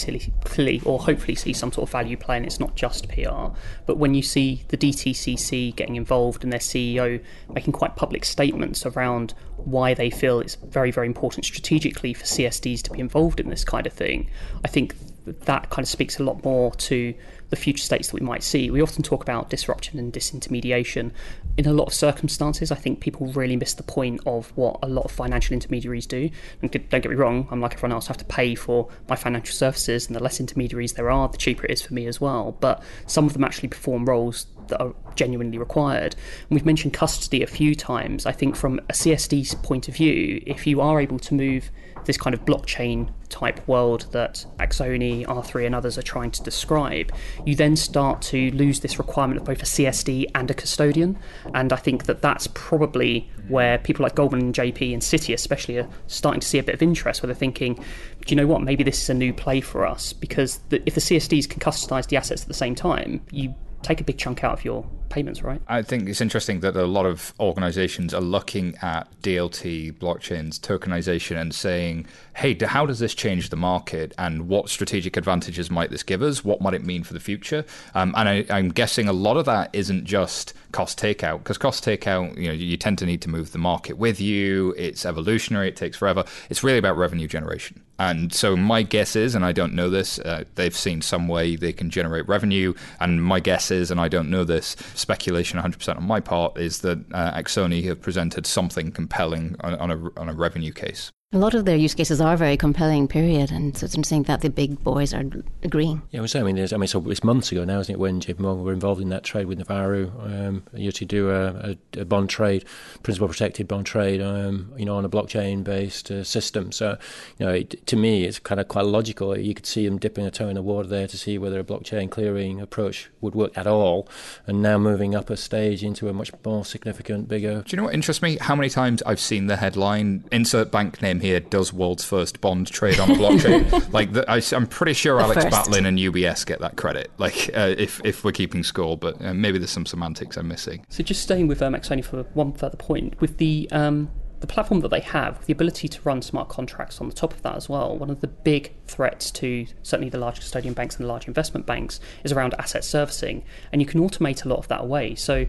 clearly 0.44 0.80
or 0.84 1.00
hopefully 1.00 1.34
see 1.34 1.52
some 1.52 1.72
sort 1.72 1.88
of 1.88 1.92
value 1.92 2.16
play, 2.16 2.36
and 2.36 2.46
it's 2.46 2.60
not 2.60 2.76
just 2.76 3.08
PR. 3.08 3.48
But 3.86 3.96
when 3.96 4.14
you 4.14 4.22
see 4.22 4.64
the 4.68 4.76
DTCC 4.76 5.74
getting 5.74 5.96
involved 5.96 6.44
and 6.44 6.52
their 6.52 6.60
CEO 6.60 7.22
making 7.52 7.72
quite 7.72 7.96
public 7.96 8.24
statements 8.24 8.86
around 8.86 9.34
why 9.56 9.94
they 9.94 10.10
feel 10.10 10.40
it's 10.40 10.54
very, 10.54 10.90
very 10.90 11.06
important 11.06 11.44
strategically 11.44 12.14
for 12.14 12.24
CSDs 12.24 12.82
to 12.82 12.90
be 12.90 13.00
involved 13.00 13.40
in 13.40 13.48
this 13.50 13.64
kind 13.64 13.86
of 13.86 13.92
thing, 13.92 14.30
I 14.64 14.68
think 14.68 14.94
that 15.24 15.70
kind 15.70 15.84
of 15.84 15.88
speaks 15.88 16.18
a 16.18 16.24
lot 16.24 16.44
more 16.44 16.74
to 16.74 17.14
the 17.50 17.56
future 17.56 17.84
states 17.84 18.08
that 18.08 18.20
we 18.20 18.26
might 18.26 18.42
see. 18.42 18.70
We 18.70 18.80
often 18.80 19.02
talk 19.02 19.22
about 19.22 19.50
disruption 19.50 19.98
and 19.98 20.12
disintermediation. 20.12 21.10
In 21.56 21.66
a 21.66 21.72
lot 21.72 21.88
of 21.88 21.94
circumstances, 21.94 22.72
I 22.72 22.76
think 22.76 23.00
people 23.00 23.26
really 23.28 23.56
miss 23.56 23.74
the 23.74 23.82
point 23.82 24.20
of 24.24 24.56
what 24.56 24.78
a 24.82 24.88
lot 24.88 25.04
of 25.04 25.10
financial 25.10 25.54
intermediaries 25.54 26.06
do. 26.06 26.30
And 26.62 26.70
don't 26.70 27.02
get 27.02 27.10
me 27.10 27.16
wrong, 27.16 27.48
I'm 27.50 27.60
like 27.60 27.74
everyone 27.74 27.92
else, 27.92 28.06
I 28.06 28.10
have 28.10 28.18
to 28.18 28.24
pay 28.24 28.54
for 28.54 28.88
my 29.08 29.16
financial 29.16 29.54
services, 29.54 30.06
and 30.06 30.16
the 30.16 30.22
less 30.22 30.40
intermediaries 30.40 30.94
there 30.94 31.10
are, 31.10 31.28
the 31.28 31.36
cheaper 31.36 31.66
it 31.66 31.72
is 31.72 31.82
for 31.82 31.92
me 31.94 32.06
as 32.06 32.20
well. 32.20 32.56
But 32.60 32.82
some 33.06 33.26
of 33.26 33.32
them 33.34 33.44
actually 33.44 33.68
perform 33.68 34.06
roles 34.06 34.46
that 34.68 34.80
are 34.80 34.94
genuinely 35.16 35.58
required. 35.58 36.14
And 36.14 36.50
we've 36.50 36.64
mentioned 36.64 36.94
custody 36.94 37.42
a 37.42 37.46
few 37.46 37.74
times. 37.74 38.24
I 38.24 38.32
think 38.32 38.56
from 38.56 38.78
a 38.88 38.92
CSD's 38.92 39.54
point 39.56 39.88
of 39.88 39.96
view, 39.96 40.42
if 40.46 40.66
you 40.66 40.80
are 40.80 41.00
able 41.00 41.18
to 41.18 41.34
move 41.34 41.70
this 42.04 42.16
kind 42.16 42.34
of 42.34 42.44
blockchain 42.44 43.10
type 43.28 43.66
world 43.68 44.06
that 44.12 44.44
Axoni, 44.58 45.24
R3, 45.24 45.66
and 45.66 45.74
others 45.74 45.96
are 45.96 46.02
trying 46.02 46.30
to 46.32 46.42
describe, 46.42 47.12
you 47.46 47.54
then 47.54 47.76
start 47.76 48.20
to 48.22 48.50
lose 48.50 48.80
this 48.80 48.98
requirement 48.98 49.40
of 49.40 49.46
both 49.46 49.62
a 49.62 49.66
CSD 49.66 50.26
and 50.34 50.50
a 50.50 50.54
custodian. 50.54 51.18
And 51.54 51.72
I 51.72 51.76
think 51.76 52.04
that 52.04 52.22
that's 52.22 52.48
probably 52.48 53.30
where 53.48 53.78
people 53.78 54.02
like 54.02 54.14
Goldman 54.14 54.40
and 54.40 54.54
JP 54.54 54.92
and 54.92 55.02
Citi, 55.02 55.32
especially, 55.32 55.78
are 55.78 55.88
starting 56.06 56.40
to 56.40 56.46
see 56.46 56.58
a 56.58 56.62
bit 56.62 56.74
of 56.74 56.82
interest, 56.82 57.22
where 57.22 57.28
they're 57.28 57.34
thinking, 57.34 57.74
do 57.74 57.82
you 58.28 58.36
know 58.36 58.46
what, 58.46 58.62
maybe 58.62 58.82
this 58.82 59.02
is 59.02 59.10
a 59.10 59.14
new 59.14 59.32
play 59.32 59.60
for 59.60 59.86
us? 59.86 60.12
Because 60.12 60.58
the, 60.68 60.82
if 60.86 60.94
the 60.94 61.00
CSDs 61.00 61.48
can 61.48 61.60
custodize 61.60 62.08
the 62.08 62.16
assets 62.16 62.42
at 62.42 62.48
the 62.48 62.54
same 62.54 62.74
time, 62.74 63.20
you 63.30 63.54
take 63.82 64.00
a 64.00 64.04
big 64.04 64.18
chunk 64.18 64.44
out 64.44 64.52
of 64.52 64.64
your 64.64 64.88
payments, 65.08 65.42
right? 65.42 65.60
I 65.68 65.82
think 65.82 66.08
it's 66.08 66.20
interesting 66.20 66.60
that 66.60 66.76
a 66.76 66.86
lot 66.86 67.04
of 67.04 67.34
organizations 67.40 68.14
are 68.14 68.20
looking 68.20 68.76
at 68.80 69.08
DLT, 69.22 69.98
blockchains, 69.98 70.58
tokenization, 70.58 71.40
and 71.40 71.54
saying, 71.54 72.06
hey, 72.36 72.56
how 72.62 72.86
does 72.86 73.00
this 73.00 73.14
change 73.14 73.50
the 73.50 73.56
market 73.56 74.14
and 74.16 74.48
what 74.48 74.68
strategic 74.68 75.16
advantages 75.16 75.70
might 75.70 75.90
this 75.90 76.02
give 76.02 76.22
us? 76.22 76.44
What 76.44 76.60
might 76.60 76.74
it 76.74 76.84
mean 76.84 77.02
for 77.02 77.12
the 77.12 77.20
future? 77.20 77.64
Um, 77.94 78.14
and 78.16 78.28
I, 78.28 78.46
I'm 78.48 78.70
guessing 78.70 79.08
a 79.08 79.12
lot 79.12 79.36
of 79.36 79.44
that 79.46 79.70
isn't 79.72 80.04
just 80.04 80.54
cost 80.72 80.98
takeout 80.98 81.38
because 81.38 81.58
cost 81.58 81.84
takeout 81.84 82.36
you 82.36 82.46
know 82.46 82.54
you 82.54 82.76
tend 82.76 82.98
to 82.98 83.06
need 83.06 83.20
to 83.22 83.28
move 83.28 83.50
the 83.52 83.58
market 83.58 83.98
with 83.98 84.20
you 84.20 84.72
it's 84.78 85.04
evolutionary 85.04 85.68
it 85.68 85.74
takes 85.74 85.96
forever 85.96 86.24
it's 86.48 86.62
really 86.62 86.78
about 86.78 86.96
revenue 86.96 87.26
generation 87.26 87.82
and 88.00 88.32
so 88.32 88.56
my 88.56 88.82
guess 88.82 89.14
is 89.14 89.34
and 89.34 89.44
i 89.44 89.52
don't 89.52 89.74
know 89.74 89.90
this 89.90 90.18
uh, 90.20 90.42
they've 90.54 90.76
seen 90.76 91.02
some 91.02 91.28
way 91.28 91.54
they 91.54 91.72
can 91.72 91.90
generate 91.90 92.26
revenue. 92.26 92.72
And 92.98 93.22
my 93.22 93.40
guess 93.40 93.70
is 93.70 93.90
and 93.90 94.00
i 94.00 94.08
don't 94.08 94.30
know 94.30 94.42
this 94.42 94.74
speculation 94.94 95.60
100% 95.60 95.96
on 95.96 96.04
my 96.04 96.20
part 96.20 96.58
is 96.58 96.80
that 96.80 96.98
uh, 97.12 97.32
axoni 97.32 97.84
have 97.84 98.00
presented 98.00 98.46
something 98.46 98.90
compelling 98.90 99.56
on, 99.60 99.74
on, 99.74 99.90
a, 99.90 100.20
on 100.20 100.28
a 100.28 100.34
revenue 100.34 100.72
case 100.72 101.12
a 101.32 101.38
lot 101.38 101.54
of 101.54 101.64
their 101.64 101.76
use 101.76 101.94
cases 101.94 102.20
are 102.20 102.36
very 102.36 102.56
compelling, 102.56 103.06
period, 103.06 103.52
and 103.52 103.78
so 103.78 103.84
it's 103.84 103.94
interesting 103.94 104.24
that 104.24 104.40
the 104.40 104.50
big 104.50 104.82
boys 104.82 105.14
are 105.14 105.22
agreeing. 105.62 106.02
Yeah, 106.10 106.18
well, 106.18 106.28
so, 106.28 106.40
I 106.40 106.42
mean, 106.42 106.58
I 106.58 106.76
mean, 106.76 106.88
so 106.88 107.08
it's 107.08 107.22
months 107.22 107.52
ago 107.52 107.64
now, 107.64 107.78
isn't 107.78 107.94
it, 107.94 108.00
when 108.00 108.20
JP 108.20 108.40
Morgan 108.40 108.64
were 108.64 108.72
involved 108.72 109.00
in 109.00 109.10
that 109.10 109.22
trade 109.22 109.46
with 109.46 109.60
Nivaura, 109.60 110.10
um, 110.24 110.64
you 110.74 110.90
to 110.90 111.04
do 111.04 111.30
a, 111.30 111.76
a, 111.94 112.00
a, 112.00 112.04
bond 112.04 112.30
trade, 112.30 112.64
principal 113.04 113.28
protected 113.28 113.68
bond 113.68 113.86
trade, 113.86 114.20
um, 114.20 114.72
you 114.76 114.84
know, 114.84 114.96
on 114.96 115.04
a 115.04 115.08
blockchain-based 115.08 116.10
uh, 116.10 116.24
system. 116.24 116.72
So, 116.72 116.98
you 117.38 117.46
know, 117.46 117.52
it, 117.52 117.86
to 117.86 117.94
me, 117.94 118.24
it's 118.24 118.40
kind 118.40 118.60
of 118.60 118.66
quite 118.66 118.86
logical. 118.86 119.38
You 119.38 119.54
could 119.54 119.66
see 119.66 119.86
them 119.86 119.98
dipping 119.98 120.26
a 120.26 120.32
toe 120.32 120.48
in 120.48 120.56
the 120.56 120.62
water 120.62 120.88
there 120.88 121.06
to 121.06 121.16
see 121.16 121.38
whether 121.38 121.60
a 121.60 121.64
blockchain 121.64 122.10
clearing 122.10 122.60
approach 122.60 123.08
would 123.20 123.36
work 123.36 123.56
at 123.56 123.68
all, 123.68 124.08
and 124.48 124.62
now 124.62 124.78
moving 124.78 125.14
up 125.14 125.30
a 125.30 125.36
stage 125.36 125.84
into 125.84 126.08
a 126.08 126.12
much 126.12 126.32
more 126.44 126.64
significant, 126.64 127.28
bigger. 127.28 127.62
Do 127.62 127.66
you 127.68 127.76
know 127.76 127.84
what 127.84 127.94
interests 127.94 128.20
me? 128.20 128.36
How 128.38 128.56
many 128.56 128.68
times 128.68 129.00
I've 129.06 129.20
seen 129.20 129.46
the 129.46 129.58
headline 129.58 130.24
"Insert 130.32 130.72
bank 130.72 131.00
name." 131.20 131.30
here 131.30 131.40
does 131.40 131.72
world's 131.72 132.04
first 132.04 132.40
bond 132.40 132.66
trade 132.66 132.98
on 132.98 133.10
a 133.10 133.14
blockchain. 133.14 133.92
like 133.92 134.12
the, 134.12 134.28
I, 134.30 134.42
am 134.54 134.66
pretty 134.66 134.94
sure 134.94 135.18
the 135.18 135.24
Alex 135.24 135.44
first. 135.44 135.56
Batlin 135.56 135.86
and 135.86 135.98
UBS 135.98 136.46
get 136.46 136.60
that 136.60 136.76
credit. 136.76 137.10
Like 137.18 137.50
uh, 137.54 137.74
if 137.76 138.00
if 138.04 138.24
we're 138.24 138.32
keeping 138.32 138.62
score, 138.62 138.96
but 138.96 139.20
uh, 139.24 139.34
maybe 139.34 139.58
there's 139.58 139.70
some 139.70 139.86
semantics 139.86 140.36
I'm 140.36 140.48
missing. 140.48 140.84
So 140.88 141.02
just 141.02 141.22
staying 141.22 141.48
with 141.48 141.62
um, 141.62 141.74
only 141.90 142.02
for 142.02 142.22
one 142.34 142.52
further 142.52 142.76
point, 142.76 143.20
with 143.20 143.38
the 143.38 143.68
um, 143.72 144.10
the 144.40 144.46
platform 144.46 144.80
that 144.80 144.88
they 144.88 145.00
have, 145.00 145.44
the 145.46 145.52
ability 145.52 145.86
to 145.86 146.00
run 146.02 146.22
smart 146.22 146.48
contracts 146.48 147.00
on 147.00 147.08
the 147.08 147.14
top 147.14 147.32
of 147.32 147.42
that 147.42 147.56
as 147.56 147.68
well, 147.68 147.96
one 147.96 148.10
of 148.10 148.20
the 148.20 148.26
big 148.26 148.72
threats 148.86 149.30
to 149.30 149.66
certainly 149.82 150.08
the 150.08 150.18
large 150.18 150.36
custodian 150.36 150.72
banks 150.72 150.96
and 150.96 151.04
the 151.04 151.08
large 151.08 151.28
investment 151.28 151.66
banks 151.66 152.00
is 152.24 152.32
around 152.32 152.54
asset 152.58 152.82
servicing. 152.82 153.44
And 153.70 153.82
you 153.82 153.86
can 153.86 154.00
automate 154.00 154.44
a 154.44 154.48
lot 154.48 154.58
of 154.58 154.68
that 154.68 154.80
away. 154.80 155.14
So 155.14 155.46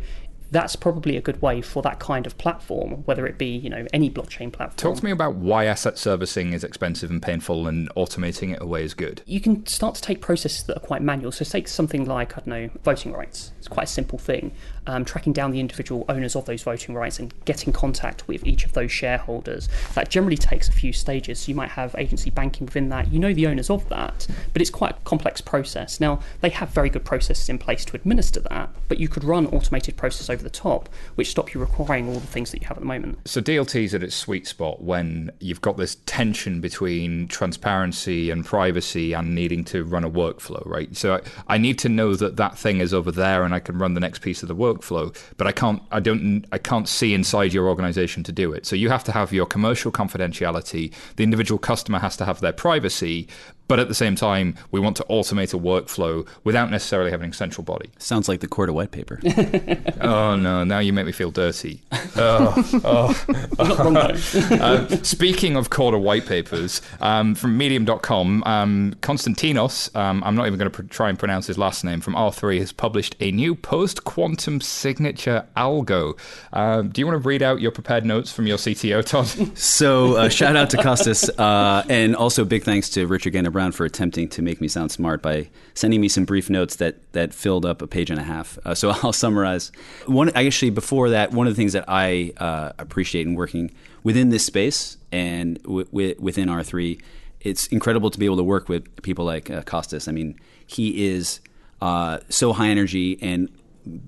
that's 0.52 0.76
probably 0.76 1.18
a 1.18 1.22
good 1.22 1.42
way 1.42 1.62
for 1.62 1.82
that 1.82 2.00
kind 2.00 2.28
of 2.28 2.38
platform, 2.38 3.04
whether 3.06 3.26
it 3.26 3.38
be 3.38 3.48
you 3.48 3.70
know 3.70 3.88
any 3.94 4.10
blockchain 4.10 4.52
platform. 4.52 4.94
Talk 4.94 5.00
to 5.00 5.06
me 5.06 5.12
about 5.12 5.36
why 5.36 5.66
asset 5.66 5.98
servicing 5.98 6.54
is 6.54 6.64
expensive 6.64 7.10
and 7.10 7.22
painful, 7.22 7.68
and 7.68 7.90
automating 7.96 8.54
it 8.54 8.62
away 8.62 8.84
is 8.84 8.94
good. 8.94 9.22
You 9.26 9.40
can 9.40 9.66
start 9.66 9.96
to 9.96 10.02
take 10.02 10.22
processes 10.22 10.64
that 10.64 10.78
are 10.78 10.82
quite 10.82 11.02
manual. 11.02 11.32
So 11.32 11.46
take 11.46 11.68
something 11.68 12.06
like 12.06 12.34
I 12.34 12.42
don't 12.42 12.48
know 12.48 12.70
voting 12.84 13.14
rights. 13.14 13.52
It's 13.58 13.68
quite 13.68 13.86
a 13.86 13.88
simple 13.88 14.20
thing. 14.20 14.52
Um, 14.88 15.06
tracking 15.06 15.32
down 15.32 15.52
the 15.52 15.60
individual 15.60 16.06
owners 16.10 16.36
of 16.36 16.46
those 16.46 16.64
voting 16.64 16.96
rights 16.96 17.20
and 17.20 17.32
getting 17.46 17.72
contact 17.72 18.28
with 18.28 18.46
each 18.46 18.66
of 18.66 18.74
those 18.74 18.92
shareholders. 18.92 19.70
That 19.94 20.10
generally 20.10 20.38
takes 20.38 20.70
a 20.70 20.72
few 20.72 20.92
stages. 20.92 21.40
So 21.40 21.50
you 21.50 21.56
might 21.56 21.70
have 21.70 21.96
agency 21.98 22.32
banking 22.32 22.66
within 22.66 22.90
that. 22.90 23.12
You 23.12 23.20
know 23.20 23.32
the 23.32 23.46
owners 23.46 23.70
of 23.70 23.88
that, 23.90 24.28
but 24.54 24.62
it's 24.62 24.72
quite 24.72 24.92
a 24.92 25.04
complex 25.04 25.40
process. 25.40 26.00
Now 26.00 26.20
they 26.42 26.50
have 26.50 26.70
very 26.70 26.90
good 26.90 27.06
processes 27.06 27.48
in 27.48 27.58
place 27.58 27.86
to 27.86 27.96
administer 27.96 28.40
that, 28.40 28.70
but 28.88 29.00
you 29.00 29.08
could 29.08 29.24
run 29.24 29.46
automated 29.48 29.98
process 29.98 30.30
over 30.30 30.42
the 30.42 30.50
top, 30.50 30.90
which 31.16 31.30
stop 31.30 31.54
you 31.54 31.62
requiring 31.62 32.08
all 32.08 32.20
the 32.20 32.28
things 32.28 32.52
that 32.52 32.62
you 32.62 32.68
have 32.68 32.78
at 32.78 32.82
the 32.82 32.88
moment. 32.88 33.20
So 33.26 33.42
DLT 33.42 33.84
is 33.84 33.94
at 33.94 34.04
its 34.04 34.16
sweet 34.16 34.48
spot 34.48 34.82
when 34.82 35.32
you've 35.40 35.62
got 35.62 35.78
this 35.78 35.98
tension 36.06 36.62
between 36.62 37.28
transparency 37.28 38.30
and 38.30 38.46
privacy 38.46 39.14
and 39.14 39.36
needing 39.36 39.64
to 39.66 39.84
run 39.84 40.04
a 40.04 40.10
workflow, 40.10 40.66
right? 40.66 40.96
So 40.96 41.16
I, 41.16 41.22
I 41.56 41.58
need 41.58 41.78
to 41.80 41.90
know 41.90 42.16
that 42.16 42.38
that 42.38 42.58
thing 42.58 42.80
is 42.80 42.94
over 42.94 43.12
there 43.12 43.44
and 43.44 43.54
I 43.54 43.60
can 43.60 43.78
run 43.78 43.94
the 43.94 44.00
next 44.00 44.20
piece 44.20 44.42
of 44.42 44.48
the 44.48 44.56
workflow, 44.72 45.16
but 45.38 45.48
I 45.48 45.52
can't, 45.52 45.82
I 45.92 46.00
don't, 46.00 46.46
I 46.52 46.58
can't 46.58 46.88
see 46.88 47.14
inside 47.14 47.54
your 47.54 47.68
organization 47.68 48.24
to 48.24 48.32
do 48.32 48.54
it. 48.54 48.66
So 48.66 48.76
you 48.76 48.90
have 48.90 49.04
to 49.06 49.12
have 49.12 49.34
your 49.34 49.46
commercial 49.46 49.92
confidentiality. 49.92 50.94
The 51.16 51.24
individual 51.24 51.60
customer 51.60 52.00
has 52.00 52.18
to 52.18 52.26
have 52.26 52.42
their 52.42 52.54
privacy, 52.54 53.28
but 53.72 53.80
at 53.80 53.88
the 53.88 53.96
same 53.96 54.18
time, 54.18 54.54
we 54.72 54.82
want 54.82 54.98
to 54.98 55.06
automate 55.10 55.54
a 55.54 55.58
workflow 55.58 56.28
without 56.44 56.70
necessarily 56.70 57.10
having 57.10 57.30
a 57.30 57.34
central 57.34 57.64
body. 57.64 57.90
Sounds 58.00 58.28
like 58.28 58.42
the 58.42 58.48
Corda 58.50 58.74
white 58.74 58.92
paper. 58.92 59.18
oh 60.02 60.36
no! 60.36 60.66
Now 60.66 60.80
you 60.80 60.92
make 60.92 61.06
me 61.06 61.14
feel 61.14 61.32
dirty. 61.32 61.82
Oh, 62.14 62.54
oh. 62.84 63.56
uh, 63.58 64.88
speaking 65.04 65.56
of 65.56 65.70
Corda 65.70 65.98
white 65.98 66.26
papers, 66.26 66.82
um, 67.00 67.36
from 67.36 67.58
Medium.com, 67.58 68.44
um, 68.46 68.94
Konstantinos, 69.02 69.96
um, 69.96 70.22
I'm 70.26 70.36
not 70.36 70.46
even 70.46 70.60
going 70.60 70.70
to 70.70 70.84
pr- 70.84 70.90
try 70.90 71.10
and 71.10 71.18
pronounce 71.18 71.48
his 71.48 71.58
last 71.58 71.86
name, 71.86 72.02
from 72.02 72.14
R3 72.16 72.60
has 72.60 72.74
published 72.74 73.16
a 73.22 73.32
new 73.32 73.56
post-quantum 73.56 74.60
signature 74.60 75.48
algo. 75.56 76.20
Um, 76.52 76.90
do 76.90 77.00
you 77.00 77.08
want 77.08 77.22
to 77.22 77.26
read 77.28 77.42
out 77.42 77.62
your 77.62 77.72
prepared 77.72 78.06
notes 78.06 78.32
from 78.32 78.46
your 78.46 78.58
CTO, 78.58 79.06
Todd? 79.06 79.58
so 79.58 80.18
uh, 80.18 80.30
shout 80.30 80.58
out 80.58 80.70
to 80.72 80.78
Costas, 80.78 81.30
uh, 81.30 81.84
and 81.88 82.14
also 82.14 82.44
big 82.44 82.64
thanks 82.64 82.90
to 82.90 83.08
Richard 83.08 83.34
Gendal 83.34 83.54
Brown 83.62 83.72
for 83.72 83.86
attempting 83.86 84.28
to 84.30 84.42
make 84.42 84.60
me 84.60 84.68
sound 84.68 84.92
smart 84.92 85.22
by 85.22 85.48
sending 85.76 86.02
me 86.02 86.08
some 86.08 86.26
brief 86.26 86.50
notes 86.50 86.78
that 86.78 86.96
that 87.14 87.32
filled 87.32 87.64
up 87.64 87.84
a 87.84 87.88
page 87.88 88.10
and 88.10 88.20
a 88.20 88.24
half. 88.24 88.58
Uh, 88.66 88.74
so 88.74 88.90
I'll 89.04 89.14
summarize. 89.14 89.72
One 90.08 90.30
actually 90.30 90.72
before 90.72 91.12
that, 91.12 91.32
one 91.32 91.46
of 91.46 91.54
the 91.54 91.58
things 91.58 91.74
that 91.74 91.86
I 91.88 92.34
uh, 92.38 92.72
appreciate 92.80 93.28
in 93.28 93.36
working 93.36 93.70
within 94.04 94.30
this 94.30 94.44
space 94.44 94.98
and 95.12 95.62
w- 95.62 95.86
w- 95.86 96.16
within 96.18 96.50
R 96.50 96.64
three, 96.64 97.00
it's 97.40 97.68
incredible 97.68 98.10
to 98.10 98.18
be 98.18 98.26
able 98.26 98.38
to 98.38 98.44
work 98.44 98.68
with 98.68 98.84
people 99.04 99.26
like 99.26 99.52
uh, 99.52 99.62
Costas. 99.62 100.08
I 100.08 100.12
mean, 100.12 100.40
he 100.66 101.06
is 101.06 101.40
uh, 101.82 102.18
so 102.30 102.54
high 102.54 102.70
energy 102.70 103.20
and 103.22 103.48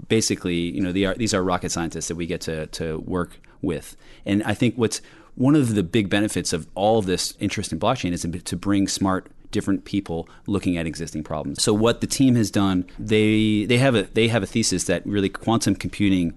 basically, 0.07 0.55
you 0.55 0.81
know, 0.81 1.09
are, 1.09 1.13
these 1.13 1.35
are 1.35 1.43
rocket 1.43 1.71
scientists 1.71 2.07
that 2.07 2.15
we 2.15 2.25
get 2.25 2.41
to 2.41 2.65
to 2.67 2.97
work 3.01 3.39
with. 3.61 3.95
And 4.25 4.41
I 4.43 4.55
think 4.55 4.75
what's 4.79 4.99
one 5.35 5.55
of 5.55 5.75
the 5.75 5.83
big 5.83 6.09
benefits 6.09 6.53
of 6.53 6.67
all 6.73 6.97
of 6.97 7.05
this 7.05 7.35
interest 7.39 7.71
in 7.71 7.79
blockchain 7.79 8.13
is 8.13 8.25
to 8.43 8.55
bring 8.55 8.87
smart 8.87 9.29
different 9.53 9.85
people 9.85 10.27
looking 10.47 10.75
at 10.75 10.85
existing 10.85 11.23
problems. 11.23 11.63
So 11.63 11.73
what 11.73 12.01
the 12.01 12.07
team 12.07 12.35
has 12.35 12.51
done, 12.51 12.85
they 12.99 13.63
they 13.65 13.77
have 13.77 13.95
a 13.95 14.03
they 14.03 14.27
have 14.27 14.43
a 14.43 14.47
thesis 14.47 14.83
that 14.85 15.05
really 15.05 15.29
quantum 15.29 15.75
computing 15.75 16.33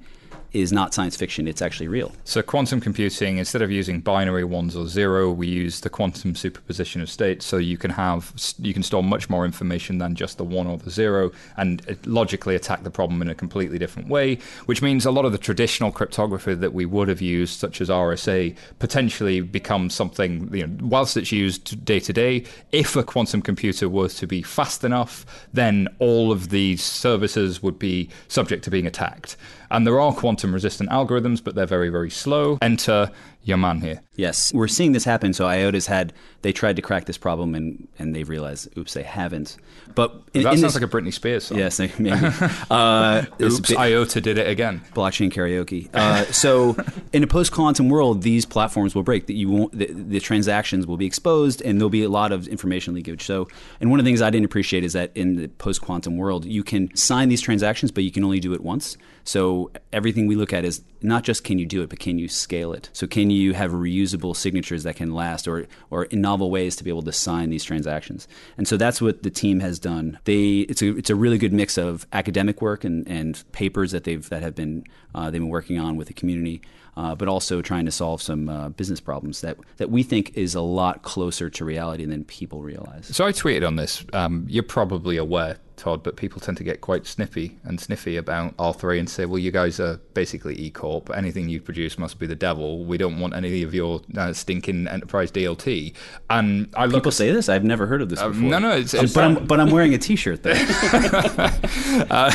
is 0.61 0.73
not 0.73 0.95
science 0.95 1.17
fiction, 1.17 1.47
it's 1.47 1.63
actually 1.63 1.89
real. 1.89 2.13
So, 2.25 2.43
quantum 2.43 2.81
computing, 2.81 3.39
instead 3.39 3.63
of 3.63 3.71
using 3.71 4.01
binary 4.01 4.45
ones 4.45 4.77
or 4.77 4.87
zero, 4.87 5.31
we 5.31 5.47
use 5.47 5.81
the 5.81 5.91
quantum 5.91 6.35
superposition 6.35 7.01
of 7.01 7.11
states. 7.11 7.47
So, 7.47 7.57
you 7.57 7.79
can 7.79 7.91
have, 7.91 8.33
you 8.59 8.73
can 8.73 8.83
store 8.83 9.03
much 9.03 9.29
more 9.29 9.45
information 9.45 9.99
than 9.99 10.15
just 10.15 10.39
the 10.39 10.45
one 10.45 10.67
or 10.67 10.79
the 10.79 10.91
zero 10.91 11.33
and 11.57 11.83
uh, 11.89 11.95
logically 12.05 12.55
attack 12.55 12.83
the 12.83 12.91
problem 12.91 13.23
in 13.23 13.29
a 13.29 13.35
completely 13.35 13.79
different 13.79 14.09
way, 14.09 14.39
which 14.67 14.83
means 14.83 15.07
a 15.07 15.11
lot 15.11 15.25
of 15.25 15.33
the 15.33 15.39
traditional 15.39 15.93
cryptography 15.93 16.55
that 16.55 16.73
we 16.73 16.87
would 16.87 17.09
have 17.09 17.21
used, 17.21 17.59
such 17.59 17.81
as 17.81 17.89
RSA, 17.89 18.57
potentially 18.79 19.41
becomes 19.41 19.95
something, 19.95 20.53
you 20.55 20.67
know, 20.67 20.77
whilst 20.81 21.17
it's 21.17 21.33
used 21.33 21.85
day 21.85 22.01
to 22.01 22.13
day, 22.13 22.45
if 22.73 22.97
a 22.97 23.03
quantum 23.03 23.43
computer 23.43 23.89
were 23.89 24.09
to 24.09 24.27
be 24.27 24.43
fast 24.43 24.85
enough, 24.85 25.27
then 25.53 25.89
all 25.99 26.33
of 26.33 26.49
these 26.51 26.83
services 26.83 27.63
would 27.63 27.79
be 27.79 28.09
subject 28.29 28.65
to 28.65 28.71
being 28.71 28.87
attacked. 28.87 29.37
And 29.71 29.87
there 29.87 30.01
are 30.01 30.13
quantum 30.13 30.53
resistant 30.53 30.91
algorithms, 30.91 31.43
but 31.43 31.55
they're 31.55 31.67
very, 31.67 31.89
very 31.89 32.11
slow. 32.11 32.59
Enter 32.63 33.11
your 33.43 33.57
man 33.57 33.81
here. 33.81 34.03
Yes, 34.15 34.53
we're 34.53 34.69
seeing 34.69 34.93
this 34.93 35.05
happen. 35.05 35.33
So 35.33 35.45
IOTA's 35.47 35.87
had 35.87 36.13
they 36.47 36.53
tried 36.53 36.77
to 36.77 36.83
crack 36.83 37.07
this 37.07 37.19
problem 37.19 37.57
and 37.57 37.89
and 37.99 38.15
they've 38.15 38.29
realized, 38.29 38.69
oops, 38.79 38.95
they 38.95 39.03
haven't. 39.03 39.57
But 39.97 40.13
in, 40.33 40.45
that 40.45 40.53
in 40.53 40.61
sounds 40.61 40.75
this, 40.75 40.81
like 40.81 40.89
a 40.89 40.97
Britney 40.97 41.13
Spears 41.13 41.43
song. 41.43 41.59
Yes, 41.59 41.81
maybe. 41.81 42.09
uh, 42.71 43.25
oops, 43.41 43.77
IOTA 43.77 44.21
did 44.21 44.39
it 44.39 44.47
again. 44.47 44.81
Blockchain 44.95 45.33
karaoke. 45.33 45.93
Uh, 45.93 46.25
so 46.27 46.77
in 47.13 47.25
a 47.25 47.27
post 47.27 47.51
quantum 47.51 47.89
world, 47.89 48.23
these 48.23 48.47
platforms 48.47 48.95
will 48.95 49.03
break. 49.03 49.27
That 49.27 49.33
you 49.33 49.51
won't. 49.51 49.77
The, 49.77 49.87
the, 49.87 50.21
transactions 50.21 50.87
will 50.87 50.97
be 50.97 51.07
exposed, 51.07 51.63
and 51.63 51.81
there'll 51.81 51.91
be 51.91 52.05
a 52.05 52.09
lot 52.09 52.31
of 52.31 52.47
information 52.47 52.95
leakage. 52.95 53.25
So, 53.25 53.49
and 53.81 53.91
one 53.91 53.99
of 53.99 54.05
the 54.05 54.09
things 54.09 54.23
I 54.23 54.31
didn't 54.31 54.45
appreciate 54.45 54.85
is 54.85 54.93
that 54.93 55.11
in 55.17 55.35
the 55.35 55.49
post 55.49 55.83
quantum 55.83 56.17
world, 56.17 56.45
you 56.45 56.63
can 56.63 56.95
sign 56.95 57.29
these 57.29 57.41
transactions, 57.41 57.91
but 57.91 58.05
you 58.05 58.13
can 58.13 58.23
only 58.23 58.39
do 58.39 58.55
it 58.55 58.61
once. 58.61 58.97
So 59.27 59.73
everything 59.93 60.29
we 60.29 60.37
look 60.37 60.53
at 60.53 60.65
is 60.65 60.83
not 61.03 61.25
just 61.25 61.43
can 61.43 61.59
you 61.59 61.67
do 61.67 61.83
it, 61.83 61.89
but 61.89 61.99
can 61.99 62.19
you 62.19 62.29
scale 62.29 62.73
it? 62.73 62.91
So 62.93 63.09
can 63.09 63.29
you 63.31 63.55
have 63.55 63.73
reusable 63.73 64.37
signatures 64.37 64.85
that 64.85 64.95
can 64.97 65.13
last, 65.13 65.49
or 65.49 65.67
or 65.91 66.05
in 66.05 66.21
novel 66.37 66.51
ways 66.51 66.77
to 66.77 66.85
be 66.85 66.91
able 66.91 67.03
to 67.03 67.13
sign 67.13 67.49
these 67.49 67.65
transactions? 67.65 68.29
And 68.59 68.69
so 68.69 68.77
that's 68.77 69.01
what 69.01 69.23
the 69.23 69.31
team 69.31 69.61
has 69.61 69.79
done. 69.79 70.19
They 70.25 70.67
it's 70.69 70.83
a 70.83 70.97
it's 70.97 71.11
a 71.11 71.15
really 71.15 71.39
good 71.39 71.53
mix 71.53 71.79
of 71.79 72.07
academic 72.13 72.61
work 72.61 72.85
and, 72.85 73.09
and 73.09 73.43
papers 73.53 73.93
that 73.93 74.05
they've 74.05 74.29
that 74.29 74.43
have 74.43 74.55
been 74.55 74.85
uh, 75.15 75.31
they've 75.31 75.41
been 75.41 75.49
working 75.49 75.79
on 75.79 75.97
with 75.97 76.09
the 76.09 76.15
community. 76.15 76.61
Uh, 76.97 77.15
but 77.15 77.29
also 77.29 77.63
trying 77.63 77.85
to 77.85 77.93
solve 77.93 78.23
some 78.23 78.49
uh, 78.49 78.69
business 78.71 79.01
problems 79.01 79.41
that, 79.41 79.57
that 79.77 79.91
we 79.91 80.03
think 80.03 80.37
is 80.37 80.55
a 80.55 80.61
lot 80.61 81.03
closer 81.03 81.51
to 81.51 81.65
reality 81.65 82.05
than 82.05 82.25
people 82.25 82.63
realize. 82.63 83.07
So 83.15 83.27
I 83.27 83.33
tweeted 83.33 83.67
on 83.67 83.77
this. 83.77 84.05
Um, 84.13 84.47
you're 84.49 84.63
probably 84.63 85.17
aware 85.17 85.59
Todd, 85.77 86.03
but 86.03 86.17
people 86.17 86.41
tend 86.41 86.57
to 86.57 86.65
get 86.65 86.81
quite 86.81 87.07
snippy 87.07 87.59
and 87.63 87.81
sniffy 87.81 88.17
about 88.17 88.57
R3 88.57 88.99
and 88.99 89.11
say, 89.11 89.27
well, 89.27 89.39
you 89.39 89.51
guys 89.51 89.79
are 89.79 90.01
basically 90.15 90.59
E 90.59 90.71
Corp. 90.71 91.11
Anything 91.15 91.49
you 91.49 91.61
produce 91.61 91.99
must 91.99 92.19
be 92.19 92.27
the 92.27 92.35
devil. 92.35 92.85
We 92.85 92.97
don't 92.97 93.21
want 93.21 93.35
any 93.35 93.63
of 93.63 93.75
your 93.75 94.01
uh, 94.17 94.33
stinking 94.33 94.89
enterprise 94.89 95.31
DLT. 95.31 95.95
And 96.31 96.73
I 96.75 96.87
look 96.87 97.03
people 97.03 97.13
say 97.13 97.31
this. 97.31 97.49
I've 97.49 97.65
never 97.65 97.87
heard 97.87 98.03
of 98.03 98.09
this 98.09 98.21
uh, 98.21 98.29
before. 98.29 98.49
No, 98.49 98.59
no, 98.59 98.71
it's, 98.73 98.95
it's 98.95 99.13
but, 99.13 99.25
I'm, 99.25 99.47
but 99.47 99.61
I'm 99.61 99.71
wearing 99.71 99.95
a 99.95 99.99
T-shirt 99.99 100.43
there. 100.43 100.57
uh, 102.11 102.33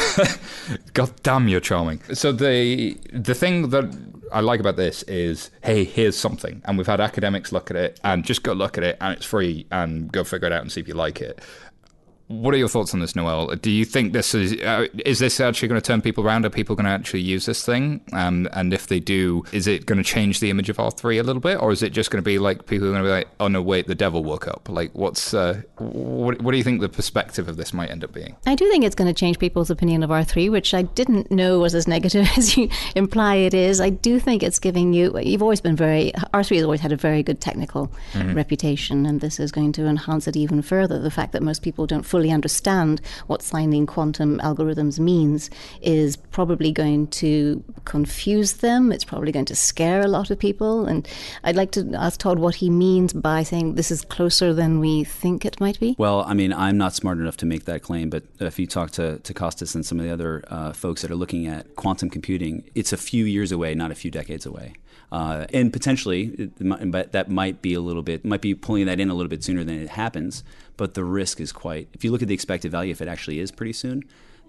God 0.93 1.12
damn, 1.24 1.47
you're 1.47 1.59
charming. 1.59 2.01
So 2.14 2.32
the 2.32 2.97
the 3.12 3.34
thing 3.34 3.70
that 3.70 4.11
I 4.32 4.40
like 4.40 4.60
about 4.60 4.76
this 4.76 5.04
is, 5.04 5.52
hey, 5.64 5.84
here's 5.84 6.18
something, 6.18 6.62
and 6.66 6.78
we've 6.78 6.88
had 6.88 7.02
academics 7.02 7.52
look 7.52 7.70
at 7.70 7.78
it, 7.78 8.00
and 8.04 8.24
just 8.24 8.44
go 8.44 8.54
look 8.54 8.78
at 8.78 8.84
it, 8.84 8.98
and 9.02 9.14
it's 9.14 9.26
free, 9.26 9.66
and 9.72 10.12
go 10.12 10.24
figure 10.24 10.48
it 10.48 10.54
out 10.54 10.62
and 10.62 10.72
see 10.72 10.80
if 10.80 10.88
you 10.88 10.94
like 10.94 11.22
it. 11.22 11.40
What 12.32 12.54
are 12.54 12.58
your 12.58 12.70
thoughts 12.70 12.94
on 12.94 13.02
this, 13.02 13.16
Noelle? 13.16 13.48
Do 13.58 13.70
you 13.70 13.84
think 13.84 14.14
this 14.14 14.34
is 14.34 14.54
uh, 14.62 14.88
is 15.06 15.20
this 15.20 15.40
actually 15.42 15.68
going 15.68 15.82
to 15.82 15.86
turn 15.86 16.02
people 16.02 16.26
around? 16.26 16.46
Are 16.46 16.50
people 16.50 16.76
going 16.76 16.86
to 16.86 16.92
actually 16.92 17.22
use 17.22 17.46
this 17.46 17.66
thing? 17.66 18.02
Um, 18.14 18.48
and 18.54 18.74
if 18.74 18.88
they 18.88 19.02
do, 19.02 19.44
is 19.52 19.68
it 19.68 19.86
going 19.86 19.98
to 19.98 20.04
change 20.04 20.40
the 20.40 20.50
image 20.50 20.70
of 20.70 20.80
R 20.80 20.92
three 20.92 21.18
a 21.18 21.24
little 21.24 21.42
bit, 21.42 21.62
or 21.62 21.72
is 21.72 21.84
it 21.84 21.92
just 21.92 22.10
going 22.10 22.22
to 22.22 22.26
be 22.26 22.40
like 22.40 22.68
people 22.68 22.88
are 22.88 22.92
going 22.92 23.04
to 23.04 23.08
be 23.08 23.12
like, 23.12 23.28
oh 23.42 23.50
no, 23.50 23.62
wait, 23.62 23.88
the 23.88 23.96
devil 23.96 24.24
woke 24.24 24.48
up? 24.48 24.70
Like, 24.70 24.92
what's 24.94 25.34
uh, 25.34 25.62
what, 25.78 26.42
what 26.42 26.52
do 26.52 26.58
you 26.58 26.64
think 26.64 26.80
the 26.80 26.90
perspective 26.90 27.50
of 27.50 27.58
this 27.58 27.74
might 27.74 27.92
end 27.92 28.04
up 28.04 28.14
being? 28.14 28.38
I 28.46 28.56
do 28.56 28.70
think 28.70 28.86
it's 28.86 28.96
going 28.96 29.14
to 29.14 29.20
change 29.20 29.38
people's 29.38 29.70
opinion 29.70 30.02
of 30.02 30.12
R 30.12 30.24
three, 30.24 30.48
which 30.48 30.74
I 30.74 30.84
didn't 30.84 31.32
know 31.32 31.60
was 31.60 31.76
as 31.76 31.86
negative 31.86 32.30
as 32.38 32.56
you 32.56 32.70
imply 32.96 33.36
it 33.36 33.54
is. 33.54 33.82
I 33.82 33.90
do 33.90 34.20
think 34.20 34.42
it's 34.42 34.60
giving 34.60 34.94
you. 34.94 35.20
You've 35.20 35.44
always 35.44 35.60
been 35.60 35.76
very 35.76 36.14
R 36.34 36.44
three 36.44 36.58
has 36.58 36.64
always 36.64 36.80
had 36.80 36.94
a 36.94 36.98
very 36.98 37.24
good 37.24 37.42
technical 37.42 37.92
mm-hmm. 38.14 38.36
reputation, 38.36 39.06
and 39.06 39.20
this 39.20 39.38
is 39.38 39.52
going 39.52 39.74
to 39.74 39.86
enhance 39.86 40.28
it 40.28 40.38
even 40.38 40.62
further. 40.62 40.98
The 40.98 41.12
fact 41.12 41.34
that 41.34 41.44
most 41.44 41.62
people 41.62 41.86
don't 41.86 42.04
fully 42.04 42.20
understand 42.30 43.01
what 43.28 43.41
signing 43.41 43.86
quantum 43.86 44.39
algorithms 44.39 44.99
means 44.99 45.49
is 45.82 46.15
probably 46.17 46.72
going 46.72 47.07
to 47.07 47.63
confuse 47.86 48.53
them. 48.53 48.91
It's 48.91 49.03
probably 49.03 49.32
going 49.32 49.45
to 49.45 49.55
scare 49.55 50.01
a 50.01 50.07
lot 50.07 50.30
of 50.30 50.38
people. 50.38 50.86
And 50.86 51.07
I'd 51.43 51.55
like 51.55 51.72
to 51.72 51.91
ask 51.95 52.19
Todd 52.19 52.39
what 52.39 52.55
he 52.55 52.69
means 52.69 53.13
by 53.13 53.43
saying 53.43 53.76
this 53.76 53.91
is 53.91 54.03
closer 54.03 54.53
than 54.53 54.80
we 54.80 55.03
think 55.03 55.45
it 55.45 55.59
might 55.59 55.80
be. 55.80 55.95
Well, 55.97 56.24
I 56.28 56.34
mean, 56.34 56.53
I'm 56.53 56.78
not 56.78 56.93
smart 56.93 57.17
enough 57.17 57.38
to 57.38 57.45
make 57.45 57.65
that 57.65 57.82
claim, 57.82 58.09
but 58.09 58.24
if 58.39 58.59
you 58.59 58.67
talk 58.67 58.91
to, 58.91 59.19
to 59.19 59.34
Costas 59.34 59.74
and 59.76 59.86
some 59.86 59.99
of 59.99 60.05
the 60.05 60.11
other 60.11 60.43
uh, 60.47 60.74
folks 60.74 61.01
that 61.01 61.11
are 61.11 61.15
looking 61.15 61.47
at 61.47 61.76
quantum 61.76 62.09
computing, 62.09 62.69
it's 62.76 62.93
a 62.93 62.97
few 62.97 63.26
years 63.26 63.51
away, 63.51 63.74
not 63.74 63.91
a 63.91 63.95
few 63.95 64.11
decades 64.11 64.45
away. 64.45 64.74
Uh, 65.11 65.45
and 65.53 65.74
potentially, 65.74 66.51
but 66.59 67.11
that 67.11 67.30
might 67.30 67.61
be 67.61 67.74
a 67.74 67.82
little 67.82 68.01
bit, 68.01 68.24
might 68.24 68.41
be 68.41 68.55
pulling 68.55 68.86
that 68.86 68.97
in 68.97 69.09
a 69.09 69.13
little 69.13 69.30
bit 69.30 69.43
sooner 69.43 69.61
than 69.63 69.78
it 69.78 69.89
happens. 69.89 70.41
But 70.82 70.96
the 70.96 71.04
risk 71.04 71.40
is 71.40 71.52
quite. 71.52 71.90
If 71.94 72.04
you 72.04 72.12
look 72.12 72.24
at 72.24 72.28
the 72.28 72.34
expected 72.34 72.72
value, 72.72 72.90
if 72.90 73.04
it 73.04 73.08
actually 73.08 73.38
is 73.38 73.52
pretty 73.52 73.74
soon, 73.74 74.04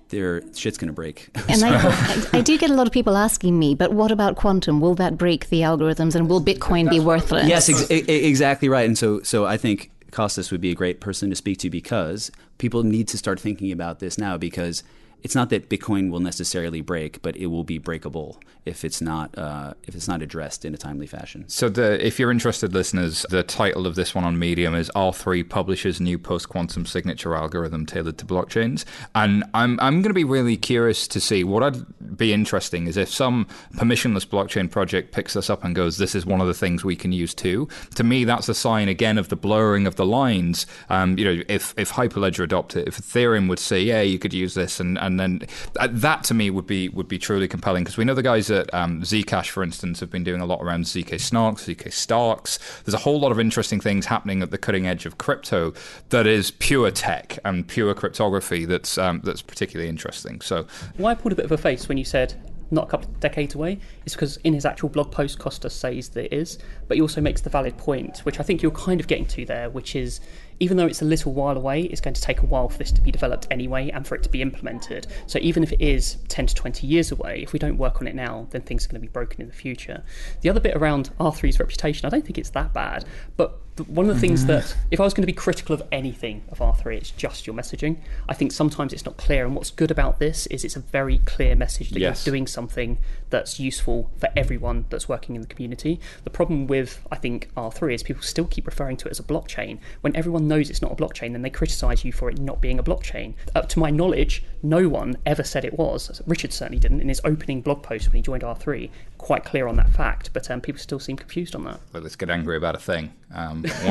there 0.09 0.41
shit's 0.55 0.79
going 0.79 0.89
to 0.89 0.95
break. 0.95 1.29
and 1.51 1.63
I, 1.63 1.79
I, 1.79 2.39
I, 2.39 2.41
do 2.41 2.57
get 2.57 2.71
a 2.71 2.73
lot 2.73 2.87
of 2.87 2.93
people 2.95 3.19
asking 3.19 3.59
me, 3.59 3.75
but 3.75 3.93
what 3.93 4.11
about 4.11 4.37
quantum? 4.37 4.81
Will 4.81 4.95
that 4.95 5.19
break 5.19 5.51
the 5.51 5.61
algorithms, 5.61 6.15
and 6.15 6.31
will 6.31 6.41
Bitcoin 6.41 6.89
be 6.89 7.01
worthless? 7.01 7.47
Yes, 7.47 7.69
ex- 7.69 7.91
exactly 7.91 8.71
right. 8.71 8.87
And 8.87 8.97
so, 8.97 9.21
so 9.21 9.45
I 9.45 9.59
think 9.59 9.91
Costas 10.11 10.51
would 10.51 10.63
be 10.63 10.71
a 10.71 10.75
great 10.75 11.03
person 11.03 11.29
to 11.29 11.37
speak 11.37 11.59
to 11.59 11.69
because 11.69 12.31
people 12.57 12.83
need 12.83 13.09
to 13.09 13.19
start 13.19 13.39
thinking 13.39 13.71
about 13.71 13.99
this 13.99 14.17
now 14.17 14.39
because 14.39 14.83
it's 15.23 15.35
not 15.35 15.51
that 15.51 15.69
Bitcoin 15.69 16.11
will 16.11 16.21
necessarily 16.21 16.81
break, 16.81 17.23
but 17.23 17.37
it 17.37 17.47
will 17.47 17.65
be 17.65 17.79
breakable 17.79 18.41
if 18.65 18.85
it's 18.85 19.01
not 19.01 19.37
uh, 19.39 19.75
if 19.85 19.95
it's 19.95 20.09
not 20.09 20.23
addressed 20.23 20.65
in 20.65 20.75
a 20.75 20.77
timely 20.77 21.07
fashion. 21.07 21.45
So, 21.49 21.69
the, 21.69 22.05
if 22.05 22.19
you're 22.19 22.31
interested, 22.31 22.73
listeners, 22.73 23.25
the 23.31 23.43
title 23.43 23.87
of 23.87 23.95
this 23.95 24.15
one 24.15 24.25
on 24.25 24.39
Medium 24.39 24.75
is 24.75 24.91
R3 24.95 25.49
publishes 25.49 26.01
new 26.01 26.19
post 26.19 26.49
quantum 26.49 26.87
signature 26.87 27.35
algorithm 27.35 27.87
tailored 27.87 28.19
to 28.19 28.27
blockchains, 28.27 28.85
and 29.15 29.45
I'm 29.55 29.79
I'm 29.81 30.03
going 30.03 30.11
to 30.11 30.15
be 30.15 30.25
really 30.25 30.57
curious 30.57 31.07
to 31.09 31.21
see 31.21 31.45
what 31.45 31.63
I'd 31.63 32.17
be 32.17 32.33
interesting 32.33 32.87
is 32.87 32.97
if 32.97 33.09
some 33.09 33.47
permissionless 33.75 34.27
blockchain 34.27 34.71
project 34.71 35.13
picks 35.13 35.35
this 35.35 35.49
up 35.49 35.65
and 35.65 35.75
goes, 35.75 35.99
this 35.99 36.15
is 36.15 36.27
one 36.27 36.41
of 36.41 36.47
the 36.47 36.55
things 36.55 36.85
we 36.85 36.97
can 36.97 37.13
use 37.13 37.35
too. 37.35 37.69
To 37.95 38.05
me, 38.05 38.25
that's 38.25 38.49
a 38.49 38.55
sign 38.55 38.89
again 38.89 39.19
of 39.19 39.29
the 39.29 39.37
blurring 39.37 39.87
of 39.87 39.97
the 39.97 40.07
lines. 40.07 40.67
Um, 40.89 41.19
you 41.19 41.25
know, 41.25 41.43
if 41.49 41.75
if 41.77 41.93
Hyperledger 41.93 42.45
adopt 42.45 42.77
it, 42.77 42.89
if 42.89 42.99
Ethereum 42.99 43.49
would 43.49 43.59
say, 43.59 43.81
yeah, 43.81 44.03
you 44.03 44.19
could 44.19 44.35
use 44.35 44.55
this, 44.55 44.81
and 44.81 44.99
and 44.99 45.12
and 45.13 45.41
then 45.41 45.49
uh, 45.79 45.89
that 45.91 46.25
to 46.25 46.35
me 46.35 46.51
would 46.51 46.67
be 46.67 46.89
would 46.89 47.09
be 47.09 47.19
truly 47.19 47.49
compelling 47.49 47.85
because 47.85 47.97
we 47.97 48.05
know 48.05 48.15
the 48.15 48.23
guys 48.23 48.51
at 48.51 48.73
um, 48.75 49.03
Zcash, 49.03 49.49
for 49.49 49.63
instance, 49.63 50.01
have 50.01 50.11
been 50.11 50.25
doing 50.25 50.41
a 50.41 50.47
lot 50.47 50.61
around 50.63 50.85
zk 50.85 51.11
snarks, 51.15 51.75
zk 51.75 51.93
starks. 51.93 52.59
There's 52.85 52.95
a 52.95 52.99
whole 52.99 53.21
lot 53.21 53.33
of 53.33 53.39
interesting 53.39 53.81
things 53.81 54.07
happening 54.07 54.43
at 54.43 54.51
the 54.51 54.59
cutting 54.59 54.87
edge 54.87 55.07
of 55.07 55.19
crypto 55.19 55.73
that 56.09 56.27
is 56.27 56.51
pure 56.51 56.91
tech 56.91 57.39
and 57.45 57.67
pure 57.67 57.95
cryptography. 57.95 58.65
That's 58.65 58.99
um, 58.99 59.21
that's 59.25 59.43
particularly 59.43 59.89
interesting. 59.89 60.41
So 60.41 60.67
why 60.97 61.13
I 61.13 61.15
pulled 61.15 61.33
a 61.33 61.37
bit 61.37 61.45
of 61.45 61.53
a 61.53 61.59
face 61.59 61.89
when 61.89 61.99
you 61.99 62.05
said 62.05 62.35
not 62.73 62.85
a 62.85 62.91
couple 62.91 63.11
of 63.11 63.21
decades 63.21 63.55
away 63.55 63.79
is 64.07 64.15
because 64.15 64.39
in 64.39 64.55
his 64.55 64.65
actual 64.65 64.89
blog 64.89 65.13
post, 65.13 65.39
Costa 65.39 65.69
says 65.69 66.09
that 66.11 66.25
it 66.25 66.33
is, 66.33 66.59
but 66.89 66.97
he 66.97 67.03
also 67.03 67.21
makes 67.21 67.43
the 67.43 67.51
valid 67.51 67.77
point, 67.77 68.21
which 68.21 68.41
I 68.41 68.43
think 68.43 68.63
you're 68.63 68.73
kind 68.73 68.99
of 68.99 69.07
getting 69.07 69.27
to 69.27 69.45
there, 69.45 69.69
which 69.69 69.95
is 69.95 70.21
even 70.63 70.77
though 70.77 70.87
it's 70.87 71.03
a 71.03 71.05
little 71.05 71.33
while 71.33 71.57
away, 71.57 71.83
it's 71.83 72.01
going 72.01 72.15
to 72.15 72.23
take 72.23 72.41
a 72.41 72.47
while 72.47 72.69
for 72.69 72.79
this 72.79 72.93
to 72.93 73.01
be 73.01 73.11
developed 73.11 73.49
anyway 73.51 73.91
and 73.91 74.07
for 74.07 74.15
it 74.15 74.23
to 74.23 74.29
be 74.29 74.41
implemented. 74.41 75.09
So 75.27 75.41
even 75.43 75.65
if 75.65 75.73
it 75.73 75.81
is 75.81 76.19
10 76.29 76.47
to 76.47 76.55
20 76.55 76.87
years 76.87 77.11
away, 77.11 77.43
if 77.43 77.53
we 77.53 77.59
don't 77.59 77.77
work 77.77 78.01
on 78.01 78.07
it 78.07 78.15
now, 78.15 78.47
then 78.51 78.63
things 78.63 78.85
are 78.87 78.89
going 78.89 79.01
to 79.01 79.05
be 79.05 79.11
broken 79.11 79.41
in 79.41 79.49
the 79.49 79.53
future. 79.53 80.05
The 80.41 80.49
other 80.49 80.61
bit 80.61 80.77
around 80.77 81.11
R3's 81.19 81.59
reputation, 81.59 82.07
I 82.07 82.11
don't 82.11 82.25
think 82.25 82.39
it's 82.39 82.51
that 82.51 82.73
bad, 82.73 83.05
but 83.37 83.59
one 83.89 84.09
of 84.09 84.15
the 84.15 84.21
things 84.21 84.47
that, 84.47 84.77
if 84.93 85.01
I 85.01 85.03
was 85.03 85.15
going 85.15 85.23
to 85.23 85.27
be 85.27 85.33
critical 85.33 85.75
of 85.75 85.83
anything 85.91 86.45
of 86.51 86.59
R3, 86.59 86.95
it's 86.95 87.11
just 87.11 87.45
your 87.47 87.57
messaging. 87.57 87.97
I 88.29 88.35
think 88.35 88.53
sometimes 88.53 88.93
it's 88.93 89.05
not 89.05 89.17
clear, 89.17 89.45
and 89.47 89.57
what's 89.57 89.71
good 89.71 89.91
about 89.91 90.21
this 90.21 90.47
is 90.49 90.63
it's 90.65 90.77
a 90.77 90.81
very 90.81 91.19
clear 91.19 91.57
message 91.57 91.91
that 91.91 91.99
yes. 91.99 92.25
you're 92.25 92.33
doing 92.33 92.47
something 92.47 92.99
that's 93.33 93.59
useful 93.59 94.11
for 94.19 94.29
everyone 94.37 94.85
that's 94.91 95.09
working 95.09 95.35
in 95.35 95.41
the 95.41 95.49
community. 95.49 95.99
The 96.23 96.31
problem 96.31 96.69
with, 96.69 97.01
I 97.11 97.17
think, 97.17 97.51
R3 97.57 97.95
is 97.95 98.03
people 98.05 98.23
still 98.23 98.45
keep 98.45 98.67
referring 98.67 98.97
to 98.99 99.09
it 99.09 99.11
as 99.11 99.19
a 99.19 99.25
blockchain. 99.25 99.81
When 100.03 100.15
everyone 100.15 100.47
knows 100.47 100.71
it's 100.71 100.83
not 100.83 100.93
a 100.93 100.95
blockchain, 100.95 101.33
then 101.33 101.43
they 101.43 101.51
criticize 101.51 102.05
you 102.05 102.13
for 102.13 102.29
it 102.31 102.39
not 102.39 102.61
being 102.61 102.79
a 102.79 102.83
blockchain. 102.85 103.35
Up 103.57 103.69
to 103.71 103.81
my 103.81 103.91
knowledge, 103.91 104.45
no 104.63 104.89
one 104.89 105.17
ever 105.27 105.43
said 105.43 105.65
it 105.65 105.77
was. 105.77 106.23
Richard 106.27 106.53
certainly 106.53 106.79
didn't 106.79 107.01
in 107.01 107.09
his 107.09 107.21
opening 107.25 107.63
blog 107.63 107.83
post 107.83 108.07
when 108.07 108.17
he 108.17 108.23
joined 108.23 108.43
R3 108.43 108.91
quite 109.23 109.45
clear 109.45 109.69
on 109.69 109.77
that 109.77 109.89
fact, 109.89 110.31
but 110.33 110.51
um, 110.51 110.61
people 110.61 110.81
still 110.81 110.99
seem 110.99 111.17
confused 111.17 111.55
on 111.55 111.65
that. 111.65 111.81
Well, 111.93 112.03
let's 112.03 112.17
get 112.17 112.29
angry 112.29 112.57
about 112.57 112.75
a 112.75 112.79
thing. 112.79 113.13
Um, 113.33 113.65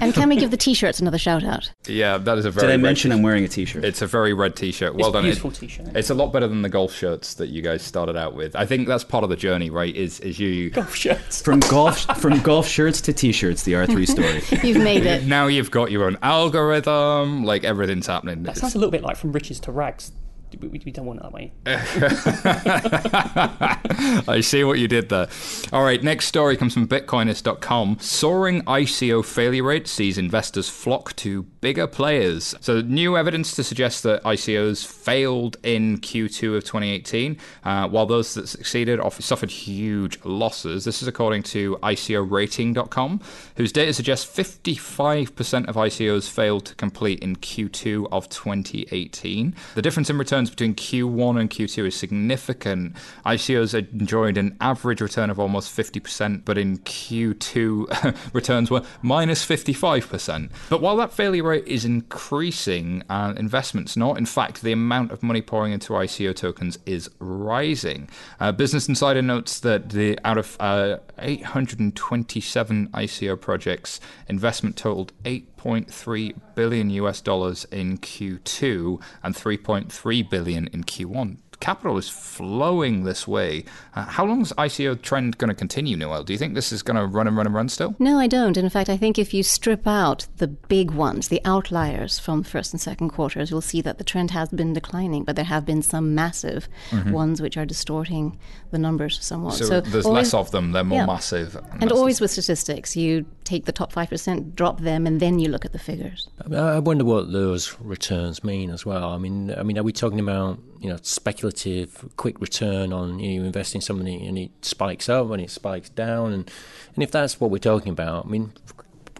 and 0.00 0.14
can 0.14 0.28
we 0.28 0.36
give 0.36 0.50
the 0.50 0.56
t-shirts 0.56 1.00
another 1.00 1.18
shout 1.18 1.44
out? 1.44 1.70
Yeah, 1.86 2.16
that 2.18 2.38
is 2.38 2.46
a 2.46 2.50
very. 2.50 2.68
Did 2.68 2.74
I 2.74 2.76
mention 2.78 3.12
I'm 3.12 3.22
wearing 3.22 3.44
a 3.44 3.48
t-shirt? 3.48 3.84
It's 3.84 4.00
a 4.00 4.06
very 4.06 4.32
red 4.32 4.56
t-shirt. 4.56 4.94
Well 4.94 5.08
it's 5.08 5.12
done. 5.12 5.24
Beautiful 5.24 5.50
t-shirt. 5.50 5.88
It's 5.94 6.08
a 6.08 6.14
lot 6.14 6.32
better 6.32 6.46
than 6.48 6.62
the 6.62 6.68
golf 6.68 6.94
shirts 6.94 7.34
that 7.34 7.48
you 7.48 7.57
guys 7.62 7.82
started 7.82 8.16
out 8.16 8.34
with. 8.34 8.54
I 8.56 8.66
think 8.66 8.88
that's 8.88 9.04
part 9.04 9.24
of 9.24 9.30
the 9.30 9.36
journey, 9.36 9.70
right? 9.70 9.94
Is 9.94 10.20
is 10.20 10.38
you 10.38 10.70
golf 10.78 10.94
shirts 10.94 11.42
from 11.42 11.60
golf 11.60 11.98
from 12.20 12.40
golf 12.40 12.66
shirts 12.66 13.00
to 13.02 13.12
t-shirts. 13.12 13.62
The 13.62 13.72
R3 13.72 14.06
story. 14.50 14.68
You've 14.68 14.82
made 14.82 15.06
it. 15.06 15.24
Now 15.24 15.46
you've 15.46 15.70
got 15.70 15.90
your 15.90 16.04
own 16.04 16.18
algorithm. 16.22 17.44
Like 17.44 17.64
everything's 17.64 18.06
happening. 18.06 18.42
That 18.44 18.56
sounds 18.56 18.74
a 18.74 18.78
little 18.78 18.92
bit 18.92 19.02
like 19.02 19.16
from 19.16 19.32
riches 19.32 19.60
to 19.60 19.72
rags 19.72 20.12
we, 20.60 20.68
we 20.68 20.90
don't 20.90 21.06
want 21.06 21.20
it 21.20 21.22
that 21.22 21.32
way. 21.32 21.52
I 24.28 24.40
see 24.40 24.64
what 24.64 24.78
you 24.78 24.88
did 24.88 25.08
there. 25.08 25.28
All 25.72 25.84
right, 25.84 26.02
next 26.02 26.26
story 26.26 26.56
comes 26.56 26.74
from 26.74 26.88
Bitcoinist.com. 26.88 27.98
Soaring 28.00 28.62
ICO 28.62 29.24
failure 29.24 29.62
rate 29.62 29.88
sees 29.88 30.18
investors 30.18 30.68
flock 30.68 31.14
to 31.16 31.42
bigger 31.42 31.86
players. 31.86 32.54
So, 32.60 32.80
new 32.80 33.16
evidence 33.16 33.54
to 33.56 33.64
suggest 33.64 34.02
that 34.04 34.22
ICOs 34.24 34.86
failed 34.86 35.56
in 35.62 35.98
Q2 35.98 36.56
of 36.56 36.64
2018, 36.64 37.38
uh, 37.64 37.88
while 37.88 38.06
those 38.06 38.34
that 38.34 38.48
succeeded 38.48 39.00
suffered 39.18 39.50
huge 39.50 40.18
losses. 40.24 40.84
This 40.84 41.02
is 41.02 41.08
according 41.08 41.42
to 41.44 41.76
ICOrating.com, 41.82 43.20
whose 43.56 43.72
data 43.72 43.92
suggests 43.92 44.26
55% 44.26 45.68
of 45.68 45.76
ICOs 45.76 46.30
failed 46.30 46.66
to 46.66 46.74
complete 46.74 47.20
in 47.20 47.36
Q2 47.36 48.08
of 48.10 48.28
2018. 48.28 49.54
The 49.74 49.82
difference 49.82 50.10
in 50.10 50.18
return 50.18 50.37
returns 50.38 50.50
between 50.50 50.74
Q1 50.74 51.40
and 51.40 51.50
Q2 51.50 51.88
is 51.88 51.96
significant. 51.96 52.94
ICOs 53.26 53.74
enjoyed 53.74 54.38
an 54.38 54.56
average 54.60 55.00
return 55.00 55.30
of 55.30 55.40
almost 55.40 55.76
50%, 55.76 56.44
but 56.44 56.56
in 56.56 56.78
Q2, 56.78 58.32
returns 58.32 58.70
were 58.70 58.82
minus 59.02 59.44
55%. 59.44 60.50
But 60.70 60.80
while 60.80 60.96
that 60.96 61.12
failure 61.12 61.42
rate 61.42 61.66
is 61.66 61.84
increasing, 61.84 63.02
uh, 63.10 63.34
investment's 63.36 63.96
not. 63.96 64.16
In 64.16 64.26
fact, 64.26 64.62
the 64.62 64.70
amount 64.70 65.10
of 65.10 65.24
money 65.24 65.42
pouring 65.42 65.72
into 65.72 65.92
ICO 65.94 66.34
tokens 66.34 66.78
is 66.86 67.10
rising. 67.18 68.08
Uh, 68.38 68.52
Business 68.52 68.88
Insider 68.88 69.22
notes 69.22 69.58
that 69.60 69.90
the 69.90 70.18
out 70.24 70.38
of 70.38 70.56
uh, 70.60 70.98
827 71.20 72.88
ICO 72.88 73.40
projects, 73.40 74.00
investment 74.28 74.76
totaled 74.76 75.12
8.3 75.24 76.34
billion 76.54 76.90
US 76.90 77.20
dollars 77.20 77.64
in 77.66 77.98
Q2 77.98 79.00
and 79.22 79.34
3.3 79.34 80.30
billion 80.30 80.66
in 80.68 80.84
Q1 80.84 81.38
capital 81.60 81.98
is 81.98 82.08
flowing 82.08 83.04
this 83.04 83.26
way. 83.26 83.64
Uh, 83.94 84.04
how 84.04 84.24
long 84.24 84.42
is 84.42 84.52
ICO 84.52 85.00
trend 85.00 85.38
going 85.38 85.48
to 85.48 85.54
continue, 85.54 85.96
Noelle? 85.96 86.24
Do 86.24 86.32
you 86.32 86.38
think 86.38 86.54
this 86.54 86.72
is 86.72 86.82
going 86.82 86.96
to 86.96 87.06
run 87.06 87.26
and 87.26 87.36
run 87.36 87.46
and 87.46 87.54
run 87.54 87.68
still? 87.68 87.94
No, 87.98 88.18
I 88.18 88.26
don't. 88.26 88.56
In 88.56 88.68
fact, 88.68 88.88
I 88.88 88.96
think 88.96 89.18
if 89.18 89.34
you 89.34 89.42
strip 89.42 89.86
out 89.86 90.26
the 90.36 90.46
big 90.46 90.92
ones, 90.92 91.28
the 91.28 91.40
outliers 91.44 92.18
from 92.18 92.42
first 92.42 92.72
and 92.72 92.80
second 92.80 93.10
quarters, 93.10 93.50
you'll 93.50 93.60
see 93.60 93.80
that 93.82 93.98
the 93.98 94.04
trend 94.04 94.30
has 94.30 94.48
been 94.50 94.72
declining, 94.72 95.24
but 95.24 95.36
there 95.36 95.44
have 95.44 95.66
been 95.66 95.82
some 95.82 96.14
massive 96.14 96.68
mm-hmm. 96.90 97.10
ones 97.10 97.42
which 97.42 97.56
are 97.56 97.66
distorting 97.66 98.38
the 98.70 98.78
numbers 98.78 99.18
somewhat. 99.22 99.54
So, 99.54 99.64
so 99.64 99.80
there's 99.80 100.06
always, 100.06 100.32
less 100.32 100.34
of 100.34 100.50
them, 100.50 100.72
they're 100.72 100.84
more 100.84 101.00
yeah. 101.00 101.06
massive. 101.06 101.56
And, 101.72 101.84
and 101.84 101.92
always 101.92 102.20
with 102.20 102.30
statistics, 102.30 102.96
you 102.96 103.26
take 103.44 103.64
the 103.64 103.72
top 103.72 103.92
5%, 103.92 104.54
drop 104.54 104.80
them, 104.80 105.06
and 105.06 105.20
then 105.20 105.38
you 105.38 105.48
look 105.48 105.64
at 105.64 105.72
the 105.72 105.78
figures. 105.78 106.28
I 106.54 106.78
wonder 106.78 107.04
what 107.04 107.32
those 107.32 107.76
returns 107.80 108.44
mean 108.44 108.70
as 108.70 108.84
well. 108.86 109.10
I 109.10 109.18
mean, 109.18 109.52
I 109.54 109.62
mean, 109.62 109.78
are 109.78 109.82
we 109.82 109.92
talking 109.92 110.20
about 110.20 110.58
you 110.80 110.88
know 110.88 110.98
speculative 111.02 112.08
quick 112.16 112.40
return 112.40 112.92
on 112.92 113.18
you, 113.18 113.44
invest 113.44 113.74
in 113.74 113.80
something 113.80 114.26
and 114.26 114.38
it 114.38 114.50
spikes 114.62 115.08
up 115.08 115.30
and 115.30 115.42
it 115.42 115.50
spikes 115.50 115.88
down 115.90 116.32
and 116.32 116.50
and 116.94 117.02
if 117.02 117.10
that's 117.10 117.40
what 117.40 117.50
we're 117.50 117.58
talking 117.58 117.92
about 117.92 118.26
I 118.26 118.28
mean 118.28 118.52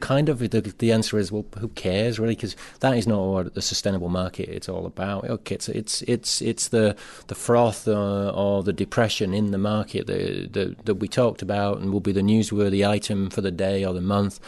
kind 0.00 0.28
of 0.28 0.38
the, 0.38 0.60
the 0.78 0.92
answer 0.92 1.18
is 1.18 1.32
well 1.32 1.44
who 1.58 1.66
cares 1.68 2.20
really 2.20 2.36
because 2.36 2.54
that 2.78 2.96
is 2.96 3.08
not 3.08 3.20
what 3.20 3.54
the 3.54 3.62
sustainable 3.62 4.08
market 4.08 4.48
it's 4.48 4.68
all 4.68 4.86
about 4.86 5.24
okay 5.24 5.56
it's 5.56 5.68
it's 5.68 6.02
it's, 6.02 6.40
it's 6.40 6.68
the 6.68 6.94
the 7.26 7.34
froth 7.34 7.88
uh, 7.88 8.30
or 8.30 8.62
the 8.62 8.72
depression 8.72 9.34
in 9.34 9.50
the 9.50 9.58
market 9.58 10.06
that, 10.06 10.52
that 10.52 10.86
that 10.86 10.94
we 10.96 11.08
talked 11.08 11.42
about 11.42 11.78
and 11.78 11.92
will 11.92 11.98
be 11.98 12.12
the 12.12 12.20
newsworthy 12.20 12.88
item 12.88 13.28
for 13.28 13.40
the 13.40 13.50
day 13.50 13.84
or 13.84 13.92
the 13.92 14.00
month 14.00 14.38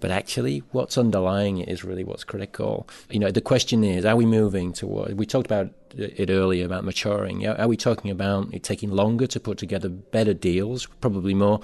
but 0.00 0.10
actually, 0.10 0.62
what's 0.72 0.96
underlying 0.96 1.58
it 1.58 1.68
is 1.68 1.84
really 1.84 2.04
what's 2.04 2.24
critical. 2.24 2.88
You 3.10 3.18
know, 3.20 3.30
the 3.30 3.42
question 3.42 3.84
is, 3.84 4.04
are 4.06 4.16
we 4.16 4.24
moving 4.24 4.72
toward? 4.72 5.18
We 5.18 5.26
talked 5.26 5.46
about 5.46 5.70
it 5.96 6.30
earlier 6.30 6.64
about 6.64 6.84
maturing. 6.84 7.46
Are 7.46 7.68
we 7.68 7.76
talking 7.76 8.10
about 8.10 8.52
it 8.52 8.62
taking 8.62 8.90
longer 8.90 9.26
to 9.26 9.40
put 9.40 9.58
together 9.58 9.88
better 9.88 10.34
deals, 10.34 10.86
probably 11.00 11.34
more 11.34 11.60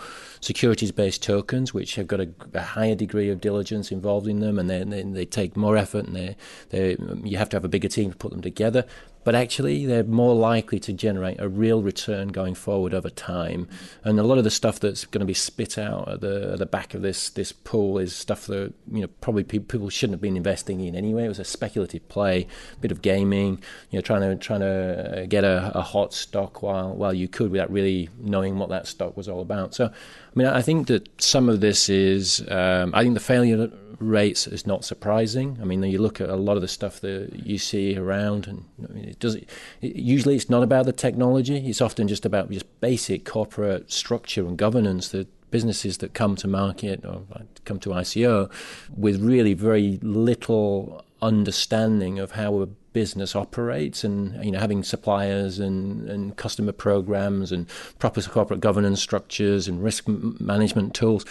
securities-based 0.47 1.23
tokens, 1.23 1.75
which 1.75 1.97
have 1.97 2.07
got 2.07 2.21
a, 2.21 2.29
a 2.55 2.63
higher 2.63 2.95
degree 2.95 3.29
of 3.31 3.41
diligence 3.41 3.91
involved 3.91 4.29
in 4.29 4.41
them, 4.41 4.59
and 4.59 4.71
they, 4.71 4.83
they, 4.85 5.03
they 5.03 5.25
take 5.25 5.57
more 5.57 5.77
effort, 5.77 6.07
and 6.07 6.15
they, 6.15 6.37
they, 6.71 6.97
you 7.25 7.37
have 7.37 7.49
to 7.49 7.57
have 7.57 7.65
a 7.65 7.69
bigger 7.69 7.89
team 7.89 8.13
to 8.13 8.17
put 8.17 8.31
them 8.31 8.41
together 8.41 8.85
but 9.27 9.35
actually 9.35 9.85
they're 9.87 10.05
more 10.05 10.37
likely 10.37 10.79
to 10.79 10.93
generate 10.93 11.41
a 11.41 11.49
real 11.49 11.83
return 11.83 12.29
going 12.29 12.55
forward 12.55 12.95
over 12.95 13.11
time. 13.11 13.67
And 14.05 14.21
a 14.21 14.23
lot 14.23 14.39
of 14.39 14.45
the 14.45 14.53
stuff 14.53 14.79
that's 14.79 15.05
going 15.05 15.19
to 15.19 15.27
be 15.27 15.35
spit 15.35 15.79
out 15.79 16.09
at 16.09 16.21
the 16.21 16.53
at 16.53 16.61
the 16.61 16.65
back 16.65 16.95
of 16.95 17.03
this 17.03 17.31
this 17.31 17.51
pool 17.51 17.99
is 17.99 18.15
stuff 18.15 18.47
that 18.47 18.73
you 18.93 19.01
know 19.01 19.09
probably 19.21 19.43
people 19.43 19.91
shouldn't 19.91 20.15
have 20.15 20.21
been 20.21 20.37
investing 20.37 20.79
in 20.79 20.95
anyway. 20.95 21.25
It 21.25 21.29
was 21.29 21.41
a 21.41 21.45
speculative 21.45 22.09
play, 22.09 22.47
a 22.77 22.81
bit 22.81 22.93
of 22.93 23.03
gaming, 23.03 23.61
you 23.91 23.99
know, 23.99 24.01
trying 24.01 24.21
to 24.21 24.37
trying 24.37 24.61
to 24.61 25.23
uh, 25.23 25.27
get 25.27 25.43
a, 25.43 25.77
a 25.77 25.83
hot 25.83 26.15
stock 26.15 26.63
while 26.63 26.95
while 26.95 27.13
you 27.13 27.27
could 27.27 27.51
without 27.51 27.73
really 27.73 28.09
knowing 28.21 28.59
what 28.59 28.69
that 28.69 28.87
stock 28.87 29.17
was 29.17 29.29
all 29.29 29.41
about. 29.41 29.75
So, 29.75 29.91
mean, 30.39 30.47
I 30.47 30.63
think 30.63 30.87
that 30.89 31.21
some 31.21 31.49
of 31.49 31.61
this 31.61 31.89
is 31.89 32.47
um, 32.49 32.95
I 32.95 33.03
think 33.03 33.15
the 33.15 33.21
failure 33.21 33.71
rates 33.99 34.47
is 34.47 34.67
not 34.67 34.85
surprising. 34.85 35.59
I 35.61 35.65
mean, 35.65 35.83
you 35.83 35.99
look 35.99 36.21
at 36.21 36.29
a 36.29 36.37
lot 36.37 36.57
of 36.57 36.63
the 36.63 36.69
stuff 36.69 37.01
that 37.01 37.33
you 37.47 37.59
see 37.59 37.97
around, 37.97 38.47
and 38.47 38.65
I 38.89 38.93
mean, 38.93 39.05
it 39.05 39.19
does. 39.19 39.37
It, 39.37 39.49
usually, 39.81 40.37
it's 40.37 40.51
not 40.51 40.63
about 40.63 40.87
the 40.87 40.93
technology. 40.93 41.57
It's 41.69 41.81
often 41.81 42.09
just 42.09 42.27
about 42.27 42.51
just 42.51 42.81
basic 42.81 43.25
corporate 43.25 43.91
structure 43.91 44.47
and 44.47 44.57
governance 44.57 45.09
that 45.09 45.29
businesses 45.51 45.99
that 45.99 46.13
come 46.13 46.37
to 46.37 46.49
market 46.49 47.05
or 47.05 47.23
come 47.65 47.79
to 47.79 47.91
ICO 47.91 48.51
with 48.95 49.23
really 49.23 49.55
very 49.55 49.99
little 50.03 51.05
understanding 51.23 52.19
of 52.19 52.33
how 52.33 52.61
a 52.61 52.67
business 52.97 53.37
operates 53.37 54.05
and 54.05 54.43
you 54.43 54.51
know 54.51 54.59
having 54.59 54.83
suppliers 54.83 55.59
and, 55.59 56.09
and 56.09 56.35
customer 56.39 56.73
programs 56.73 57.53
and 57.53 57.69
proper 57.99 58.23
corporate 58.23 58.59
governance 58.59 59.03
structures 59.03 59.69
and 59.69 59.85
risk 59.85 60.09
management 60.09 60.95
tools 60.95 61.23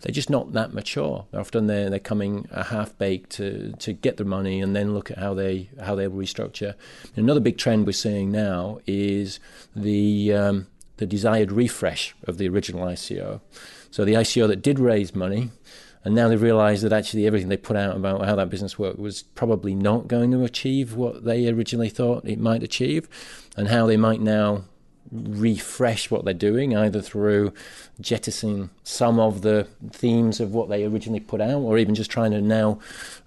they're 0.00 0.14
just 0.14 0.30
not 0.30 0.54
that 0.54 0.72
mature. 0.72 1.26
Often 1.34 1.66
they're 1.66 1.90
they're 1.90 1.98
coming 1.98 2.48
a 2.50 2.64
half 2.64 2.96
baked 2.96 3.28
to 3.32 3.74
to 3.80 3.92
get 3.92 4.16
the 4.16 4.24
money 4.24 4.62
and 4.62 4.74
then 4.74 4.94
look 4.94 5.10
at 5.10 5.18
how 5.18 5.34
they 5.34 5.68
how 5.78 5.94
they 5.94 6.06
restructure. 6.06 6.72
Another 7.16 7.40
big 7.40 7.58
trend 7.58 7.84
we're 7.84 7.92
seeing 7.92 8.32
now 8.32 8.80
is 8.86 9.40
the 9.76 10.32
um, 10.32 10.68
the 10.96 11.04
desired 11.04 11.52
refresh 11.52 12.14
of 12.26 12.38
the 12.38 12.48
original 12.48 12.86
ICO. 12.86 13.42
So 13.90 14.06
the 14.06 14.14
ICO 14.14 14.48
that 14.48 14.62
did 14.62 14.78
raise 14.78 15.14
money, 15.14 15.50
and 16.04 16.14
now 16.14 16.28
they 16.28 16.36
realize 16.36 16.82
that 16.82 16.92
actually 16.92 17.26
everything 17.26 17.48
they 17.48 17.56
put 17.56 17.76
out 17.76 17.96
about 17.96 18.24
how 18.24 18.36
that 18.36 18.50
business 18.50 18.78
worked 18.78 18.98
was 18.98 19.22
probably 19.22 19.74
not 19.74 20.08
going 20.08 20.30
to 20.30 20.44
achieve 20.44 20.94
what 20.94 21.24
they 21.24 21.48
originally 21.48 21.90
thought 21.90 22.24
it 22.24 22.38
might 22.38 22.62
achieve, 22.62 23.08
and 23.56 23.68
how 23.68 23.86
they 23.86 23.96
might 23.96 24.20
now 24.20 24.64
refresh 25.12 26.10
what 26.10 26.24
they're 26.24 26.34
doing, 26.34 26.76
either 26.76 27.00
through 27.00 27.52
jettisoning 28.00 28.70
some 28.84 29.18
of 29.18 29.42
the 29.42 29.66
themes 29.90 30.40
of 30.40 30.54
what 30.54 30.68
they 30.68 30.84
originally 30.84 31.20
put 31.20 31.40
out, 31.40 31.60
or 31.60 31.78
even 31.78 31.94
just 31.94 32.10
trying 32.10 32.30
to 32.30 32.40
now 32.40 32.78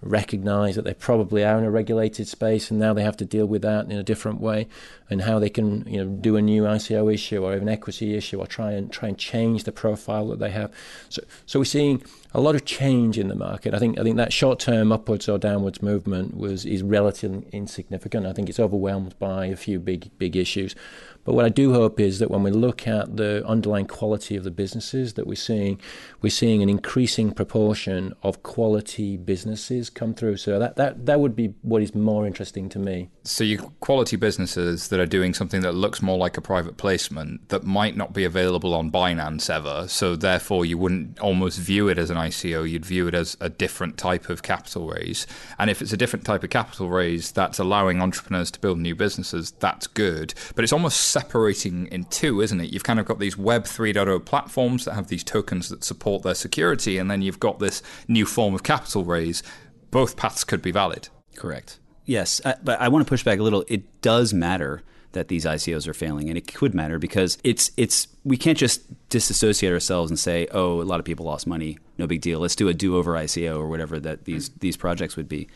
recognize 0.02 0.76
that 0.76 0.84
they 0.84 0.94
probably 0.94 1.44
are 1.44 1.58
in 1.58 1.64
a 1.64 1.72
regulated 1.72 2.28
space 2.28 2.72
and 2.72 2.80
now 2.80 2.94
they 2.94 3.04
have 3.04 3.18
to 3.18 3.26
deal 3.26 3.46
with 3.46 3.62
that 3.62 3.86
in 3.86 3.98
a 3.98 4.04
different 4.04 4.40
way, 4.40 4.68
and 5.10 5.22
how 5.24 5.40
they 5.40 5.50
can 5.50 5.86
you 5.88 5.98
know 5.98 6.10
do 6.10 6.36
a 6.38 6.42
new 6.42 6.64
ICO 6.64 7.14
issue 7.14 7.44
or 7.44 7.56
even 7.56 7.70
equity 7.70 8.16
issue, 8.16 8.40
or 8.40 8.48
try 8.48 8.72
and 8.72 8.92
try 8.92 9.10
and 9.10 9.18
change 9.18 9.64
the 9.66 9.72
profile 9.72 10.28
that 10.30 10.40
they 10.40 10.52
have. 10.52 10.72
So, 11.10 11.22
so 11.46 11.60
we're 11.60 11.66
seeing 11.66 12.02
a 12.34 12.42
lot 12.42 12.56
of 12.56 12.66
change 12.66 13.20
in 13.20 13.28
the 13.28 13.36
market. 13.36 13.74
I 13.74 13.80
think 13.80 14.00
I 14.00 14.04
think 14.04 14.18
that 14.18 14.34
short 14.34 14.60
term 14.60 14.92
upwards 14.92 15.30
or 15.30 15.38
downwards 15.38 15.82
movement 15.82 16.36
was 16.38 16.66
is 16.66 16.82
relatively 16.82 17.46
insignificant. 17.52 18.26
I 18.26 18.34
think 18.34 18.50
it's 18.50 18.60
overwhelmed 18.60 19.18
by 19.20 19.48
a 19.48 19.56
few 19.56 19.80
big 19.80 20.10
big 20.18 20.36
issues. 20.36 20.76
But 21.24 21.34
what 21.34 21.46
I 21.46 21.50
do 21.50 21.74
hope 21.74 22.00
is 22.00 22.20
that 22.20 22.30
when 22.30 22.44
we 22.44 22.52
look 22.52 22.88
at 22.88 23.18
the 23.18 23.46
underlying 23.48 23.88
quality 23.88 24.36
of 24.36 24.44
the 24.44 24.52
businesses 24.52 25.14
that 25.14 25.26
we're 25.26 25.36
seeing, 25.36 25.80
we're 26.22 26.30
seeing 26.30 26.62
an 26.62 26.70
increasing 26.70 27.32
proportion 27.32 28.14
of 28.24 28.44
quality 28.44 29.18
businesses 29.18 29.90
come 29.90 30.14
through. 30.14 30.38
So 30.38 30.60
that, 30.60 30.76
that, 30.76 31.06
that 31.06 31.20
would 31.20 31.36
be 31.36 31.54
what 31.62 31.82
is 31.82 31.96
more 31.96 32.28
interesting 32.28 32.70
to 32.70 32.80
me. 32.80 33.10
So 33.24 33.44
you 33.44 33.74
quality 33.80 34.18
businesses 34.18 34.90
that 34.90 35.00
are 35.00 35.06
doing 35.06 35.34
something 35.34 35.62
that 35.62 35.74
looks 35.74 36.02
more 36.02 36.18
like 36.18 36.38
a 36.38 36.42
private 36.42 36.78
placement 36.78 37.50
that 37.50 37.64
might 37.64 37.96
not 37.96 38.14
be 38.14 38.26
available 38.26 38.74
on 38.74 38.92
Binance 38.92 39.50
ever. 39.50 39.88
So 39.88 40.16
therefore 40.16 40.66
you 40.66 40.78
wouldn't 40.78 41.20
almost 41.20 41.60
view 41.60 41.88
it 41.88 41.98
as 41.98 42.10
an 42.10 42.18
ICO, 42.18 42.70
you'd 42.70 42.86
view 42.86 43.08
it 43.08 43.14
as 43.14 43.38
a 43.40 43.50
different 43.50 43.98
type 43.98 44.30
of 44.30 44.44
capital 44.44 44.88
raise. 44.88 45.26
And 45.58 45.70
if 45.70 45.82
it's 45.82 45.94
a 45.94 45.98
different 45.98 46.26
type 46.26 46.44
of 46.44 46.50
capital 46.50 46.90
raise 46.90 47.32
that's 47.32 47.60
allowing 47.60 48.02
entrepreneurs 48.02 48.52
to 48.52 48.60
build 48.60 48.80
new 48.80 48.96
businesses, 48.96 49.52
that's 49.52 49.88
good. 49.88 50.34
But 50.56 50.64
it's 50.64 50.74
almost 50.74 51.13
separating 51.14 51.86
in 51.88 52.06
two, 52.06 52.42
isn't 52.42 52.60
it? 52.60 52.74
You've 52.74 52.84
kind 52.84 53.00
of 53.00 53.06
got 53.06 53.20
these 53.20 53.38
Web 53.38 53.66
3.0 53.66 54.26
platforms 54.26 54.86
that 54.86 54.96
have 54.96 55.08
these 55.10 55.24
tokens 55.24 55.70
that 55.70 55.84
support 55.84 56.24
their 56.24 56.34
security, 56.34 56.98
and 56.98 57.10
then 57.10 57.22
you've 57.22 57.40
got 57.40 57.60
this 57.60 57.84
new 58.08 58.26
form 58.26 58.56
of 58.56 58.64
capital 58.64 59.06
raise. 59.06 59.44
Both 59.92 60.18
paths 60.18 60.44
could 60.44 60.64
be 60.64 60.72
valid. 60.72 61.10
Correct. 61.36 61.80
Yes, 62.06 62.42
I, 62.44 62.56
but 62.64 62.82
I 62.82 62.88
want 62.88 63.06
to 63.06 63.10
push 63.10 63.24
back 63.24 63.38
a 63.38 63.44
little. 63.44 63.64
It 63.68 64.02
does 64.02 64.34
matter 64.34 64.82
that 65.12 65.28
these 65.28 65.46
ICOs 65.46 65.88
are 65.88 65.94
failing, 65.94 66.30
and 66.30 66.38
it 66.38 66.52
could 66.52 66.74
matter 66.74 66.98
because 66.98 67.38
it's 67.44 67.70
it's 67.78 68.08
we 68.24 68.36
can't 68.36 68.58
just 68.58 68.82
disassociate 69.10 69.72
ourselves 69.72 70.10
and 70.10 70.18
say, 70.18 70.48
oh, 70.52 70.82
a 70.82 70.84
lot 70.84 71.00
of 71.00 71.06
people 71.06 71.28
lost 71.28 71.46
money, 71.46 71.78
no 72.00 72.08
big 72.08 72.22
deal. 72.22 72.40
Let's 72.40 72.56
do 72.56 72.68
a 72.68 72.74
do-over 72.74 73.14
ICO 73.14 73.56
or 73.58 73.68
whatever 73.68 74.00
that 74.00 74.26
these 74.26 74.50
these 74.50 74.76
projects 74.76 75.16
would 75.16 75.30
be 75.30 75.48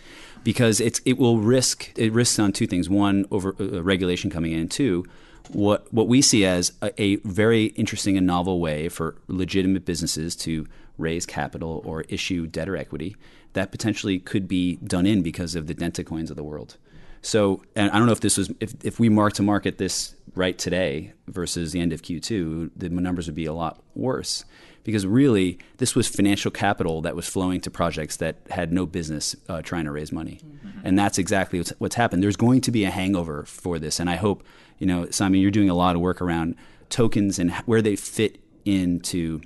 because 0.43 0.79
it's 0.79 1.01
it 1.03 1.17
will 1.17 1.39
risk 1.39 1.91
it 1.97 2.13
risks 2.13 2.37
on 2.37 2.53
two 2.53 2.67
things: 2.67 2.87
one, 2.89 3.25
over 3.31 3.55
uh, 3.59 3.81
regulation 3.81 4.29
coming 4.29 4.51
in, 4.51 4.69
two, 4.69 5.03
what 5.49 5.91
what 5.93 6.07
we 6.07 6.21
see 6.21 6.45
as 6.45 6.73
a, 6.81 7.01
a, 7.01 7.15
very 7.17 7.65
interesting 7.67 8.17
and 8.17 8.27
novel 8.27 8.59
way 8.59 8.89
for 8.89 9.15
legitimate 9.27 9.85
businesses 9.85 10.35
to 10.35 10.67
raise 10.97 11.25
capital 11.25 11.81
or 11.85 12.01
issue 12.09 12.47
debt 12.47 12.67
or 12.67 12.75
equity 12.75 13.15
that 13.53 13.71
potentially 13.71 14.19
could 14.19 14.47
be 14.47 14.75
done 14.77 15.05
in 15.05 15.21
because 15.21 15.55
of 15.55 15.67
the 15.67 15.75
DentaCoins 15.75 16.29
of 16.29 16.35
the 16.35 16.43
world. 16.43 16.77
So, 17.21 17.63
and 17.75 17.91
I 17.91 17.97
don't 17.97 18.05
know 18.05 18.13
if 18.13 18.19
this 18.19 18.37
was 18.37 18.51
if, 18.59 18.73
if 18.83 18.99
we 18.99 19.09
mark 19.09 19.33
to 19.33 19.43
market 19.43 19.77
this 19.77 20.15
right 20.35 20.57
today 20.57 21.13
versus 21.27 21.71
the 21.71 21.79
end 21.79 21.91
of 21.91 22.01
Q2, 22.01 22.71
the 22.75 22.89
numbers 22.89 23.27
would 23.27 23.35
be 23.35 23.45
a 23.45 23.53
lot 23.53 23.81
worse 23.95 24.45
because 24.83 25.05
really 25.05 25.59
this 25.79 25.95
was 25.95 26.07
financial 26.07 26.49
capital 26.49 27.01
that 27.01 27.15
was 27.15 27.27
flowing 27.27 27.59
to 27.59 27.69
projects 27.69 28.15
that 28.17 28.37
had 28.49 28.71
no 28.71 28.85
business 28.85 29.35
uh, 29.49 29.61
trying 29.61 29.83
to 29.83 29.91
raise 29.91 30.13
money, 30.13 30.39
mm-hmm. 30.45 30.79
and 30.85 30.97
that's 30.97 31.17
exactly 31.17 31.59
what's, 31.59 31.73
what's 31.79 31.95
happened. 31.95 32.23
There's 32.23 32.37
going 32.37 32.61
to 32.61 32.71
be 32.71 32.85
a 32.85 32.91
hangover 32.91 33.43
for 33.43 33.79
this, 33.79 33.99
and 33.99 34.09
I 34.09 34.15
hope 34.15 34.45
you 34.77 34.87
know, 34.87 35.09
Simon, 35.09 35.39
you're 35.39 35.51
doing 35.51 35.69
a 35.69 35.75
lot 35.75 35.95
of 35.95 36.01
work 36.01 36.21
around 36.21 36.55
tokens 36.89 37.39
and 37.39 37.51
where 37.65 37.81
they 37.81 37.95
fit 37.95 38.37
into 38.65 39.41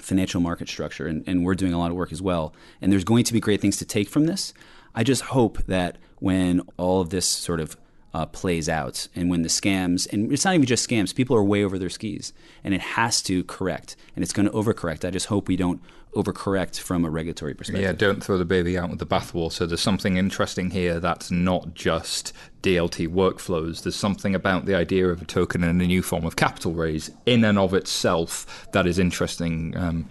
financial 0.00 0.40
market 0.40 0.68
structure, 0.68 1.06
and, 1.06 1.24
and 1.26 1.44
we're 1.44 1.54
doing 1.54 1.72
a 1.72 1.78
lot 1.78 1.90
of 1.90 1.96
work 1.96 2.12
as 2.12 2.20
well. 2.20 2.54
And 2.80 2.92
there's 2.92 3.04
going 3.04 3.24
to 3.24 3.32
be 3.32 3.40
great 3.40 3.60
things 3.60 3.76
to 3.78 3.84
take 3.84 4.08
from 4.08 4.26
this. 4.26 4.52
I 4.94 5.04
just 5.04 5.22
hope 5.22 5.62
that 5.64 5.98
when 6.18 6.62
all 6.76 7.00
of 7.00 7.10
this 7.10 7.26
sort 7.26 7.60
of 7.60 7.76
uh, 8.14 8.26
plays 8.26 8.68
out 8.68 9.08
and 9.16 9.28
when 9.28 9.42
the 9.42 9.48
scams 9.48 10.10
and 10.12 10.32
it's 10.32 10.44
not 10.44 10.54
even 10.54 10.64
just 10.64 10.88
scams 10.88 11.12
people 11.12 11.36
are 11.36 11.42
way 11.42 11.64
over 11.64 11.80
their 11.80 11.90
skis 11.90 12.32
and 12.62 12.72
it 12.72 12.80
has 12.80 13.20
to 13.20 13.42
correct 13.44 13.96
and 14.14 14.22
it's 14.22 14.32
going 14.32 14.46
to 14.46 14.52
overcorrect 14.52 15.04
i 15.04 15.10
just 15.10 15.26
hope 15.26 15.48
we 15.48 15.56
don't 15.56 15.82
overcorrect 16.14 16.80
from 16.80 17.04
a 17.04 17.10
regulatory 17.10 17.54
perspective. 17.54 17.82
Yeah, 17.82 17.92
don't 17.92 18.22
throw 18.22 18.38
the 18.38 18.44
baby 18.44 18.78
out 18.78 18.90
with 18.90 18.98
the 18.98 19.06
bathwater. 19.06 19.68
There's 19.68 19.80
something 19.80 20.16
interesting 20.16 20.70
here 20.70 21.00
that's 21.00 21.30
not 21.30 21.74
just 21.74 22.32
DLT 22.62 23.08
workflows. 23.08 23.82
There's 23.82 23.96
something 23.96 24.34
about 24.34 24.64
the 24.64 24.74
idea 24.74 25.08
of 25.08 25.20
a 25.20 25.24
token 25.24 25.62
and 25.62 25.80
a 25.80 25.86
new 25.86 26.02
form 26.02 26.24
of 26.24 26.36
capital 26.36 26.72
raise 26.72 27.10
in 27.26 27.44
and 27.44 27.58
of 27.58 27.74
itself 27.74 28.68
that 28.72 28.86
is 28.86 28.98
interesting. 28.98 29.76
Um, 29.76 30.08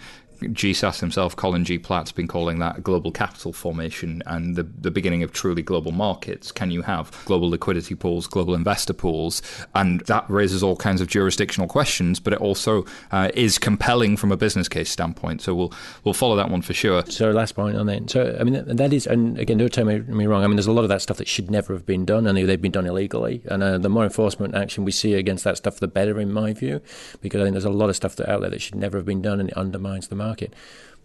GSAS 0.50 1.00
himself, 1.00 1.36
Colin 1.36 1.66
G. 1.66 1.78
Platt's 1.78 2.12
been 2.12 2.28
calling 2.28 2.60
that 2.60 2.84
global 2.84 3.12
capital 3.12 3.54
formation 3.54 4.22
and 4.26 4.56
the, 4.56 4.64
the 4.64 4.92
beginning 4.92 5.24
of 5.24 5.32
truly 5.32 5.62
global 5.62 5.92
markets. 5.92 6.52
Can 6.52 6.72
you 6.72 6.82
have 6.82 7.12
global 7.26 7.50
liquidity 7.50 7.96
pools, 7.96 8.28
global 8.28 8.56
investor 8.56 8.94
pools? 8.94 9.42
And 9.76 10.02
that 10.02 10.30
raises 10.30 10.64
all 10.64 10.76
kinds 10.76 11.02
of 11.02 11.08
jurisdictional 11.08 11.68
questions, 11.68 12.20
but 12.20 12.34
it 12.34 12.40
also 12.40 12.86
uh, 13.12 13.30
is 13.34 13.58
compelling 13.58 14.18
from 14.18 14.32
a 14.32 14.38
business 14.38 14.68
case 14.68 14.90
standpoint. 14.90 15.42
So 15.42 15.56
we'll 15.56 15.74
we'll 16.04 16.14
follow 16.14 16.36
that 16.36 16.50
one 16.50 16.62
for 16.62 16.74
sure. 16.74 17.06
So 17.08 17.32
last 17.32 17.56
point 17.56 17.78
on 17.78 17.86
that. 17.88 18.10
So 18.10 18.38
I 18.40 18.44
mean 18.44 18.64
that 18.66 18.94
is, 18.94 19.08
and 19.08 19.38
again, 19.38 19.58
don't 19.58 19.72
tell 19.72 19.86
me, 19.86 20.00
me 20.00 20.26
wrong. 20.26 20.44
I 20.44 20.48
mean, 20.48 20.56
there's 20.56 20.68
a 20.68 20.72
lot 20.72 20.84
of 20.84 20.90
that 20.90 21.02
stuff 21.02 21.18
that 21.18 21.28
should 21.28 21.50
never 21.50 21.74
have 21.74 21.86
been 21.86 22.06
done, 22.06 22.28
and 22.28 22.38
they've 22.38 22.62
been 22.62 22.72
done 22.72 22.86
illegally. 22.86 23.42
And 23.46 23.64
uh, 23.64 23.78
the 23.78 23.90
more 23.90 24.04
enforcement 24.04 24.56
action 24.56 24.84
we 24.84 24.92
see 24.92 25.14
against 25.14 25.44
that 25.44 25.58
stuff, 25.58 25.80
the 25.80 25.88
better, 25.88 26.20
in 26.20 26.32
my 26.32 26.54
view, 26.54 26.82
because 27.22 27.42
I 27.42 27.44
think 27.46 27.54
there's 27.54 27.66
a 27.66 27.70
lot 27.70 27.90
of 27.90 27.96
stuff 27.96 28.16
that 28.18 28.30
out 28.30 28.42
there 28.42 28.50
that 28.50 28.62
should 28.62 28.76
never 28.76 28.98
have 28.98 29.06
been 29.06 29.22
done, 29.22 29.40
and 29.40 29.50
it 29.50 29.58
undermines 29.58 30.08
the 30.08 30.16
market 30.16 30.33
market. 30.34 30.54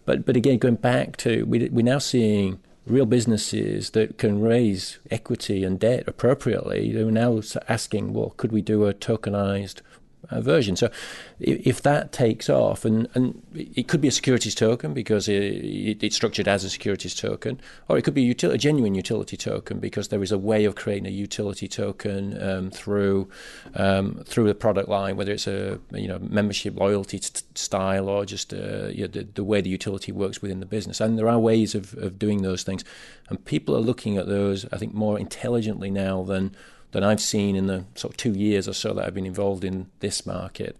But 0.05 0.25
but 0.25 0.35
again, 0.35 0.57
going 0.57 0.75
back 0.75 1.17
to 1.17 1.43
we, 1.43 1.69
we're 1.69 1.83
now 1.83 1.99
seeing 1.99 2.59
real 2.87 3.05
businesses 3.05 3.91
that 3.91 4.17
can 4.17 4.41
raise 4.41 4.97
equity 5.11 5.63
and 5.63 5.79
debt 5.79 6.03
appropriately. 6.07 6.91
They're 6.91 7.11
now 7.11 7.41
asking, 7.67 8.13
well, 8.13 8.33
could 8.35 8.51
we 8.51 8.63
do 8.63 8.85
a 8.85 8.93
tokenized 8.93 9.81
uh, 10.29 10.41
version. 10.41 10.75
So 10.75 10.89
if 11.39 11.81
that 11.83 12.11
takes 12.11 12.49
off, 12.49 12.85
and, 12.85 13.07
and 13.13 13.41
it 13.53 13.87
could 13.87 14.01
be 14.01 14.07
a 14.07 14.11
securities 14.11 14.55
token 14.55 14.93
because 14.93 15.27
it, 15.27 16.03
it's 16.03 16.15
structured 16.15 16.47
as 16.47 16.63
a 16.63 16.69
securities 16.69 17.15
token, 17.15 17.59
or 17.87 17.97
it 17.97 18.03
could 18.03 18.13
be 18.13 18.29
a, 18.29 18.35
util- 18.35 18.53
a, 18.53 18.57
genuine 18.57 18.95
utility 18.95 19.37
token 19.37 19.79
because 19.79 20.09
there 20.09 20.21
is 20.21 20.31
a 20.31 20.37
way 20.37 20.65
of 20.65 20.75
creating 20.75 21.07
a 21.07 21.11
utility 21.11 21.67
token 21.67 22.41
um, 22.41 22.69
through 22.69 23.29
um, 23.75 24.21
through 24.25 24.47
the 24.47 24.55
product 24.55 24.89
line, 24.89 25.15
whether 25.15 25.31
it's 25.31 25.47
a 25.47 25.79
you 25.91 26.07
know 26.07 26.19
membership 26.19 26.77
loyalty 26.77 27.19
t- 27.19 27.41
style 27.55 28.09
or 28.09 28.25
just 28.25 28.53
uh, 28.53 28.87
you 28.87 29.01
know, 29.01 29.07
the, 29.07 29.27
the 29.33 29.43
way 29.43 29.61
the 29.61 29.69
utility 29.69 30.11
works 30.11 30.41
within 30.41 30.59
the 30.59 30.65
business. 30.65 30.99
And 30.99 31.17
there 31.17 31.29
are 31.29 31.39
ways 31.39 31.75
of, 31.75 31.93
of 31.95 32.19
doing 32.19 32.41
those 32.41 32.63
things, 32.63 32.83
and 33.29 33.43
people 33.45 33.75
are 33.75 33.81
looking 33.81 34.17
at 34.17 34.27
those, 34.27 34.65
I 34.71 34.77
think, 34.77 34.93
more 34.93 35.17
intelligently 35.17 35.89
now 35.89 36.23
than 36.23 36.55
than 36.91 37.03
I've 37.03 37.21
seen 37.21 37.55
in 37.55 37.67
the 37.67 37.85
sort 37.95 38.13
of 38.13 38.17
two 38.17 38.33
years 38.33 38.67
or 38.67 38.73
so 38.73 38.93
that 38.93 39.05
I've 39.05 39.13
been 39.13 39.25
involved 39.25 39.63
in 39.63 39.87
this 39.99 40.25
market. 40.25 40.75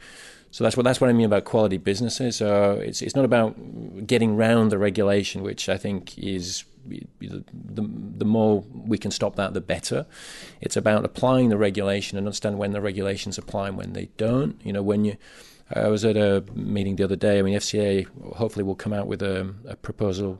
So 0.51 0.63
that's 0.63 0.75
what 0.75 0.83
that's 0.83 0.99
what 0.99 1.09
I 1.09 1.13
mean 1.13 1.27
about 1.27 1.45
quality 1.45 1.77
businesses. 1.77 2.41
Uh, 2.41 2.81
it's 2.83 3.01
it's 3.01 3.15
not 3.15 3.25
about 3.25 4.07
getting 4.07 4.35
round 4.35 4.71
the 4.71 4.79
regulation, 4.79 5.43
which 5.43 5.69
I 5.69 5.77
think 5.77 6.17
is 6.17 6.63
the, 6.87 7.03
the, 7.19 7.87
the 8.17 8.25
more 8.25 8.63
we 8.73 8.97
can 8.97 9.11
stop 9.11 9.35
that, 9.35 9.53
the 9.53 9.61
better. 9.61 10.07
It's 10.59 10.75
about 10.75 11.05
applying 11.05 11.49
the 11.49 11.57
regulation 11.57 12.17
and 12.17 12.25
understand 12.25 12.57
when 12.57 12.71
the 12.71 12.81
regulations 12.81 13.37
apply 13.37 13.67
and 13.67 13.77
when 13.77 13.93
they 13.93 14.09
don't. 14.17 14.59
You 14.63 14.73
know, 14.73 14.81
when 14.81 15.05
you 15.05 15.17
I 15.71 15.87
was 15.87 16.03
at 16.03 16.17
a 16.17 16.43
meeting 16.55 16.95
the 16.95 17.03
other 17.03 17.15
day. 17.15 17.37
I 17.37 17.41
mean, 17.43 17.55
FCA 17.55 18.07
hopefully 18.35 18.63
will 18.63 18.75
come 18.75 18.91
out 18.91 19.07
with 19.07 19.21
a, 19.21 19.53
a, 19.67 19.75
proposal 19.75 20.39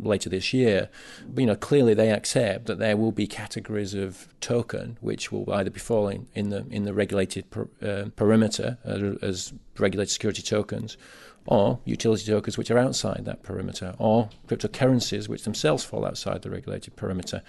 later 0.00 0.30
this 0.30 0.54
year. 0.54 0.88
But, 1.28 1.40
you 1.40 1.46
know, 1.46 1.56
clearly 1.56 1.92
they 1.92 2.10
accept 2.10 2.66
that 2.66 2.78
there 2.78 2.96
will 2.96 3.12
be 3.12 3.26
categories 3.26 3.92
of 3.92 4.28
token 4.40 4.96
which 5.00 5.30
will 5.30 5.52
either 5.52 5.70
be 5.70 5.80
falling 5.80 6.28
in 6.34 6.48
the 6.48 6.64
in 6.70 6.84
the 6.84 6.94
regulated 6.94 7.50
per, 7.50 7.68
uh, 7.82 8.08
perimeter 8.16 8.78
uh, 8.86 9.16
as 9.24 9.52
regulated 9.78 10.10
security 10.10 10.42
tokens, 10.42 10.96
or 11.44 11.80
utility 11.84 12.24
tokens 12.24 12.56
which 12.56 12.70
are 12.70 12.78
outside 12.78 13.26
that 13.26 13.42
perimeter, 13.42 13.94
or 13.98 14.30
cryptocurrencies 14.48 15.28
which 15.28 15.44
themselves 15.44 15.84
fall 15.84 16.06
outside 16.06 16.40
the 16.40 16.50
regulated 16.50 16.96
perimeter. 16.96 17.42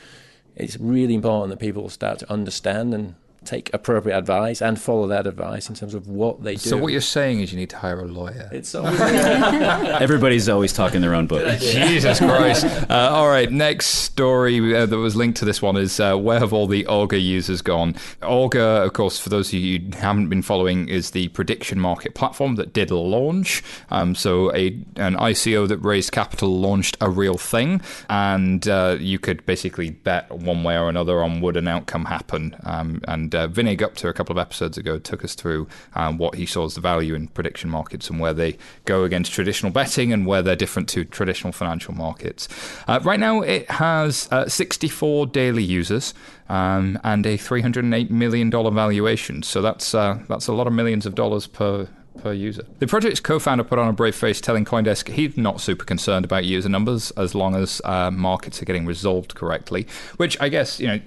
It's 0.57 0.77
really 0.77 1.13
important 1.13 1.51
that 1.51 1.63
people 1.63 1.87
start 1.87 2.19
to 2.19 2.31
understand 2.31 2.93
and 2.93 3.15
take 3.43 3.73
appropriate 3.73 4.15
advice 4.15 4.61
and 4.61 4.79
follow 4.79 5.07
that 5.07 5.25
advice 5.25 5.67
in 5.67 5.75
terms 5.75 5.93
of 5.93 6.07
what 6.07 6.43
they 6.43 6.53
do. 6.53 6.69
So 6.69 6.77
what 6.77 6.91
you're 6.91 7.01
saying 7.01 7.39
is 7.39 7.51
you 7.51 7.57
need 7.57 7.71
to 7.71 7.77
hire 7.77 7.99
a 7.99 8.05
lawyer. 8.05 8.49
It's 8.51 8.75
always 8.75 8.99
everybody's 9.01 10.47
always 10.47 10.73
talking 10.73 11.01
their 11.01 11.15
own 11.15 11.27
book. 11.27 11.59
Jesus 11.59 12.19
Christ! 12.19 12.65
Uh, 12.65 13.09
all 13.11 13.29
right, 13.29 13.51
next 13.51 13.87
story 13.87 14.75
uh, 14.75 14.85
that 14.85 14.97
was 14.97 15.15
linked 15.15 15.39
to 15.39 15.45
this 15.45 15.61
one 15.61 15.75
is 15.75 15.99
uh, 15.99 16.15
where 16.15 16.39
have 16.39 16.53
all 16.53 16.67
the 16.67 16.85
Augur 16.85 17.17
users 17.17 17.61
gone? 17.61 17.95
Augur, 18.21 18.59
of 18.59 18.93
course, 18.93 19.19
for 19.19 19.29
those 19.29 19.47
of 19.49 19.55
you 19.55 19.79
who 19.79 19.97
haven't 19.97 20.29
been 20.29 20.43
following, 20.43 20.87
is 20.87 21.11
the 21.11 21.29
prediction 21.29 21.79
market 21.79 22.13
platform 22.13 22.55
that 22.55 22.73
did 22.73 22.91
launch. 22.91 23.63
Um, 23.89 24.13
so 24.13 24.53
a 24.53 24.67
an 24.97 25.15
ICO 25.15 25.67
that 25.67 25.77
raised 25.77 26.11
capital 26.11 26.59
launched 26.59 26.95
a 27.01 27.09
real 27.09 27.37
thing, 27.37 27.81
and 28.09 28.67
uh, 28.67 28.97
you 28.99 29.17
could 29.17 29.43
basically 29.47 29.89
bet 29.89 30.31
one 30.31 30.63
way 30.63 30.77
or 30.77 30.89
another 30.89 31.23
on 31.23 31.41
would 31.41 31.57
an 31.57 31.67
outcome 31.67 32.05
happen, 32.05 32.55
um, 32.63 33.01
and 33.07 33.30
and 33.33 33.35
uh, 33.35 33.47
Vinay 33.47 33.77
Gupta, 33.77 34.07
a 34.09 34.13
couple 34.13 34.33
of 34.33 34.37
episodes 34.37 34.77
ago, 34.77 34.99
took 34.99 35.23
us 35.23 35.35
through 35.35 35.67
um, 35.95 36.17
what 36.17 36.35
he 36.35 36.45
saw 36.45 36.65
as 36.65 36.75
the 36.75 36.81
value 36.81 37.15
in 37.15 37.27
prediction 37.27 37.69
markets 37.69 38.09
and 38.09 38.19
where 38.19 38.33
they 38.33 38.57
go 38.85 39.03
against 39.03 39.31
traditional 39.31 39.71
betting 39.71 40.11
and 40.11 40.25
where 40.25 40.41
they're 40.41 40.55
different 40.55 40.89
to 40.89 41.05
traditional 41.05 41.53
financial 41.53 41.93
markets. 41.93 42.47
Uh, 42.87 42.99
right 43.03 43.19
now, 43.19 43.41
it 43.41 43.69
has 43.71 44.27
uh, 44.31 44.47
64 44.47 45.27
daily 45.27 45.63
users. 45.63 46.13
Um, 46.49 46.99
and 47.05 47.25
a 47.25 47.37
$308 47.37 48.09
million 48.09 48.51
valuation. 48.51 49.41
So 49.41 49.61
that's 49.61 49.95
uh, 49.95 50.19
that's 50.27 50.47
a 50.47 50.53
lot 50.53 50.67
of 50.67 50.73
millions 50.73 51.05
of 51.05 51.15
dollars 51.15 51.47
per 51.47 51.87
per 52.19 52.33
user. 52.33 52.63
The 52.79 52.87
project's 52.87 53.19
co-founder 53.19 53.63
put 53.63 53.79
on 53.79 53.87
a 53.87 53.93
brave 53.93 54.15
face, 54.15 54.41
telling 54.41 54.65
CoinDesk 54.65 55.09
he's 55.09 55.37
not 55.37 55.61
super 55.61 55.85
concerned 55.85 56.25
about 56.25 56.45
user 56.45 56.69
numbers 56.69 57.11
as 57.11 57.35
long 57.35 57.55
as 57.55 57.81
uh, 57.85 58.11
markets 58.11 58.61
are 58.61 58.65
getting 58.65 58.85
resolved 58.85 59.35
correctly. 59.35 59.87
Which 60.17 60.39
I 60.39 60.49
guess 60.49 60.79
you 60.79 60.87
know, 60.87 61.01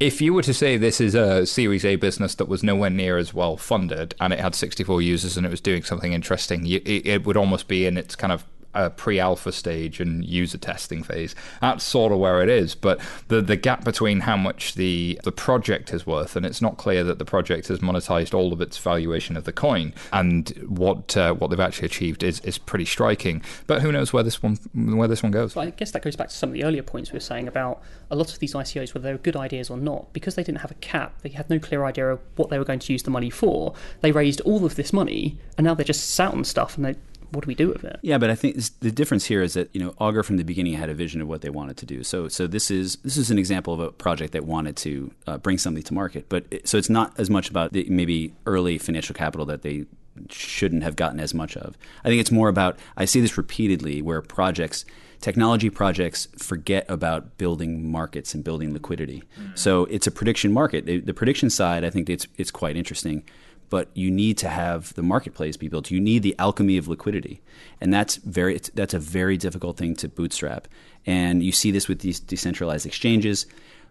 if 0.00 0.20
you 0.20 0.34
were 0.34 0.42
to 0.42 0.54
say 0.54 0.76
this 0.76 1.00
is 1.00 1.14
a 1.14 1.46
Series 1.46 1.84
A 1.84 1.96
business 1.96 2.34
that 2.36 2.48
was 2.48 2.62
nowhere 2.62 2.90
near 2.90 3.18
as 3.18 3.32
well 3.32 3.56
funded 3.56 4.14
and 4.20 4.32
it 4.32 4.40
had 4.40 4.54
64 4.54 5.02
users 5.02 5.36
and 5.36 5.46
it 5.46 5.50
was 5.50 5.60
doing 5.60 5.82
something 5.82 6.12
interesting, 6.12 6.66
it, 6.66 6.86
it 6.86 7.26
would 7.26 7.36
almost 7.36 7.68
be 7.68 7.86
in 7.86 7.96
its 7.96 8.16
kind 8.16 8.32
of 8.32 8.44
a 8.76 8.90
pre-alpha 8.90 9.52
stage 9.52 10.00
and 10.00 10.24
user 10.24 10.58
testing 10.58 11.02
phase. 11.02 11.34
That's 11.60 11.84
sort 11.84 12.12
of 12.12 12.18
where 12.18 12.42
it 12.42 12.48
is. 12.48 12.74
But 12.74 13.00
the 13.28 13.40
the 13.40 13.56
gap 13.56 13.84
between 13.84 14.20
how 14.20 14.36
much 14.36 14.74
the 14.74 15.18
the 15.24 15.32
project 15.32 15.92
is 15.92 16.06
worth, 16.06 16.36
and 16.36 16.44
it's 16.44 16.62
not 16.62 16.76
clear 16.76 17.02
that 17.04 17.18
the 17.18 17.24
project 17.24 17.68
has 17.68 17.80
monetized 17.80 18.34
all 18.34 18.52
of 18.52 18.60
its 18.60 18.78
valuation 18.78 19.36
of 19.36 19.44
the 19.44 19.52
coin, 19.52 19.94
and 20.12 20.50
what 20.68 21.16
uh, 21.16 21.34
what 21.34 21.50
they've 21.50 21.60
actually 21.60 21.86
achieved 21.86 22.22
is 22.22 22.40
is 22.40 22.58
pretty 22.58 22.84
striking. 22.84 23.42
But 23.66 23.82
who 23.82 23.90
knows 23.92 24.12
where 24.12 24.22
this 24.22 24.42
one 24.42 24.58
where 24.74 25.08
this 25.08 25.22
one 25.22 25.32
goes? 25.32 25.56
Well, 25.56 25.66
I 25.66 25.70
guess 25.70 25.90
that 25.92 26.02
goes 26.02 26.16
back 26.16 26.28
to 26.28 26.34
some 26.34 26.50
of 26.50 26.54
the 26.54 26.64
earlier 26.64 26.82
points 26.82 27.12
we 27.12 27.16
were 27.16 27.20
saying 27.20 27.48
about 27.48 27.82
a 28.10 28.16
lot 28.16 28.32
of 28.32 28.38
these 28.38 28.54
ICOs, 28.54 28.94
whether 28.94 29.08
they 29.08 29.12
were 29.12 29.18
good 29.18 29.36
ideas 29.36 29.70
or 29.70 29.76
not, 29.76 30.12
because 30.12 30.34
they 30.34 30.44
didn't 30.44 30.60
have 30.60 30.70
a 30.70 30.74
cap, 30.74 31.20
they 31.22 31.28
had 31.30 31.48
no 31.50 31.58
clear 31.58 31.84
idea 31.84 32.08
of 32.12 32.20
what 32.36 32.50
they 32.50 32.58
were 32.58 32.64
going 32.64 32.78
to 32.78 32.92
use 32.92 33.02
the 33.02 33.10
money 33.10 33.30
for. 33.30 33.74
They 34.00 34.12
raised 34.12 34.40
all 34.42 34.64
of 34.64 34.76
this 34.76 34.92
money, 34.92 35.38
and 35.56 35.64
now 35.64 35.74
they're 35.74 35.84
just 35.84 36.10
sat 36.10 36.32
on 36.32 36.44
stuff, 36.44 36.76
and 36.76 36.84
they 36.84 36.94
what 37.30 37.44
do 37.44 37.48
we 37.48 37.54
do 37.54 37.68
with 37.68 37.84
it? 37.84 37.98
Yeah, 38.02 38.18
but 38.18 38.30
I 38.30 38.34
think 38.34 38.56
the 38.80 38.90
difference 38.90 39.26
here 39.26 39.42
is 39.42 39.54
that 39.54 39.74
you 39.74 39.80
know 39.80 39.94
Augur 39.98 40.22
from 40.22 40.36
the 40.36 40.44
beginning 40.44 40.74
had 40.74 40.88
a 40.88 40.94
vision 40.94 41.20
of 41.20 41.28
what 41.28 41.40
they 41.40 41.50
wanted 41.50 41.76
to 41.78 41.86
do. 41.86 42.02
So 42.02 42.28
so 42.28 42.46
this 42.46 42.70
is 42.70 42.96
this 42.96 43.16
is 43.16 43.30
an 43.30 43.38
example 43.38 43.74
of 43.74 43.80
a 43.80 43.90
project 43.90 44.32
that 44.32 44.44
wanted 44.44 44.76
to 44.78 45.12
uh, 45.26 45.38
bring 45.38 45.58
something 45.58 45.82
to 45.82 45.94
market. 45.94 46.28
But 46.28 46.46
it, 46.50 46.68
so 46.68 46.78
it's 46.78 46.90
not 46.90 47.18
as 47.18 47.30
much 47.30 47.50
about 47.50 47.72
the 47.72 47.86
maybe 47.88 48.34
early 48.46 48.78
financial 48.78 49.14
capital 49.14 49.46
that 49.46 49.62
they 49.62 49.86
shouldn't 50.30 50.82
have 50.82 50.96
gotten 50.96 51.20
as 51.20 51.34
much 51.34 51.56
of. 51.56 51.76
I 52.04 52.08
think 52.08 52.20
it's 52.20 52.30
more 52.30 52.48
about 52.48 52.78
I 52.96 53.04
see 53.04 53.20
this 53.20 53.36
repeatedly 53.36 54.02
where 54.02 54.22
projects 54.22 54.84
technology 55.20 55.70
projects 55.70 56.28
forget 56.36 56.84
about 56.88 57.38
building 57.38 57.90
markets 57.90 58.34
and 58.34 58.44
building 58.44 58.72
liquidity. 58.72 59.22
Mm-hmm. 59.40 59.52
So 59.54 59.86
it's 59.86 60.06
a 60.06 60.10
prediction 60.10 60.52
market. 60.52 60.86
The, 60.86 61.00
the 61.00 61.14
prediction 61.14 61.50
side, 61.50 61.84
I 61.84 61.90
think 61.90 62.08
it's 62.08 62.26
it's 62.36 62.50
quite 62.50 62.76
interesting 62.76 63.24
but 63.68 63.88
you 63.94 64.10
need 64.10 64.38
to 64.38 64.48
have 64.48 64.94
the 64.94 65.02
marketplace 65.02 65.56
be 65.56 65.68
built. 65.68 65.90
You 65.90 66.00
need 66.00 66.22
the 66.22 66.36
alchemy 66.38 66.76
of 66.76 66.88
liquidity, 66.88 67.40
and 67.80 67.92
that's 67.92 68.16
very 68.16 68.60
that's 68.74 68.94
a 68.94 68.98
very 68.98 69.36
difficult 69.36 69.76
thing 69.76 69.94
to 69.96 70.08
bootstrap. 70.08 70.68
And 71.04 71.42
you 71.42 71.52
see 71.52 71.70
this 71.70 71.88
with 71.88 72.00
these 72.00 72.20
decentralized 72.20 72.86
exchanges. 72.86 73.46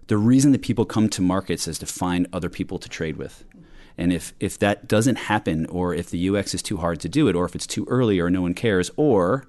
The 0.08 0.18
reason 0.18 0.52
that 0.52 0.62
people 0.62 0.86
come 0.86 1.10
to 1.10 1.22
markets 1.22 1.68
is 1.68 1.80
to 1.80 1.86
find 1.86 2.28
other 2.32 2.50
people 2.50 2.78
to 2.80 2.90
trade 2.90 3.18
with. 3.18 3.44
And 3.98 4.12
if, 4.12 4.34
if 4.40 4.60
that 4.60 4.88
doesn't 4.88 5.16
happen, 5.16 5.66
or 5.68 5.94
if 5.94 6.10
the 6.10 6.30
UX 6.30 6.54
is 6.54 6.62
too 6.62 6.78
hard 6.78 7.00
to 7.00 7.10
do 7.10 7.28
it, 7.28 7.36
or 7.36 7.46
if 7.46 7.56
it's 7.56 7.66
too 7.66 7.86
early, 7.90 8.20
or 8.20 8.30
no 8.30 8.42
one 8.42 8.54
cares, 8.54 8.92
or 8.98 9.48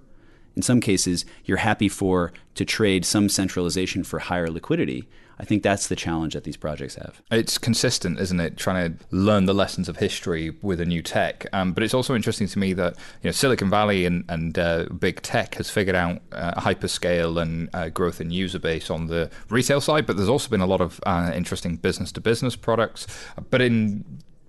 in 0.54 0.62
some 0.62 0.80
cases 0.80 1.24
you're 1.44 1.58
happy 1.58 1.88
for 1.88 2.32
to 2.54 2.64
trade 2.64 3.04
some 3.04 3.28
centralization 3.28 4.04
for 4.04 4.20
higher 4.20 4.48
liquidity, 4.48 5.08
I 5.38 5.44
think 5.44 5.62
that's 5.62 5.88
the 5.88 5.96
challenge 5.96 6.34
that 6.34 6.44
these 6.44 6.56
projects 6.56 6.94
have. 6.94 7.20
It's 7.30 7.58
consistent, 7.58 8.18
isn't 8.18 8.40
it? 8.40 8.56
Trying 8.56 8.96
to 8.96 9.04
learn 9.10 9.44
the 9.44 9.54
lessons 9.54 9.88
of 9.88 9.98
history 9.98 10.56
with 10.62 10.80
a 10.80 10.86
new 10.86 11.02
tech. 11.02 11.46
Um, 11.52 11.72
but 11.72 11.82
it's 11.82 11.94
also 11.94 12.14
interesting 12.14 12.46
to 12.48 12.58
me 12.58 12.72
that 12.72 12.94
you 13.22 13.28
know 13.28 13.32
Silicon 13.32 13.68
Valley 13.68 14.06
and, 14.06 14.24
and 14.28 14.58
uh, 14.58 14.86
big 14.98 15.22
tech 15.22 15.56
has 15.56 15.68
figured 15.68 15.96
out 15.96 16.22
uh, 16.32 16.60
hyperscale 16.60 17.40
and 17.40 17.68
uh, 17.74 17.88
growth 17.90 18.20
in 18.20 18.30
user 18.30 18.58
base 18.58 18.90
on 18.90 19.08
the 19.08 19.30
retail 19.50 19.80
side. 19.80 20.06
But 20.06 20.16
there's 20.16 20.28
also 20.28 20.48
been 20.48 20.60
a 20.60 20.66
lot 20.66 20.80
of 20.80 21.00
uh, 21.04 21.32
interesting 21.34 21.76
business 21.76 22.12
to 22.12 22.20
business 22.20 22.56
products. 22.56 23.06
But 23.50 23.60
in 23.60 24.04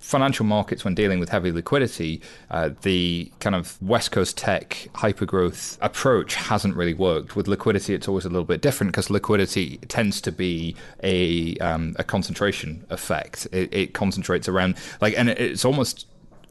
financial 0.07 0.45
markets, 0.45 0.85
when 0.85 0.95
dealing 0.95 1.19
with 1.19 1.29
heavy 1.29 1.51
liquidity, 1.51 2.21
uh, 2.49 2.69
the 2.83 3.29
kind 3.41 3.55
of 3.55 3.79
West 3.81 4.11
Coast 4.11 4.37
tech 4.37 4.87
hypergrowth 4.93 5.77
approach 5.81 6.35
hasn't 6.35 6.75
really 6.75 6.93
worked. 6.93 7.35
With 7.35 7.47
liquidity, 7.49 7.93
it's 7.93 8.07
always 8.07 8.23
a 8.23 8.29
little 8.29 8.45
bit 8.45 8.61
different 8.61 8.93
because 8.93 9.09
liquidity 9.09 9.77
tends 9.89 10.21
to 10.21 10.31
be 10.31 10.75
a 11.03 11.57
um, 11.57 11.93
a 11.99 12.05
concentration 12.05 12.85
effect. 12.89 13.47
It, 13.51 13.73
it 13.73 13.93
concentrates 13.93 14.47
around 14.47 14.77
like, 15.01 15.13
and 15.17 15.29
it's 15.29 15.65
almost 15.65 16.07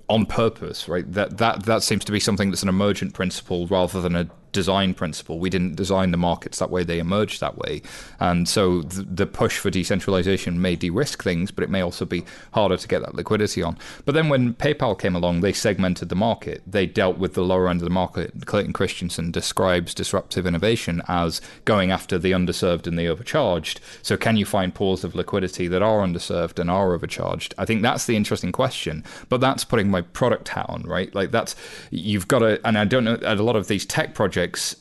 on 0.08 0.26
purpose, 0.26 0.86
right? 0.86 1.10
That 1.10 1.38
that 1.38 1.64
that 1.64 1.82
seems 1.82 2.04
to 2.04 2.12
be 2.12 2.20
something 2.20 2.50
that's 2.50 2.62
an 2.62 2.68
emergent 2.68 3.14
principle 3.14 3.66
rather 3.68 4.02
than 4.02 4.14
a 4.14 4.28
design 4.52 4.94
principle. 4.94 5.38
We 5.38 5.50
didn't 5.50 5.76
design 5.76 6.10
the 6.10 6.16
markets 6.16 6.58
that 6.58 6.70
way; 6.70 6.84
they 6.84 6.98
emerged 6.98 7.40
that 7.40 7.58
way. 7.58 7.82
And 8.20 8.48
so 8.48 8.82
the, 8.82 9.02
the 9.02 9.26
push 9.26 9.58
for 9.58 9.70
decentralization 9.70 10.60
may 10.60 10.76
de-risk 10.76 11.22
things, 11.22 11.50
but 11.50 11.64
it 11.64 11.70
may 11.70 11.80
also 11.80 12.04
be 12.04 12.24
harder 12.52 12.76
to 12.76 12.88
get 12.88 13.02
that 13.02 13.14
liquidity 13.14 13.62
on. 13.62 13.76
But 14.04 14.14
then 14.14 14.28
when 14.28 14.54
PayPal 14.54 14.98
came 14.98 15.16
along, 15.16 15.40
they 15.40 15.52
segmented 15.52 16.08
the 16.08 16.14
market. 16.14 16.62
They 16.66 16.86
dealt 16.86 17.18
with 17.18 17.34
the 17.34 17.44
lower 17.44 17.68
end 17.68 17.80
of 17.80 17.84
the 17.84 17.90
market. 17.90 18.46
Clayton 18.46 18.72
Christensen 18.72 19.30
describes 19.30 19.94
disruptive 19.94 20.46
innovation 20.46 21.02
as 21.08 21.40
going 21.64 21.90
after 21.90 22.18
the 22.18 22.32
underserved 22.32 22.86
and 22.86 22.98
the 22.98 23.08
overcharged. 23.08 23.80
So 24.02 24.16
can 24.16 24.36
you 24.36 24.44
find 24.44 24.74
pools 24.74 25.04
of 25.04 25.14
liquidity 25.14 25.68
that 25.68 25.82
are 25.82 26.00
underserved 26.00 26.58
and 26.58 26.70
are 26.70 26.94
overcharged? 26.94 27.54
I 27.58 27.64
think 27.64 27.82
that's 27.82 28.06
the 28.06 28.16
interesting 28.16 28.52
question. 28.52 29.04
But 29.28 29.40
that's 29.40 29.64
putting 29.64 29.90
my 29.90 30.02
product 30.02 30.48
hat 30.48 30.66
on, 30.68 30.82
right? 30.82 31.14
Like 31.14 31.30
that's 31.30 31.56
you've 31.90 32.28
got 32.28 32.40
to, 32.40 32.60
and 32.66 32.78
I 32.78 32.84
don't 32.84 33.04
know. 33.04 33.18
A 33.22 33.34
lot 33.36 33.56
of 33.56 33.68
these 33.68 33.84
tech 33.84 34.14
projects 34.14 34.35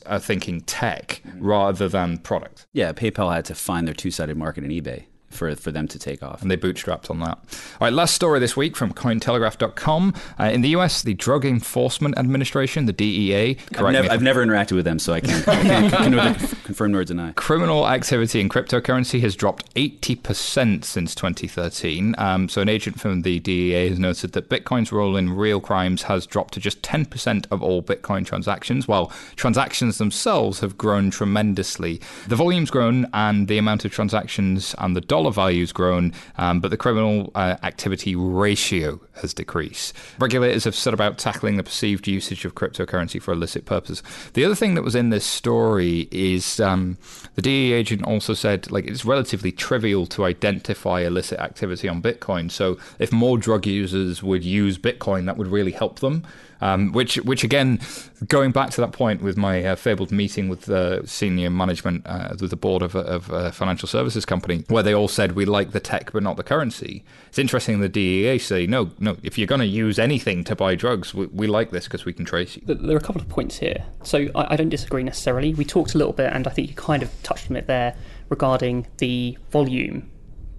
are 0.06 0.18
thinking 0.18 0.60
tech 0.62 1.22
rather 1.38 1.88
than 1.88 2.18
product. 2.18 2.66
Yeah, 2.72 2.92
PayPal 2.92 3.34
had 3.34 3.44
to 3.46 3.54
find 3.54 3.86
their 3.86 3.94
two-sided 3.94 4.36
market 4.36 4.64
in 4.64 4.70
eBay 4.70 5.06
for, 5.36 5.54
for 5.54 5.70
them 5.70 5.86
to 5.88 5.98
take 5.98 6.22
off. 6.22 6.42
And 6.42 6.50
they 6.50 6.56
bootstrapped 6.56 7.10
on 7.10 7.20
that. 7.20 7.38
All 7.80 7.86
right, 7.86 7.92
last 7.92 8.14
story 8.14 8.40
this 8.40 8.56
week 8.56 8.76
from 8.76 8.92
Cointelegraph.com. 8.92 10.14
Uh, 10.38 10.44
in 10.44 10.62
the 10.62 10.70
US, 10.70 11.02
the 11.02 11.14
Drug 11.14 11.44
Enforcement 11.44 12.18
Administration, 12.18 12.86
the 12.86 12.92
DEA, 12.92 13.56
I've 13.76 13.92
never, 13.92 14.10
I've 14.10 14.22
never, 14.22 14.44
interacted 14.44 14.72
with 14.72 14.84
them, 14.84 14.98
so 14.98 15.12
I 15.12 15.20
can't, 15.20 15.46
I 15.48 15.62
can't, 15.62 15.92
can 15.92 16.10
neither 16.12 16.56
confirm 16.64 16.92
nor 16.92 17.04
deny. 17.04 17.32
Criminal 17.32 17.88
activity 17.88 18.40
in 18.40 18.48
cryptocurrency 18.48 19.20
has 19.20 19.36
dropped 19.36 19.72
80% 19.74 20.84
since 20.84 21.14
2013. 21.14 22.14
Um, 22.18 22.48
so, 22.48 22.60
an 22.60 22.68
agent 22.68 23.00
from 23.00 23.22
the 23.22 23.40
DEA 23.40 23.88
has 23.88 23.98
noted 23.98 24.32
that 24.32 24.48
Bitcoin's 24.48 24.92
role 24.92 25.16
in 25.16 25.30
real 25.30 25.60
crimes 25.60 26.02
has 26.02 26.26
dropped 26.26 26.54
to 26.54 26.60
just 26.60 26.82
10% 26.82 27.46
of 27.50 27.62
all 27.62 27.82
Bitcoin 27.82 28.24
transactions, 28.24 28.88
while 28.88 29.12
transactions 29.36 29.98
themselves 29.98 30.60
have 30.60 30.78
grown 30.78 31.10
tremendously. 31.10 32.00
The 32.28 32.36
volume's 32.36 32.70
grown, 32.70 33.06
and 33.12 33.48
the 33.48 33.58
amount 33.58 33.84
of 33.84 33.92
transactions 33.92 34.74
and 34.78 34.96
the 34.96 35.00
dollar 35.00 35.25
value's 35.32 35.72
grown, 35.72 36.12
um, 36.38 36.60
but 36.60 36.70
the 36.70 36.76
criminal 36.76 37.30
uh, 37.34 37.56
activity 37.62 38.14
ratio 38.14 39.00
has 39.14 39.32
decreased. 39.34 39.94
Regulators 40.18 40.64
have 40.64 40.74
set 40.74 40.94
about 40.94 41.18
tackling 41.18 41.56
the 41.56 41.62
perceived 41.62 42.06
usage 42.06 42.44
of 42.44 42.54
cryptocurrency 42.54 43.20
for 43.20 43.32
illicit 43.32 43.64
purposes. 43.64 44.02
The 44.34 44.44
other 44.44 44.54
thing 44.54 44.74
that 44.74 44.82
was 44.82 44.94
in 44.94 45.10
this 45.10 45.24
story 45.24 46.08
is 46.10 46.60
um, 46.60 46.98
the 47.34 47.42
DEA 47.42 47.72
agent 47.72 48.04
also 48.04 48.34
said 48.34 48.70
like 48.70 48.86
it's 48.86 49.04
relatively 49.04 49.52
trivial 49.52 50.06
to 50.06 50.24
identify 50.24 51.00
illicit 51.00 51.38
activity 51.38 51.88
on 51.88 52.02
Bitcoin. 52.02 52.50
So 52.50 52.78
if 52.98 53.12
more 53.12 53.38
drug 53.38 53.66
users 53.66 54.22
would 54.22 54.44
use 54.44 54.78
Bitcoin, 54.78 55.26
that 55.26 55.36
would 55.36 55.48
really 55.48 55.72
help 55.72 56.00
them. 56.00 56.24
Um, 56.60 56.92
which, 56.92 57.16
which 57.16 57.44
again, 57.44 57.80
going 58.28 58.50
back 58.50 58.70
to 58.70 58.80
that 58.80 58.92
point 58.92 59.22
with 59.22 59.36
my 59.36 59.62
uh, 59.62 59.76
fabled 59.76 60.10
meeting 60.10 60.48
with 60.48 60.62
the 60.62 61.02
senior 61.04 61.50
management 61.50 62.06
uh, 62.06 62.34
with 62.40 62.50
the 62.50 62.56
board 62.56 62.82
of, 62.82 62.96
of 62.96 63.30
a 63.30 63.52
financial 63.52 63.88
services 63.88 64.24
company, 64.24 64.64
where 64.68 64.82
they 64.82 64.94
all 64.94 65.08
said 65.08 65.32
we 65.32 65.44
like 65.44 65.72
the 65.72 65.80
tech 65.80 66.12
but 66.12 66.22
not 66.22 66.36
the 66.36 66.42
currency. 66.42 67.04
It's 67.28 67.38
interesting 67.38 67.80
the 67.80 67.88
DEA 67.88 68.38
say 68.38 68.66
no, 68.66 68.90
no. 68.98 69.16
If 69.22 69.36
you're 69.36 69.46
going 69.46 69.60
to 69.60 69.66
use 69.66 69.98
anything 69.98 70.44
to 70.44 70.56
buy 70.56 70.74
drugs, 70.74 71.14
we, 71.14 71.26
we 71.26 71.46
like 71.46 71.70
this 71.70 71.84
because 71.84 72.04
we 72.04 72.12
can 72.12 72.24
trace 72.24 72.56
you. 72.56 72.62
There 72.66 72.96
are 72.96 72.98
a 72.98 73.02
couple 73.02 73.20
of 73.20 73.28
points 73.28 73.58
here. 73.58 73.84
So 74.02 74.28
I, 74.34 74.54
I 74.54 74.56
don't 74.56 74.70
disagree 74.70 75.02
necessarily. 75.02 75.52
We 75.54 75.64
talked 75.64 75.94
a 75.94 75.98
little 75.98 76.12
bit, 76.12 76.32
and 76.32 76.46
I 76.46 76.50
think 76.50 76.68
you 76.68 76.74
kind 76.74 77.02
of 77.02 77.10
touched 77.22 77.50
on 77.50 77.56
it 77.56 77.66
there 77.66 77.94
regarding 78.28 78.86
the 78.98 79.36
volume 79.50 80.10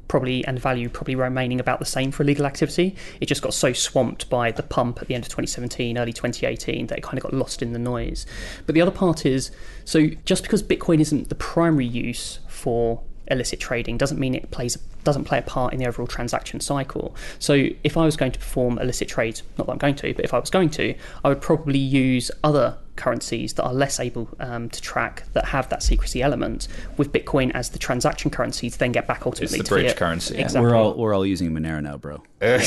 probably 0.07 0.45
and 0.45 0.59
value 0.59 0.89
probably 0.89 1.15
remaining 1.15 1.59
about 1.59 1.79
the 1.79 1.85
same 1.85 2.11
for 2.11 2.23
illegal 2.23 2.45
activity. 2.45 2.95
It 3.19 3.25
just 3.25 3.41
got 3.41 3.53
so 3.53 3.73
swamped 3.73 4.29
by 4.29 4.51
the 4.51 4.63
pump 4.63 5.01
at 5.01 5.07
the 5.07 5.15
end 5.15 5.23
of 5.23 5.29
2017, 5.29 5.97
early 5.97 6.13
2018 6.13 6.87
that 6.87 6.97
it 6.97 7.03
kind 7.03 7.17
of 7.17 7.23
got 7.23 7.33
lost 7.33 7.61
in 7.61 7.73
the 7.73 7.79
noise. 7.79 8.25
But 8.65 8.75
the 8.75 8.81
other 8.81 8.91
part 8.91 9.25
is 9.25 9.51
so 9.85 10.07
just 10.25 10.43
because 10.43 10.63
Bitcoin 10.63 10.99
isn't 10.99 11.29
the 11.29 11.35
primary 11.35 11.85
use 11.85 12.39
for 12.47 13.01
illicit 13.29 13.59
trading 13.59 13.97
doesn't 13.97 14.19
mean 14.19 14.33
it 14.33 14.49
plays 14.51 14.77
doesn't 15.03 15.25
play 15.25 15.37
a 15.37 15.41
part 15.41 15.73
in 15.73 15.79
the 15.79 15.87
overall 15.87 16.07
transaction 16.07 16.59
cycle. 16.59 17.15
So 17.39 17.67
if 17.83 17.95
I 17.95 18.03
was 18.03 18.17
going 18.17 18.33
to 18.33 18.39
perform 18.39 18.77
illicit 18.79 19.07
trades, 19.07 19.43
not 19.57 19.67
that 19.67 19.73
I'm 19.73 19.77
going 19.77 19.95
to, 19.95 20.13
but 20.13 20.25
if 20.25 20.33
I 20.33 20.39
was 20.39 20.49
going 20.49 20.69
to, 20.71 20.95
I 21.23 21.29
would 21.29 21.41
probably 21.41 21.79
use 21.79 22.29
other 22.43 22.77
currencies 22.97 23.53
that 23.53 23.63
are 23.63 23.73
less 23.73 23.99
able 23.99 24.27
um, 24.39 24.69
to 24.69 24.81
track 24.81 25.23
that 25.33 25.45
have 25.45 25.69
that 25.69 25.83
secrecy 25.83 26.21
element 26.21 26.67
with 26.97 27.11
Bitcoin 27.11 27.51
as 27.51 27.69
the 27.69 27.79
transaction 27.79 28.29
currency 28.31 28.69
to 28.69 28.77
then 28.77 28.91
get 28.91 29.07
back 29.07 29.25
ultimately 29.25 29.59
it's 29.59 29.69
the 29.69 29.75
bridge 29.75 29.87
fiat. 29.87 29.97
currency. 29.97 30.35
Yeah. 30.35 30.41
Exactly. 30.41 30.69
We're 30.69 30.75
all 30.75 30.93
we're 30.95 31.13
all 31.13 31.25
using 31.25 31.51
Monero 31.51 31.81
now, 31.81 31.97
bro. 31.97 32.23
well, 32.41 32.59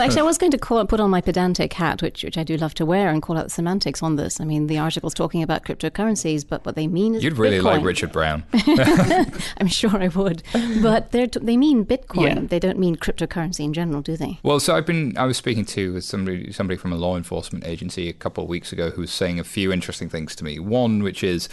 actually, 0.00 0.20
I 0.20 0.24
was 0.24 0.36
going 0.36 0.50
to 0.50 0.58
call, 0.58 0.84
put 0.84 0.98
on 0.98 1.10
my 1.10 1.20
pedantic 1.20 1.72
hat, 1.74 2.02
which 2.02 2.24
which 2.24 2.36
I 2.36 2.42
do 2.42 2.56
love 2.56 2.74
to 2.74 2.84
wear, 2.84 3.08
and 3.08 3.22
call 3.22 3.38
out 3.38 3.44
the 3.44 3.50
semantics 3.50 4.02
on 4.02 4.16
this. 4.16 4.40
I 4.40 4.44
mean, 4.44 4.66
the 4.66 4.78
article's 4.78 5.14
talking 5.14 5.44
about 5.44 5.64
cryptocurrencies, 5.64 6.44
but 6.46 6.66
what 6.66 6.74
they 6.74 6.88
mean 6.88 7.14
is 7.14 7.22
you'd 7.22 7.38
really 7.38 7.58
Bitcoin. 7.58 7.62
like 7.62 7.84
Richard 7.84 8.10
Brown. 8.10 8.42
I'm 9.58 9.68
sure 9.68 9.96
I 9.96 10.08
would, 10.08 10.42
but 10.82 11.12
they 11.12 11.26
they 11.26 11.56
mean 11.56 11.84
Bitcoin. 11.84 12.34
Yeah. 12.34 12.40
They 12.48 12.58
don't 12.58 12.80
mean 12.80 12.96
cryptocurrency 12.96 13.60
in 13.60 13.72
general, 13.72 14.02
do 14.02 14.16
they? 14.16 14.40
Well, 14.42 14.58
so 14.58 14.74
I've 14.74 14.86
been 14.86 15.16
I 15.16 15.24
was 15.24 15.36
speaking 15.36 15.64
to 15.66 16.00
somebody 16.00 16.50
somebody 16.50 16.76
from 16.76 16.92
a 16.92 16.96
law 16.96 17.16
enforcement 17.16 17.64
agency 17.64 18.08
a 18.08 18.12
couple 18.12 18.42
of 18.42 18.50
weeks 18.50 18.72
ago 18.72 18.90
who 18.90 19.02
was 19.02 19.12
saying 19.12 19.38
a 19.38 19.44
few 19.56 19.72
interesting 19.72 20.10
things 20.10 20.36
to 20.36 20.44
me. 20.44 20.58
One, 20.58 21.02
which 21.02 21.24
is 21.24 21.48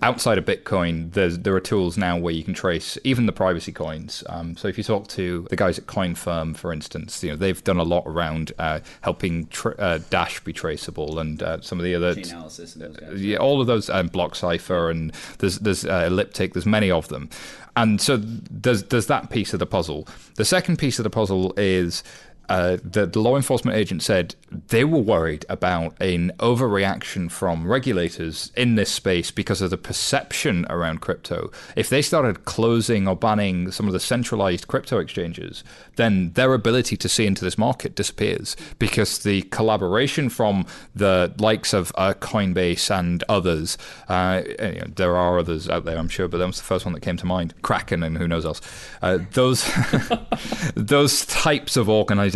outside 0.00 0.38
of 0.38 0.46
Bitcoin, 0.46 1.12
there's, 1.12 1.38
there 1.40 1.54
are 1.54 1.60
tools 1.60 1.98
now 1.98 2.16
where 2.16 2.32
you 2.32 2.42
can 2.42 2.54
trace 2.54 2.96
even 3.04 3.26
the 3.26 3.32
privacy 3.32 3.72
coins. 3.72 4.24
Um, 4.30 4.56
so 4.56 4.68
if 4.68 4.78
you 4.78 4.84
talk 4.84 5.06
to 5.08 5.46
the 5.50 5.56
guys 5.56 5.78
at 5.78 5.84
CoinFirm, 5.84 6.56
for 6.56 6.72
instance, 6.72 7.22
you 7.22 7.28
know 7.28 7.36
they've 7.36 7.62
done 7.62 7.76
a 7.76 7.82
lot 7.82 8.04
around 8.06 8.52
uh, 8.58 8.80
helping 9.02 9.48
tr- 9.48 9.78
uh, 9.78 9.98
Dash 10.08 10.40
be 10.40 10.54
traceable 10.54 11.18
and 11.18 11.42
uh, 11.42 11.60
some 11.60 11.78
of 11.78 11.84
the 11.84 11.94
other 11.94 12.14
Chainalysis 12.14 12.74
and 12.74 12.84
those 12.84 12.96
guys. 12.96 13.22
yeah, 13.22 13.36
all 13.36 13.60
of 13.60 13.66
those 13.66 13.90
um, 13.90 14.08
BlockCypher 14.08 14.90
and 14.90 15.12
there's 15.38 15.58
there's 15.58 15.84
uh, 15.84 16.04
elliptic 16.06 16.54
there's 16.54 16.64
many 16.64 16.90
of 16.90 17.08
them 17.08 17.28
and 17.76 18.00
so 18.00 18.16
there's 18.16 18.84
there's 18.84 19.08
that 19.08 19.28
piece 19.28 19.52
of 19.52 19.58
the 19.58 19.66
puzzle 19.66 20.08
the 20.36 20.44
second 20.44 20.78
piece 20.78 20.98
of 20.98 21.02
the 21.04 21.10
puzzle 21.10 21.52
is 21.58 22.02
uh, 22.52 22.76
the, 22.84 23.06
the 23.06 23.18
law 23.18 23.34
enforcement 23.34 23.74
agent 23.78 24.02
said 24.02 24.34
they 24.68 24.84
were 24.84 24.98
worried 24.98 25.46
about 25.48 25.98
an 26.02 26.30
overreaction 26.38 27.30
from 27.30 27.66
regulators 27.66 28.52
in 28.54 28.74
this 28.74 28.90
space 28.90 29.30
because 29.30 29.62
of 29.62 29.70
the 29.70 29.78
perception 29.78 30.66
around 30.68 31.00
crypto. 31.00 31.50
If 31.76 31.88
they 31.88 32.02
started 32.02 32.44
closing 32.44 33.08
or 33.08 33.16
banning 33.16 33.70
some 33.70 33.86
of 33.86 33.94
the 33.94 34.00
centralized 34.00 34.68
crypto 34.68 34.98
exchanges, 34.98 35.64
then 35.96 36.34
their 36.34 36.52
ability 36.52 36.98
to 36.98 37.08
see 37.08 37.24
into 37.24 37.42
this 37.42 37.56
market 37.56 37.94
disappears 37.94 38.54
because 38.78 39.20
the 39.20 39.40
collaboration 39.44 40.28
from 40.28 40.66
the 40.94 41.32
likes 41.38 41.72
of 41.72 41.90
uh, 41.94 42.12
Coinbase 42.12 42.94
and 42.94 43.24
others, 43.30 43.78
uh, 44.10 44.42
you 44.46 44.80
know, 44.80 44.92
there 44.94 45.16
are 45.16 45.38
others 45.38 45.70
out 45.70 45.86
there, 45.86 45.96
I'm 45.96 46.10
sure, 46.10 46.28
but 46.28 46.36
that 46.36 46.46
was 46.46 46.58
the 46.58 46.64
first 46.64 46.84
one 46.84 46.92
that 46.92 47.00
came 47.00 47.16
to 47.16 47.26
mind. 47.26 47.54
Kraken 47.62 48.02
and 48.02 48.18
who 48.18 48.28
knows 48.28 48.44
else. 48.44 48.60
Uh, 49.00 49.20
those 49.32 49.66
those 50.74 51.24
types 51.24 51.78
of 51.78 51.88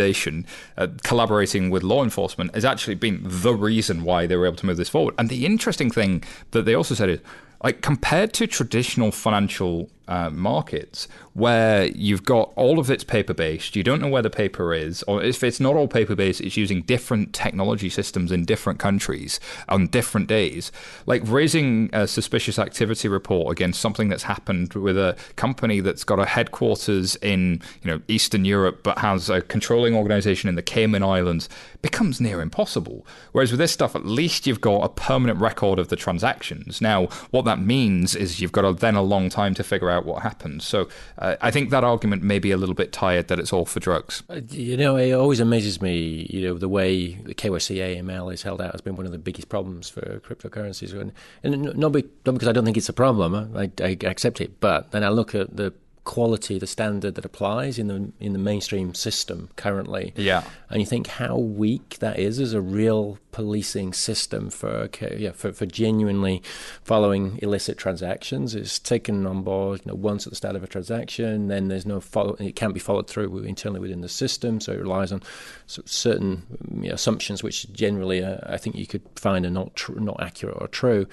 organization 0.07 0.47
uh, 0.77 0.89
collaborating 1.03 1.71
with 1.71 1.83
law 1.83 2.03
enforcement 2.03 2.55
has 2.55 2.65
actually 2.65 2.95
been 2.95 3.21
the 3.23 3.55
reason 3.55 4.05
why 4.05 4.27
they 4.27 4.37
were 4.37 4.47
able 4.47 4.57
to 4.57 4.67
move 4.67 4.77
this 4.77 4.89
forward. 4.89 5.15
And 5.19 5.29
the 5.29 5.45
interesting 5.47 5.91
thing 5.91 6.23
that 6.53 6.65
they 6.65 6.75
also 6.75 6.95
said 6.95 7.09
is, 7.09 7.21
like 7.63 7.81
compared 7.81 8.33
to 8.35 8.47
traditional 8.47 9.11
financial 9.11 9.89
uh, 10.09 10.31
markets 10.31 11.09
where 11.35 11.87
you've 11.89 12.25
got 12.25 12.53
all 12.57 12.79
of 12.79 12.91
it's 12.91 13.05
paper 13.05 13.35
based, 13.35 13.77
you 13.77 13.83
don't 13.83 14.01
know 14.01 14.09
where 14.09 14.23
the 14.23 14.31
paper 14.31 14.73
is, 14.73 15.03
or 15.05 15.23
if 15.23 15.45
it's 15.45 15.61
not 15.61 15.77
all 15.77 15.89
paper 15.89 16.15
based, 16.15 16.41
it's 16.41 16.57
using 16.57 16.83
different 16.83 17.35
technology 17.35 17.91
systems 17.91 18.33
in 18.33 18.45
different 18.45 18.79
countries 18.79 19.39
on 19.69 19.87
different 19.89 20.29
days. 20.29 20.73
Like 21.05 21.23
raising 21.25 21.91
a 21.93 22.07
suspicious 22.07 22.59
activity 22.59 23.09
report 23.09 23.53
against 23.53 23.81
something 23.81 24.09
that's 24.09 24.23
happened 24.23 24.75
with 24.75 24.97
a 24.97 25.17
company 25.37 25.81
that's 25.81 26.05
got 26.05 26.19
a 26.19 26.25
headquarters 26.25 27.17
in 27.17 27.61
you 27.83 27.91
know 27.91 28.01
Eastern 28.09 28.45
Europe 28.45 28.81
but 28.83 28.99
has 28.99 29.29
a 29.29 29.43
controlling 29.43 29.95
organization 29.95 30.49
in 30.49 30.55
the 30.55 30.63
Cayman 30.63 31.03
Islands 31.03 31.49
becomes 31.83 32.21
near 32.21 32.41
impossible. 32.41 33.07
Whereas 33.33 33.53
with 33.53 33.61
this 33.61 33.73
stuff, 33.73 33.95
at 33.95 34.05
least 34.05 34.47
you've 34.47 34.61
got 34.61 34.85
a 34.85 34.89
permanent 34.89 35.41
record 35.41 35.79
of 35.79 35.89
the 35.89 35.97
transactions. 35.97 36.81
Now, 36.81 37.07
what 37.31 37.45
that 37.45 37.61
means 37.61 38.17
is 38.17 38.41
you've 38.41 38.53
got 38.53 38.65
a, 38.65 38.73
then 38.73 38.97
a 38.97 39.03
long 39.03 39.29
time 39.29 39.55
to 39.55 39.63
figure 39.63 39.89
out 39.89 39.96
what 40.05 40.23
happened. 40.23 40.63
So 40.63 40.89
uh, 41.19 41.37
I 41.41 41.51
think 41.51 41.71
that 41.71 41.85
argument 41.85 42.23
may 42.23 42.39
be 42.39 42.51
a 42.51 42.57
little 42.57 42.75
bit 42.75 42.93
tired 42.93 43.29
that 43.29 43.39
it's 43.39 43.53
all 43.53 43.65
for 43.65 43.81
drugs. 43.81 44.23
Uh, 44.29 44.41
You 44.51 44.77
know, 44.77 44.97
it 44.97 45.13
always 45.13 45.41
amazes 45.41 45.81
me, 45.81 46.27
you 46.31 46.43
know, 46.43 46.59
the 46.59 46.69
way 46.69 47.15
the 47.15 47.35
KYC 47.35 47.77
AML 47.79 48.33
is 48.33 48.43
held 48.43 48.61
out 48.61 48.73
has 48.73 48.81
been 48.81 48.97
one 48.97 49.07
of 49.07 49.13
the 49.13 49.19
biggest 49.19 49.49
problems 49.49 49.89
for 49.89 50.21
cryptocurrencies. 50.21 50.93
And, 50.93 51.13
and 51.43 51.75
not, 51.77 51.93
be, 51.93 52.05
not 52.25 52.33
because 52.33 52.49
I 52.49 52.53
don't 52.53 52.65
think 52.65 52.77
it's 52.77 52.89
a 52.89 52.93
problem, 52.93 53.57
I, 53.57 53.71
I 53.81 53.97
accept 54.03 54.41
it, 54.41 54.61
but 54.61 54.91
then 54.91 55.03
I 55.03 55.09
look 55.09 55.35
at 55.35 55.57
the 55.57 55.73
quality, 56.07 56.59
the 56.59 56.67
standard 56.67 57.17
that 57.17 57.25
applies 57.25 57.79
in 57.79 57.89
the 57.89 58.13
in 58.21 58.33
the 58.33 58.39
mainstream 58.39 58.95
system 58.95 59.51
currently. 59.57 60.15
Yeah, 60.17 60.45
and 60.71 60.81
you 60.81 60.87
think 60.87 61.07
how 61.07 61.37
weak 61.37 61.99
that 62.01 62.19
is 62.19 62.41
as 62.41 62.53
a 62.53 62.61
real 62.61 63.19
policing 63.33 63.93
system 63.93 64.49
for 64.49 64.89
yeah 65.17 65.31
for, 65.31 65.53
for 65.53 65.67
genuinely 65.67 66.43
following 66.83 67.39
illicit 67.43 67.77
transactions. 67.77 68.55
It's 68.55 68.79
taken 68.79 69.27
on 69.27 69.43
board 69.43 69.83
you 69.85 69.93
know, 69.93 69.95
once 69.95 70.27
at 70.27 70.31
the 70.31 70.37
start 70.37 70.57
of 70.57 70.65
a 70.65 70.67
transaction, 70.67 71.49
then 71.49 71.69
there's 71.69 71.87
no 71.87 72.01
follow. 72.01 72.35
It 72.35 72.57
can't 72.57 72.75
be 72.75 72.81
followed 72.81 73.09
through 73.09 73.39
internally 73.41 73.81
within 73.81 74.01
the 74.01 74.09
system, 74.09 74.61
so 74.61 74.73
it 74.73 74.81
relies 74.81 75.13
on 75.13 75.23
certain 75.67 76.47
you 76.81 76.89
know, 76.89 76.95
assumptions 76.95 77.43
which 77.43 77.71
generally 77.73 78.25
uh, 78.25 78.39
I 78.47 78.57
think 78.57 78.77
you 78.77 78.87
could 78.87 79.03
find 79.17 79.45
are 79.45 79.51
not 79.51 79.77
tr- 79.77 80.01
not 80.01 80.17
accurate 80.21 80.57
or 80.61 80.69
true. 80.69 81.07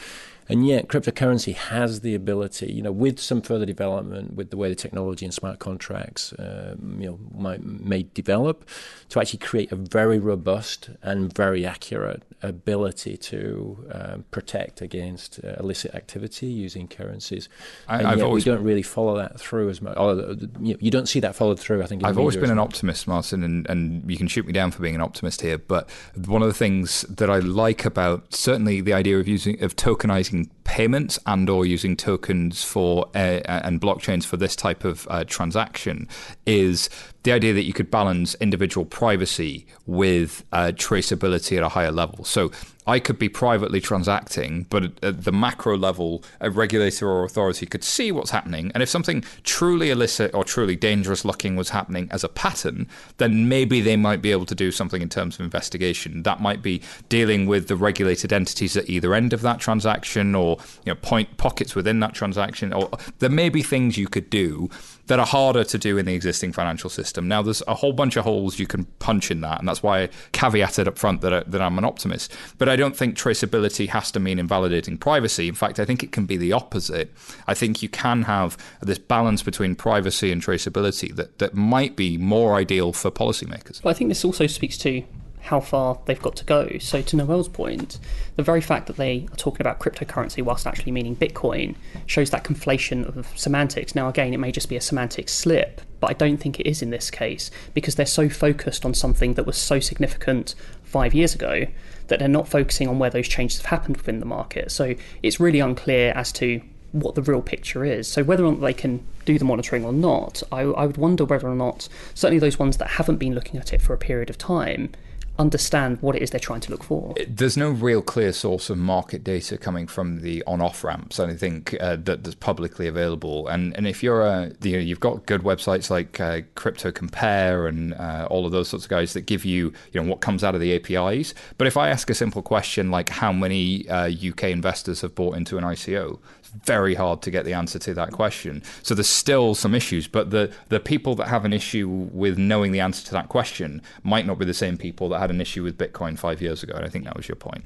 And 0.50 0.68
yet, 0.68 0.88
cryptocurrency 0.88 1.56
has 1.56 2.02
the 2.02 2.16
ability, 2.16 2.72
you 2.72 2.82
know, 2.82 2.92
with 2.92 3.20
some 3.20 3.42
further 3.42 3.66
development, 3.66 4.34
with 4.34 4.50
the 4.50 4.58
way 4.58 4.68
the 4.68 4.76
technology 4.76 5.26
and 5.26 5.34
smart 5.34 5.60
contracts, 5.60 6.34
um, 6.38 6.98
you 7.00 7.08
know, 7.08 7.20
might, 7.34 7.64
may 7.64 8.04
develop, 8.14 8.68
to 9.10 9.22
actually 9.22 9.40
create 9.44 9.72
a 9.72 9.76
very 9.76 10.18
robust 10.18 10.90
and 11.04 11.32
very 11.36 11.66
accurate 11.66 12.24
ability 12.42 13.18
to 13.18 13.86
um, 13.92 14.26
protect 14.32 14.82
against 14.82 15.40
uh, 15.44 15.56
illicit 15.60 15.94
activity 15.94 16.48
using 16.48 16.88
currencies. 16.88 17.50
I, 17.88 18.02
yet 18.02 18.22
always 18.22 18.46
we 18.46 18.52
don't 18.52 18.64
really 18.64 18.82
follow 18.82 19.18
that 19.18 19.40
through 19.40 19.70
as 19.70 19.82
much. 19.82 19.98
Or, 19.98 20.12
uh, 20.12 20.36
you, 20.60 20.74
know, 20.74 20.80
you 20.80 20.90
don't 20.90 21.08
see 21.08 21.20
that 21.20 21.36
followed 21.36 21.60
through. 21.60 21.84
I 21.84 21.88
think 21.88 22.04
I've 22.04 22.18
always 22.18 22.38
been 22.38 22.52
an 22.52 22.60
optimist, 22.60 23.08
Martin, 23.08 23.44
and, 23.44 23.70
and 23.70 24.10
you 24.10 24.18
can 24.18 24.28
shoot 24.28 24.46
me 24.46 24.54
down 24.54 24.72
for 24.72 24.82
being 24.82 24.96
an 24.96 25.02
optimist 25.02 25.42
here. 25.42 25.58
But 25.58 25.90
one 26.26 26.42
of 26.42 26.48
the 26.48 26.54
things 26.54 27.02
that 27.04 27.30
I 27.30 27.40
like 27.40 27.86
about 27.86 28.34
certainly 28.34 28.82
the 28.82 28.94
idea 28.94 29.20
of 29.20 29.28
using 29.28 29.62
of 29.62 29.76
tokenizing 29.76 30.50
payments 30.64 31.20
and 31.26 31.50
or 31.50 31.66
using 31.66 31.96
tokens 31.96 32.64
for 32.64 33.08
uh, 33.16 33.42
and 33.46 33.82
blockchains 33.82 34.26
for 34.26 34.38
this 34.38 34.56
type 34.56 34.84
of 34.84 35.08
uh, 35.10 35.24
transaction 35.26 36.08
is 36.46 36.90
the 37.24 37.32
idea 37.32 37.54
that 37.54 37.64
you 37.64 37.74
could 37.74 37.90
balance 37.90 38.36
individual 38.36 38.86
privacy 38.86 39.66
with 39.86 40.44
uh, 40.52 40.72
traceability 40.76 41.58
at 41.58 41.64
a 41.64 41.70
higher 41.70 41.92
level. 41.92 42.24
So 42.24 42.52
I 42.86 43.00
could 43.00 43.18
be 43.18 43.30
privately 43.30 43.80
transacting, 43.80 44.66
but 44.70 44.92
at 45.04 45.24
the 45.24 45.32
macro 45.32 45.78
level, 45.78 46.24
a 46.40 46.50
regulator 46.50 47.10
or 47.10 47.24
authority 47.24 47.66
could 47.66 47.84
see 47.84 48.12
what's 48.12 48.32
happening. 48.32 48.72
And 48.74 48.84
if 48.84 48.90
something 48.90 49.24
truly 49.44 49.90
illicit 49.90 50.34
or 50.34 50.44
truly 50.44 50.76
dangerous 50.76 51.24
looking 51.24 51.56
was 51.56 51.70
happening 51.70 52.08
as 52.12 52.24
a 52.24 52.30
pattern, 52.30 52.88
then 53.18 53.48
maybe 53.48 53.82
they 53.82 53.96
might 53.96 54.22
be 54.22 54.32
able 54.32 54.46
to 54.48 54.56
do 54.56 54.72
something 54.72 55.02
in 55.02 55.10
terms 55.10 55.36
of 55.36 55.42
investigation. 55.42 56.24
That 56.24 56.42
might 56.42 56.62
be 56.62 56.82
dealing 57.10 57.46
with 57.46 57.68
the 57.68 57.76
regulated 57.76 58.34
entities 58.34 58.76
at 58.76 58.90
either 58.90 59.14
end 59.14 59.34
of 59.34 59.42
that 59.42 59.60
transaction 59.60 60.36
or 60.36 60.58
you 60.86 60.92
know, 60.92 60.96
point 60.96 61.38
pockets 61.38 61.76
within 61.76 62.00
that 62.02 62.14
transaction. 62.14 62.74
Or 62.74 62.90
there 63.20 63.30
may 63.30 63.50
be 63.50 63.64
things 63.64 63.98
you 63.98 64.08
could 64.08 64.30
do 64.30 64.70
that 65.08 65.20
are 65.20 65.26
harder 65.26 65.64
to 65.64 65.78
do 65.78 65.98
in 65.98 66.06
the 66.06 66.14
existing 66.14 66.54
financial 66.54 66.90
system. 66.90 67.28
Now, 67.28 67.42
there's 67.42 67.62
a 67.68 67.76
whole 67.76 67.94
bunch 67.94 68.16
of 68.16 68.24
holes 68.24 68.60
you 68.60 68.68
can 68.68 68.86
punch 69.00 69.32
in 69.32 69.42
that, 69.42 69.60
and 69.60 69.68
that's 69.68 69.84
why 69.84 70.04
I 70.04 70.08
caveated 70.32 70.88
up 70.88 70.98
front 70.98 71.22
that, 71.22 71.34
I, 71.34 71.44
that 71.44 71.62
I'm 71.62 71.78
an 71.78 71.86
optimist. 71.86 72.34
But 72.58 72.70
I 72.70 72.76
don't 72.76 72.96
think 72.96 73.18
traceability 73.18 73.90
has 73.90 74.12
to 74.12 74.20
mean 74.20 74.40
invalidating 74.40 74.98
privacy. 74.98 75.48
In 75.48 75.56
fact, 75.56 75.80
I 75.80 75.86
think 75.86 76.04
it 76.04 76.12
can 76.12 76.26
be 76.26 76.38
the 76.38 76.54
opposite. 76.54 77.12
I 77.48 77.54
think 77.54 77.82
you 77.84 77.90
can 77.90 78.24
have 78.24 78.58
this 78.82 78.98
balance 78.98 79.44
between 79.44 79.76
privacy 79.76 80.32
and 80.32 80.42
traceability 80.42 81.14
that, 81.16 81.40
that 81.40 81.54
might 81.54 81.96
be 81.96 82.18
more 82.18 82.56
ideal 82.56 82.94
for 82.94 83.12
policymakers. 83.12 83.84
Well, 83.84 83.94
I 83.94 83.98
think 83.98 84.10
this 84.10 84.24
also 84.24 84.48
speaks 84.48 84.78
to 84.80 85.04
how 85.44 85.60
far 85.60 86.00
they've 86.06 86.22
got 86.22 86.38
to 86.38 86.46
go. 86.46 86.78
So, 86.80 87.02
to 87.02 87.16
Noelle's 87.18 87.50
point, 87.50 88.00
the 88.38 88.44
very 88.44 88.62
fact 88.62 88.88
that 88.88 88.96
they 88.96 89.28
are 89.32 89.36
talking 89.36 89.60
about 89.62 89.78
cryptocurrency 89.78 90.42
whilst 90.42 90.66
actually 90.66 90.94
meaning 90.94 91.18
Bitcoin 91.18 91.76
shows 92.06 92.30
that 92.30 92.46
conflation 92.46 93.06
of 93.06 93.28
semantics. 93.38 93.94
Now, 93.94 94.08
again, 94.08 94.34
it 94.34 94.38
may 94.38 94.54
just 94.54 94.70
be 94.70 94.78
a 94.78 94.82
semantic 94.82 95.28
slip, 95.28 95.82
but 96.00 96.10
I 96.10 96.14
don't 96.14 96.38
think 96.38 96.62
it 96.62 96.66
is 96.66 96.82
in 96.82 96.92
this 96.92 97.12
case 97.12 97.52
because 97.74 97.96
they're 97.96 98.06
so 98.06 98.30
focused 98.30 98.86
on 98.86 98.94
something 98.94 99.34
that 99.34 99.46
was 99.46 99.58
so 99.58 99.82
significant 99.82 100.56
five 100.84 101.14
years 101.14 101.36
ago 101.36 101.66
that 102.08 102.20
they're 102.20 102.30
not 102.30 102.48
focusing 102.48 102.88
on 102.88 102.98
where 102.98 103.10
those 103.10 103.28
changes 103.28 103.58
have 103.60 103.66
happened 103.66 103.98
within 103.98 104.22
the 104.22 104.26
market. 104.26 104.72
So, 104.72 104.96
it's 105.22 105.42
really 105.42 105.60
unclear 105.60 106.14
as 106.16 106.32
to 106.34 106.62
what 106.94 107.16
the 107.16 107.22
real 107.22 107.42
picture 107.42 107.84
is. 107.84 108.08
So 108.08 108.24
whether 108.24 108.46
or 108.46 108.52
not 108.52 108.62
they 108.62 108.74
can 108.74 109.06
do 109.26 109.40
the 109.40 109.46
monitoring 109.46 109.84
or 109.84 109.92
not, 109.92 110.44
I, 110.52 110.62
I, 110.62 110.86
would 110.86 110.98
wonder 110.98 111.26
whether 111.26 111.48
or 111.48 111.56
not 111.56 111.90
certainly 112.14 112.38
those 112.38 112.60
ones 112.60 112.78
that 112.78 112.88
haven't 112.88 113.18
been 113.18 113.34
looking 113.34 113.60
at 113.60 113.74
it 113.74 113.82
for 113.82 113.96
a 113.96 113.98
period 113.98 114.30
of 114.30 114.38
time 114.38 114.92
understand 115.40 115.98
what 116.02 116.16
it 116.16 116.22
is 116.22 116.30
they're 116.30 116.40
trying 116.40 116.60
to 116.62 116.72
look 116.72 116.84
for. 116.84 117.16
There's 117.28 117.58
no 117.58 117.72
real 117.72 118.02
clear 118.02 118.32
source 118.32 118.70
of 118.70 118.78
market 118.78 119.24
data 119.24 119.58
coming 119.58 119.88
from 119.88 120.22
the 120.22 120.44
on-off 120.46 120.84
ramps. 120.84 121.20
I 121.20 121.34
think 121.34 121.76
uh, 121.80 121.98
that 122.04 122.24
that's 122.24 122.36
publicly 122.36 122.88
available. 122.88 123.48
And 123.48 123.76
and 123.76 123.88
if 123.88 124.04
you're 124.04 124.22
a 124.22 124.52
you 124.62 124.74
know 124.74 124.80
you've 124.80 125.00
got 125.00 125.26
good 125.26 125.42
websites 125.42 125.90
like 125.90 126.20
uh, 126.20 126.42
Crypto 126.56 126.92
Compare 126.92 127.68
and 127.68 127.94
uh, 127.96 128.28
all 128.30 128.46
of 128.46 128.52
those 128.52 128.70
sorts 128.70 128.86
of 128.86 128.90
guys 128.90 129.14
that 129.14 129.22
give 129.22 129.46
you 129.46 129.74
you 129.92 130.02
know 130.02 130.08
what 130.08 130.22
comes 130.22 130.44
out 130.44 130.56
of 130.56 130.62
the 130.62 130.76
APIs. 130.76 131.34
But 131.58 131.68
if 131.68 131.78
I 131.78 131.90
ask 131.90 132.10
a 132.10 132.16
simple 132.16 132.42
question 132.42 132.92
like 132.92 133.10
how 133.10 133.34
many 133.34 133.90
UK 133.90 134.44
uh, 134.44 134.48
investors 134.48 135.02
have 135.02 135.16
bought 135.16 135.36
into 135.36 135.58
an 135.58 135.64
ICO, 135.64 136.20
very 136.66 136.96
hard 136.96 137.22
to 137.24 137.32
get 137.32 137.46
the 137.46 137.54
answer 137.54 137.80
to 137.80 137.94
that 137.94 138.12
question. 138.12 138.64
So 138.82 138.96
there's 138.96 139.08
still 139.08 139.56
some 139.56 139.74
issues, 139.74 140.08
but 140.08 140.32
the 140.32 140.52
the 140.70 140.80
people 140.80 141.16
that 141.16 141.28
have 141.28 141.46
an 141.46 141.54
issue 141.54 141.88
with 141.88 142.38
knowing 142.38 142.72
the 142.72 142.80
answer 142.80 143.06
to 143.06 143.12
that 143.12 143.30
question 143.30 143.82
might 144.04 144.26
not 144.26 144.40
be 144.40 144.46
the 144.46 144.54
same 144.54 144.78
people 144.78 145.10
that 145.10 145.20
had 145.20 145.32
an 145.32 145.42
issue 145.42 145.64
with 145.64 145.78
Bitcoin 145.78 146.18
five 146.18 146.42
years 146.42 146.64
ago. 146.64 146.74
And 146.76 146.86
I 146.86 146.90
think 146.90 147.06
that 147.06 147.16
was 147.16 147.28
your 147.28 147.36
point. 147.36 147.66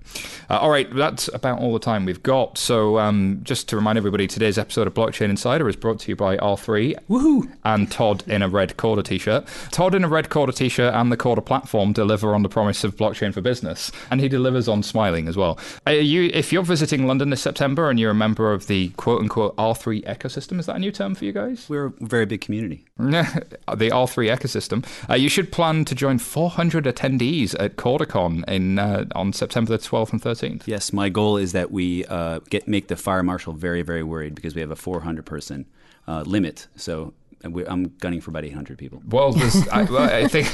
Uh, 0.49 0.57
all 0.57 0.69
right, 0.69 0.93
that's 0.93 1.27
about 1.33 1.59
all 1.59 1.73
the 1.73 1.79
time 1.79 2.05
we've 2.05 2.23
got. 2.23 2.57
So 2.57 2.97
um, 2.99 3.41
just 3.43 3.67
to 3.69 3.75
remind 3.75 3.97
everybody, 3.97 4.27
today's 4.27 4.57
episode 4.57 4.88
of 4.88 4.93
Blockchain 4.93 5.29
Insider 5.29 5.67
is 5.67 5.75
brought 5.75 5.99
to 6.01 6.09
you 6.09 6.15
by 6.15 6.38
R3 6.38 6.95
Woohoo! 7.09 7.51
and 7.63 7.91
Todd 7.91 8.23
in 8.27 8.41
a 8.41 8.49
red 8.49 8.77
Corda 8.77 9.03
t-shirt. 9.03 9.47
Todd 9.71 9.95
in 9.95 10.03
a 10.03 10.07
red 10.07 10.29
Corda 10.29 10.53
t-shirt 10.53 10.93
and 10.93 11.11
the 11.11 11.17
Corda 11.17 11.41
platform 11.41 11.93
deliver 11.93 12.33
on 12.33 12.43
the 12.43 12.49
promise 12.49 12.83
of 12.83 12.95
blockchain 12.95 13.33
for 13.33 13.41
business, 13.41 13.91
and 14.09 14.21
he 14.21 14.27
delivers 14.27 14.67
on 14.67 14.83
smiling 14.83 15.27
as 15.27 15.35
well. 15.35 15.59
You, 15.88 16.29
if 16.33 16.53
you're 16.53 16.63
visiting 16.63 17.07
London 17.07 17.29
this 17.29 17.41
September 17.41 17.89
and 17.89 17.99
you're 17.99 18.11
a 18.11 18.15
member 18.15 18.53
of 18.53 18.67
the 18.67 18.76
the 18.78 18.89
quote 18.89 19.21
unquote 19.21 19.55
R3 19.57 20.05
ecosystem. 20.05 20.59
Is 20.59 20.67
that 20.67 20.75
a 20.75 20.80
new 20.80 20.91
term 20.91 21.15
for 21.15 21.25
you 21.25 21.32
guys? 21.32 21.67
We're 21.67 21.88
a 21.88 21.93
very 21.99 22.25
big 22.25 22.41
community. 22.41 22.86
the 22.97 23.89
R3 24.03 24.36
ecosystem. 24.36 24.86
Uh, 25.09 25.15
you 25.15 25.30
should 25.30 25.51
plan 25.51 25.84
to 25.86 25.95
join 25.95 26.19
400 26.19 26.86
attendees 26.86 27.55
at 27.59 27.75
CordaCon 27.75 28.47
in 28.47 28.78
uh, 28.78 29.05
on 29.15 29.34
September 29.34 29.75
the 29.75 29.80
12th 29.80 30.11
and 30.13 30.21
13th. 30.21 30.67
Yes, 30.67 30.93
my 30.93 31.09
goal 31.09 31.38
is 31.38 31.53
that 31.53 31.71
we 31.71 32.05
uh, 32.05 32.39
get 32.49 32.67
make 32.67 32.88
the 32.88 32.95
fire 32.95 33.23
marshal 33.23 33.53
very, 33.53 33.82
very 33.82 34.03
worried 34.03 34.36
because 34.36 34.53
we 34.53 34.61
have 34.61 34.71
a 34.71 34.75
400 34.75 35.25
person 35.25 35.65
uh, 36.07 36.21
limit. 36.21 36.67
So 36.75 37.13
I'm 37.43 37.95
gunning 37.99 38.21
for 38.21 38.31
about 38.31 38.45
800 38.45 38.77
people. 38.77 39.01
Well, 39.07 39.33
I, 39.71 39.83
well, 39.83 40.03
I, 40.03 40.27
think 40.27 40.47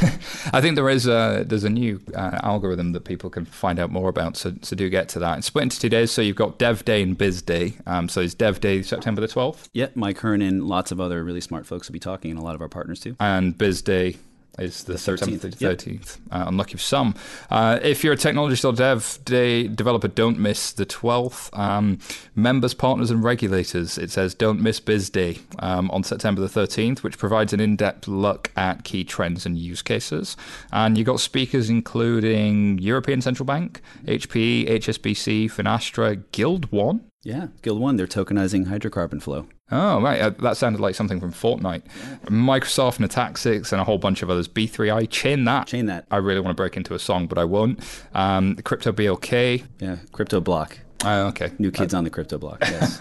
I 0.53 0.61
think 0.61 0.75
there 0.75 0.89
is 0.89 1.07
a, 1.07 1.43
there's 1.47 1.63
a 1.63 1.69
new 1.69 2.01
uh, 2.15 2.39
algorithm 2.43 2.91
that 2.91 3.05
people 3.05 3.29
can 3.29 3.45
find 3.45 3.79
out 3.79 3.91
more 3.91 4.09
about. 4.09 4.38
So, 4.38 4.53
so 4.61 4.75
do 4.75 4.89
get 4.89 5.09
to 5.09 5.19
that. 5.19 5.38
It's 5.38 5.47
split 5.47 5.63
into 5.63 5.79
two 5.79 5.89
days. 5.89 6.11
So 6.11 6.21
you've 6.21 6.36
got 6.36 6.59
Dev 6.59 6.84
Day 6.86 7.01
and 7.01 7.17
Biz 7.17 7.41
Day. 7.41 7.73
Um, 7.86 8.09
so 8.09 8.21
it's 8.21 8.34
Dev 8.34 8.59
Day 8.59 8.81
September 8.81 9.21
the 9.21 9.27
12th. 9.27 9.69
Yeah, 9.73 9.88
Mike 9.95 10.19
Hearn 10.19 10.41
and 10.41 10.63
lots 10.63 10.91
of 10.91 10.99
other 10.99 11.23
really 11.23 11.41
smart 11.41 11.65
folks 11.65 11.88
will 11.88 11.93
be 11.93 11.99
talking, 11.99 12.31
and 12.31 12.39
a 12.39 12.43
lot 12.43 12.55
of 12.55 12.61
our 12.61 12.69
partners 12.69 12.99
too. 12.99 13.15
And 13.19 13.57
Biz 13.57 13.81
Day 13.81 14.17
is 14.60 14.84
the, 14.84 14.93
13th. 14.93 15.39
13th. 15.39 15.60
Yep. 15.60 16.06
Uh, 16.32 16.45
unlucky 16.47 16.74
for 16.74 16.84
some. 16.84 17.16
Uh, 17.49 17.80
if 17.82 18.04
you're 18.04 18.14
a 18.14 18.18
technology 18.18 18.66
or 18.68 18.74
dev 18.74 19.20
day 19.26 19.68
developer, 19.68 20.08
don't 20.08 20.38
miss 20.38 20.72
the 20.72 20.86
12th. 20.86 21.58
Um, 21.58 21.99
members, 22.36 22.74
partners, 22.74 23.10
and 23.10 23.24
regulators, 23.24 23.97
it 23.97 24.12
says 24.12 24.36
don't 24.36 24.62
miss 24.62 24.80
Biz 24.80 25.10
Day 25.10 25.39
um, 25.60 25.89
on 25.91 26.04
September 26.04 26.41
the 26.41 26.47
13th, 26.47 26.99
which 26.99 27.18
provides 27.18 27.54
an 27.54 27.60
in 27.60 27.76
depth 27.76 28.08
look 28.08 28.51
at 28.56 28.84
key 28.84 29.04
trends 29.04 29.45
and 29.45 29.58
use 29.58 29.82
cases. 29.82 30.38
And 30.72 30.97
you've 30.97 31.08
got 31.08 31.20
speakers 31.20 31.70
including 31.70 32.78
European 32.80 33.22
Central 33.22 33.45
Bank, 33.45 33.82
HPE, 34.06 34.70
HSBC, 34.70 35.45
Finastra, 35.45 36.24
Guild 36.32 36.72
One. 36.72 37.06
Yeah, 37.24 37.47
Guild 37.61 37.80
One, 37.80 37.95
they're 37.95 38.05
tokenizing 38.05 38.67
hydrocarbon 38.67 39.21
flow. 39.21 39.47
Oh, 39.71 40.01
right. 40.01 40.19
Uh, 40.21 40.30
that 40.41 40.57
sounded 40.57 40.82
like 40.82 40.93
something 40.93 41.21
from 41.21 41.32
Fortnite. 41.32 41.84
Microsoft, 42.26 42.99
Natixis, 42.99 43.71
and 43.71 43.80
a 43.80 43.86
whole 43.86 43.97
bunch 43.97 44.21
of 44.21 44.30
others. 44.30 44.47
B3I, 44.47 45.09
chain 45.09 45.45
that. 45.45 45.67
Chain 45.67 45.86
that. 45.86 46.05
I 46.11 46.17
really 46.17 46.41
want 46.41 46.55
to 46.55 46.61
break 46.61 46.76
into 46.76 46.93
a 46.93 46.99
song, 46.99 47.28
but 47.28 47.38
I 47.38 47.45
won't. 47.45 47.80
Um, 48.13 48.55
Crypto 48.57 48.91
BLK. 48.91 49.63
Yeah, 49.80 49.97
Crypto 50.11 50.41
Block. 50.41 50.80
Oh, 51.04 51.28
okay. 51.28 51.51
New 51.60 51.72
kids 51.72 51.93
uh, 51.93 51.97
on 51.97 52.04
the 52.04 52.10
crypto 52.10 52.38
block. 52.38 52.64
Yes. 52.74 52.99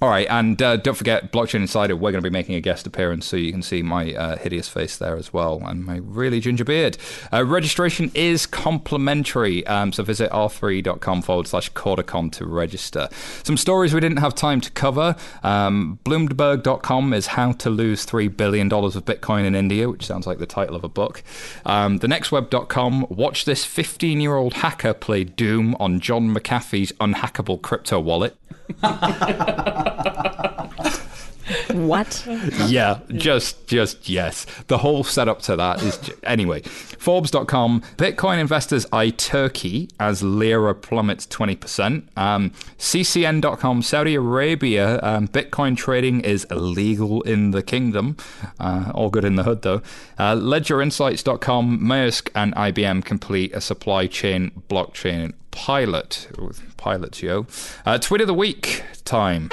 All 0.00 0.08
right, 0.08 0.26
and 0.30 0.60
uh, 0.62 0.76
don't 0.76 0.94
forget 0.94 1.32
Blockchain 1.32 1.56
Insider. 1.56 1.96
We're 1.96 2.12
going 2.12 2.22
to 2.22 2.30
be 2.30 2.32
making 2.32 2.54
a 2.54 2.60
guest 2.60 2.86
appearance, 2.86 3.26
so 3.26 3.36
you 3.36 3.50
can 3.50 3.60
see 3.62 3.82
my 3.82 4.14
uh, 4.14 4.36
hideous 4.36 4.68
face 4.68 4.96
there 4.96 5.16
as 5.16 5.32
well, 5.32 5.60
and 5.66 5.84
my 5.84 5.96
really 5.96 6.38
ginger 6.38 6.64
beard. 6.64 6.96
Uh, 7.32 7.44
registration 7.44 8.10
is 8.14 8.46
complimentary, 8.46 9.66
um, 9.66 9.92
so 9.92 10.02
visit 10.04 10.30
r3.com 10.30 11.22
forward 11.22 11.48
slash 11.48 11.72
CordaCon 11.72 12.30
to 12.32 12.46
register. 12.46 13.08
Some 13.42 13.56
stories 13.56 13.92
we 13.92 14.00
didn't 14.00 14.18
have 14.18 14.34
time 14.34 14.60
to 14.60 14.70
cover. 14.70 15.16
Um, 15.42 15.98
Bloomberg.com 16.04 17.12
is 17.12 17.28
how 17.28 17.52
to 17.52 17.68
lose 17.68 18.04
three 18.04 18.28
billion 18.28 18.68
dollars 18.68 18.94
of 18.96 19.04
Bitcoin 19.04 19.44
in 19.44 19.54
India, 19.54 19.88
which 19.90 20.06
sounds 20.06 20.26
like 20.26 20.38
the 20.38 20.46
title 20.46 20.76
of 20.76 20.84
a 20.84 20.88
book. 20.88 21.22
Um, 21.66 21.98
thenextweb.com. 21.98 23.06
Watch 23.10 23.44
this 23.44 23.66
15-year-old 23.66 24.54
hacker 24.54 24.94
play 24.94 25.24
Doom 25.24 25.74
on 25.80 26.00
John 26.00 26.34
McAfee's 26.34 26.92
unhackable 26.92 27.29
hackable 27.30 27.60
crypto 27.60 28.00
wallet. 28.00 28.36
what? 31.72 32.26
yeah, 32.66 33.00
just 33.12 33.66
just 33.66 34.08
yes. 34.08 34.46
The 34.68 34.78
whole 34.78 35.04
setup 35.04 35.42
to 35.42 35.56
that 35.56 35.82
is 35.82 35.98
anyway. 36.22 36.62
Forbes.com. 36.62 37.82
Bitcoin 37.96 38.38
investors 38.38 38.86
eye 38.92 39.10
Turkey 39.10 39.88
as 39.98 40.22
lira 40.22 40.74
plummets 40.74 41.26
twenty 41.26 41.56
percent. 41.56 42.08
Um, 42.16 42.50
CCN.com. 42.78 43.82
Saudi 43.82 44.14
Arabia. 44.14 45.00
Um, 45.02 45.28
Bitcoin 45.28 45.76
trading 45.76 46.20
is 46.20 46.44
illegal 46.50 47.22
in 47.22 47.50
the 47.50 47.62
kingdom. 47.62 48.16
Uh, 48.58 48.92
all 48.94 49.10
good 49.10 49.24
in 49.24 49.36
the 49.36 49.44
hood 49.44 49.62
though. 49.62 49.82
Uh, 50.18 50.34
LedgerInsights.com. 50.34 51.80
Maersk 51.80 52.30
and 52.34 52.54
IBM 52.54 53.04
complete 53.04 53.54
a 53.54 53.60
supply 53.60 54.06
chain 54.06 54.50
blockchain 54.68 55.32
pilot. 55.50 56.28
Ooh, 56.38 56.52
Pilots, 56.76 57.22
yo. 57.22 57.46
Uh, 57.84 57.98
tweet 57.98 58.20
of 58.20 58.26
the 58.26 58.34
week 58.34 58.84
time. 59.04 59.50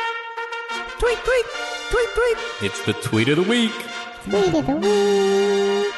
Tweet, 0.99 1.17
tweet, 1.19 1.45
tweet, 1.89 2.09
tweet. 2.13 2.37
It's 2.61 2.85
the 2.85 2.93
tweet 2.93 3.29
of 3.29 3.37
the 3.37 3.43
week. 3.43 3.73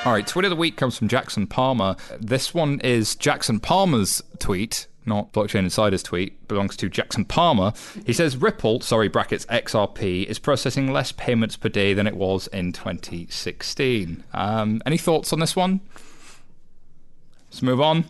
All 0.05 0.13
right, 0.13 0.25
tweet 0.27 0.45
of 0.45 0.49
the 0.49 0.55
week 0.55 0.77
comes 0.77 0.97
from 0.97 1.07
Jackson 1.07 1.47
Palmer. 1.47 1.95
This 2.19 2.53
one 2.53 2.79
is 2.81 3.15
Jackson 3.15 3.59
Palmer's 3.59 4.21
tweet, 4.37 4.87
not 5.05 5.33
Blockchain 5.33 5.59
Insider's 5.59 6.03
tweet, 6.03 6.47
belongs 6.47 6.77
to 6.77 6.89
Jackson 6.89 7.25
Palmer. 7.25 7.73
He 8.05 8.13
says 8.13 8.37
Ripple, 8.37 8.81
sorry, 8.81 9.07
brackets 9.07 9.45
XRP, 9.47 10.25
is 10.25 10.37
processing 10.37 10.91
less 10.93 11.11
payments 11.11 11.57
per 11.57 11.69
day 11.69 11.93
than 11.93 12.05
it 12.07 12.15
was 12.15 12.47
in 12.47 12.71
2016. 12.71 14.23
Um, 14.33 14.81
any 14.85 14.97
thoughts 14.97 15.33
on 15.33 15.39
this 15.39 15.55
one? 15.55 15.81
Let's 17.49 17.63
move 17.63 17.81
on. 17.81 18.05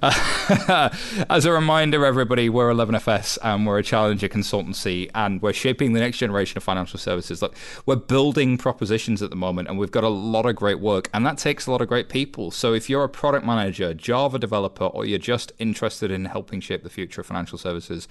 Uh, 0.00 0.88
as 1.28 1.44
a 1.44 1.52
reminder, 1.52 2.06
everybody, 2.06 2.48
we're 2.48 2.72
11FS 2.72 3.36
and 3.42 3.66
we're 3.66 3.78
a 3.78 3.82
challenger 3.82 4.30
consultancy 4.30 5.10
and 5.14 5.42
we're 5.42 5.52
shaping 5.52 5.92
the 5.92 6.00
next 6.00 6.16
generation 6.16 6.56
of 6.56 6.64
financial 6.64 6.98
services. 6.98 7.42
Look, 7.42 7.54
we're 7.84 7.96
building 7.96 8.56
propositions 8.56 9.20
at 9.22 9.28
the 9.28 9.36
moment 9.36 9.68
and 9.68 9.78
we've 9.78 9.90
got 9.90 10.04
a 10.04 10.08
lot 10.08 10.46
of 10.46 10.56
great 10.56 10.80
work 10.80 11.10
and 11.12 11.26
that 11.26 11.36
takes 11.36 11.66
a 11.66 11.70
lot 11.70 11.82
of 11.82 11.88
great 11.88 12.08
people. 12.08 12.50
So 12.50 12.72
if 12.72 12.88
you're 12.88 13.04
a 13.04 13.10
product 13.10 13.44
manager, 13.44 13.92
Java 13.92 14.38
developer, 14.38 14.84
or 14.84 15.04
you're 15.04 15.18
just 15.18 15.52
interested 15.58 16.10
in 16.10 16.24
helping 16.24 16.60
shape 16.60 16.82
the 16.82 16.88
future 16.88 17.20
of 17.20 17.26
financial 17.26 17.58
services, 17.58 18.08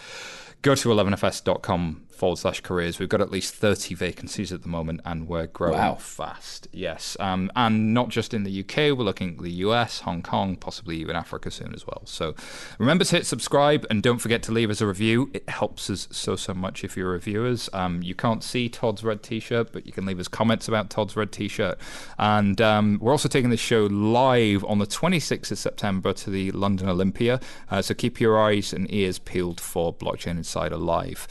go 0.62 0.76
to 0.76 0.90
11fs.com 0.90 2.07
forward 2.18 2.38
slash 2.38 2.62
careers. 2.62 3.00
We've 3.00 3.08
got 3.10 3.22
at 3.22 3.32
least 3.32 3.54
30 3.54 3.96
vacancies 3.96 4.52
at 4.52 4.64
the 4.64 4.68
moment 4.68 5.02
and 5.06 5.28
we're 5.28 5.48
growing 5.48 5.78
Wow. 5.78 5.96
fast. 5.96 6.68
Yes. 6.74 7.16
Um, 7.20 7.52
and 7.56 7.94
not 7.94 8.10
just 8.10 8.34
in 8.34 8.44
the 8.44 8.60
UK, 8.62 8.98
we're 8.98 9.04
looking 9.06 9.36
at 9.38 9.44
the 9.44 9.52
US, 9.68 10.02
Hong 10.02 10.22
Kong, 10.22 10.56
possibly 10.56 10.98
even 10.98 11.16
Africa 11.16 11.52
soon 11.52 11.74
as 11.74 11.86
well. 11.88 12.02
So 12.06 12.36
remember 12.80 13.04
to 13.06 13.16
hit 13.18 13.26
subscribe 13.26 13.86
and 13.90 14.02
don't 14.04 14.20
forget 14.20 14.44
to 14.44 14.52
leave 14.52 14.70
us 14.70 14.82
a 14.82 14.88
review. 14.88 15.30
It 15.34 15.48
helps 15.50 15.90
us 15.90 16.08
so, 16.12 16.36
so 16.36 16.54
much 16.54 16.84
if 16.84 16.98
you're 16.98 17.12
reviewers. 17.12 17.70
Um, 17.74 18.02
you 18.02 18.16
can't 18.16 18.44
see 18.44 18.70
Todd's 18.70 19.04
red 19.04 19.24
t 19.24 19.40
shirt, 19.40 19.72
but 19.72 19.86
you 19.86 19.92
can 19.94 20.06
leave 20.06 20.20
us 20.20 20.28
comments 20.28 20.68
about 20.68 20.90
Todd's 20.90 21.16
red 21.16 21.32
t 21.32 21.48
shirt. 21.48 21.78
And 22.18 22.60
um, 22.62 22.98
we're 23.02 23.12
also 23.12 23.30
taking 23.30 23.50
this 23.50 23.60
show 23.60 23.86
live 23.86 24.64
on 24.66 24.80
the 24.80 24.88
26th 24.88 25.52
of 25.52 25.58
September 25.58 26.14
to 26.14 26.30
the 26.30 26.52
London 26.52 26.90
Olympia. 26.90 27.40
Uh, 27.70 27.82
so 27.82 27.94
keep 27.94 28.20
your 28.20 28.40
eyes 28.42 28.74
and 28.74 28.92
ears 28.94 29.20
peeled 29.20 29.60
for 29.62 29.94
Blockchain 29.94 30.32
Insider 30.38 30.78
Live. 30.78 31.28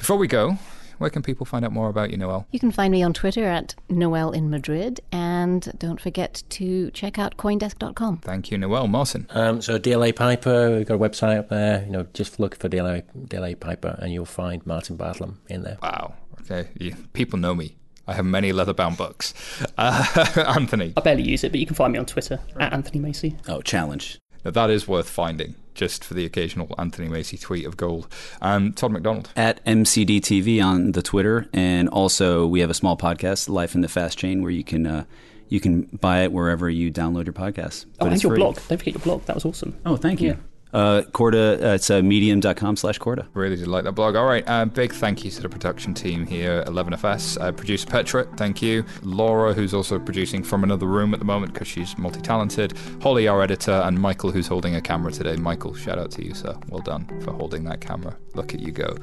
Before 0.00 0.16
we 0.16 0.28
go, 0.28 0.56
where 0.96 1.10
can 1.10 1.22
people 1.22 1.44
find 1.44 1.62
out 1.62 1.72
more 1.72 1.90
about 1.90 2.10
you, 2.10 2.16
Noelle? 2.16 2.46
You 2.52 2.58
can 2.58 2.70
find 2.70 2.90
me 2.90 3.02
on 3.02 3.12
Twitter 3.12 3.44
at 3.44 3.74
Noelle 3.90 4.32
in 4.32 4.48
Madrid, 4.48 4.98
and 5.12 5.70
don't 5.78 6.00
forget 6.00 6.42
to 6.48 6.90
check 6.92 7.18
out 7.18 7.36
CoinDesk.com. 7.36 8.16
Thank 8.18 8.50
you, 8.50 8.56
Noelle. 8.56 8.88
Martin. 8.88 9.26
Um, 9.28 9.60
so 9.60 9.78
DLA 9.78 10.16
Piper, 10.16 10.74
we've 10.74 10.86
got 10.86 10.94
a 10.94 10.98
website 10.98 11.38
up 11.38 11.50
there. 11.50 11.84
You 11.84 11.92
know, 11.92 12.06
just 12.14 12.40
look 12.40 12.56
for 12.56 12.70
DLA, 12.70 13.02
DLA 13.28 13.60
Piper, 13.60 13.98
and 14.00 14.10
you'll 14.10 14.24
find 14.24 14.64
Martin 14.64 14.96
Bartlam 14.96 15.34
in 15.48 15.64
there. 15.64 15.76
Wow. 15.82 16.14
Okay. 16.40 16.70
You, 16.78 16.96
people 17.12 17.38
know 17.38 17.54
me. 17.54 17.76
I 18.08 18.14
have 18.14 18.24
many 18.24 18.52
leather-bound 18.52 18.96
books. 18.96 19.34
Uh, 19.76 20.04
Anthony, 20.56 20.94
I 20.96 21.00
barely 21.02 21.24
use 21.24 21.44
it, 21.44 21.52
but 21.52 21.60
you 21.60 21.66
can 21.66 21.76
find 21.76 21.92
me 21.92 21.98
on 21.98 22.06
Twitter 22.06 22.40
at 22.58 22.72
Anthony 22.72 23.00
Macy. 23.00 23.36
Oh, 23.48 23.60
challenge. 23.60 24.18
now 24.46 24.50
that 24.50 24.70
is 24.70 24.88
worth 24.88 25.10
finding, 25.10 25.56
just 25.80 26.04
for 26.04 26.12
the 26.12 26.26
occasional 26.26 26.72
Anthony 26.76 27.08
Macy 27.08 27.38
tweet 27.38 27.64
of 27.64 27.74
gold. 27.78 28.06
Um, 28.42 28.74
Todd 28.74 28.92
McDonald. 28.92 29.30
At 29.34 29.64
MCDTV 29.64 30.62
on 30.62 30.92
the 30.92 31.00
Twitter, 31.00 31.48
and 31.54 31.88
also 31.88 32.46
we 32.46 32.60
have 32.60 32.68
a 32.68 32.74
small 32.74 32.98
podcast, 32.98 33.48
Life 33.48 33.74
in 33.74 33.80
the 33.80 33.88
Fast 33.88 34.18
Chain, 34.18 34.42
where 34.42 34.50
you 34.50 34.62
can 34.62 34.86
uh, 34.86 35.04
you 35.48 35.58
can 35.58 35.82
buy 36.00 36.20
it 36.24 36.32
wherever 36.32 36.68
you 36.68 36.92
download 36.92 37.24
your 37.24 37.32
podcasts. 37.32 37.86
Oh, 37.98 38.04
But 38.04 38.12
and 38.12 38.22
your 38.22 38.30
free. 38.32 38.38
blog. 38.40 38.56
Don't 38.68 38.78
forget 38.78 38.94
your 38.94 39.00
blog. 39.02 39.24
That 39.24 39.34
was 39.36 39.46
awesome. 39.46 39.74
Oh, 39.86 39.96
thank 39.96 40.20
you. 40.20 40.28
Yeah. 40.28 40.36
Uh, 40.72 41.02
Corda, 41.12 41.58
uh, 41.62 41.74
it's 41.74 41.90
uh, 41.90 42.02
medium.com 42.02 42.76
slash 42.76 42.98
Corda. 42.98 43.26
Really 43.34 43.56
did 43.56 43.66
like 43.68 43.84
that 43.84 43.92
blog. 43.92 44.16
All 44.16 44.26
right, 44.26 44.44
uh, 44.46 44.64
big 44.64 44.92
thank 44.92 45.24
you 45.24 45.30
to 45.30 45.42
the 45.42 45.48
production 45.48 45.94
team 45.94 46.26
here, 46.26 46.62
11FS. 46.64 47.40
Uh, 47.40 47.52
producer 47.52 47.86
Petra, 47.86 48.24
thank 48.36 48.62
you. 48.62 48.84
Laura, 49.02 49.52
who's 49.52 49.74
also 49.74 49.98
producing 49.98 50.42
from 50.42 50.64
another 50.64 50.86
room 50.86 51.12
at 51.12 51.18
the 51.18 51.26
moment 51.26 51.52
because 51.52 51.68
she's 51.68 51.96
multi 51.98 52.20
talented. 52.20 52.74
Holly, 53.02 53.28
our 53.28 53.42
editor, 53.42 53.72
and 53.72 53.98
Michael, 53.98 54.30
who's 54.30 54.46
holding 54.46 54.74
a 54.76 54.80
camera 54.80 55.12
today. 55.12 55.36
Michael, 55.36 55.74
shout 55.74 55.98
out 55.98 56.10
to 56.12 56.24
you, 56.24 56.34
sir. 56.34 56.56
Well 56.68 56.82
done 56.82 57.06
for 57.22 57.32
holding 57.32 57.64
that 57.64 57.80
camera. 57.80 58.16
Look 58.34 58.54
at 58.54 58.60
you 58.60 58.72
go. 58.72 58.96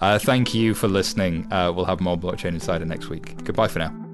Uh, 0.00 0.18
thank 0.18 0.54
you 0.54 0.74
for 0.74 0.88
listening. 0.88 1.50
Uh, 1.52 1.72
we'll 1.72 1.84
have 1.84 2.00
more 2.00 2.16
Blockchain 2.16 2.54
Insider 2.54 2.84
next 2.84 3.08
week. 3.08 3.42
Goodbye 3.44 3.68
for 3.68 3.78
now. 3.78 4.11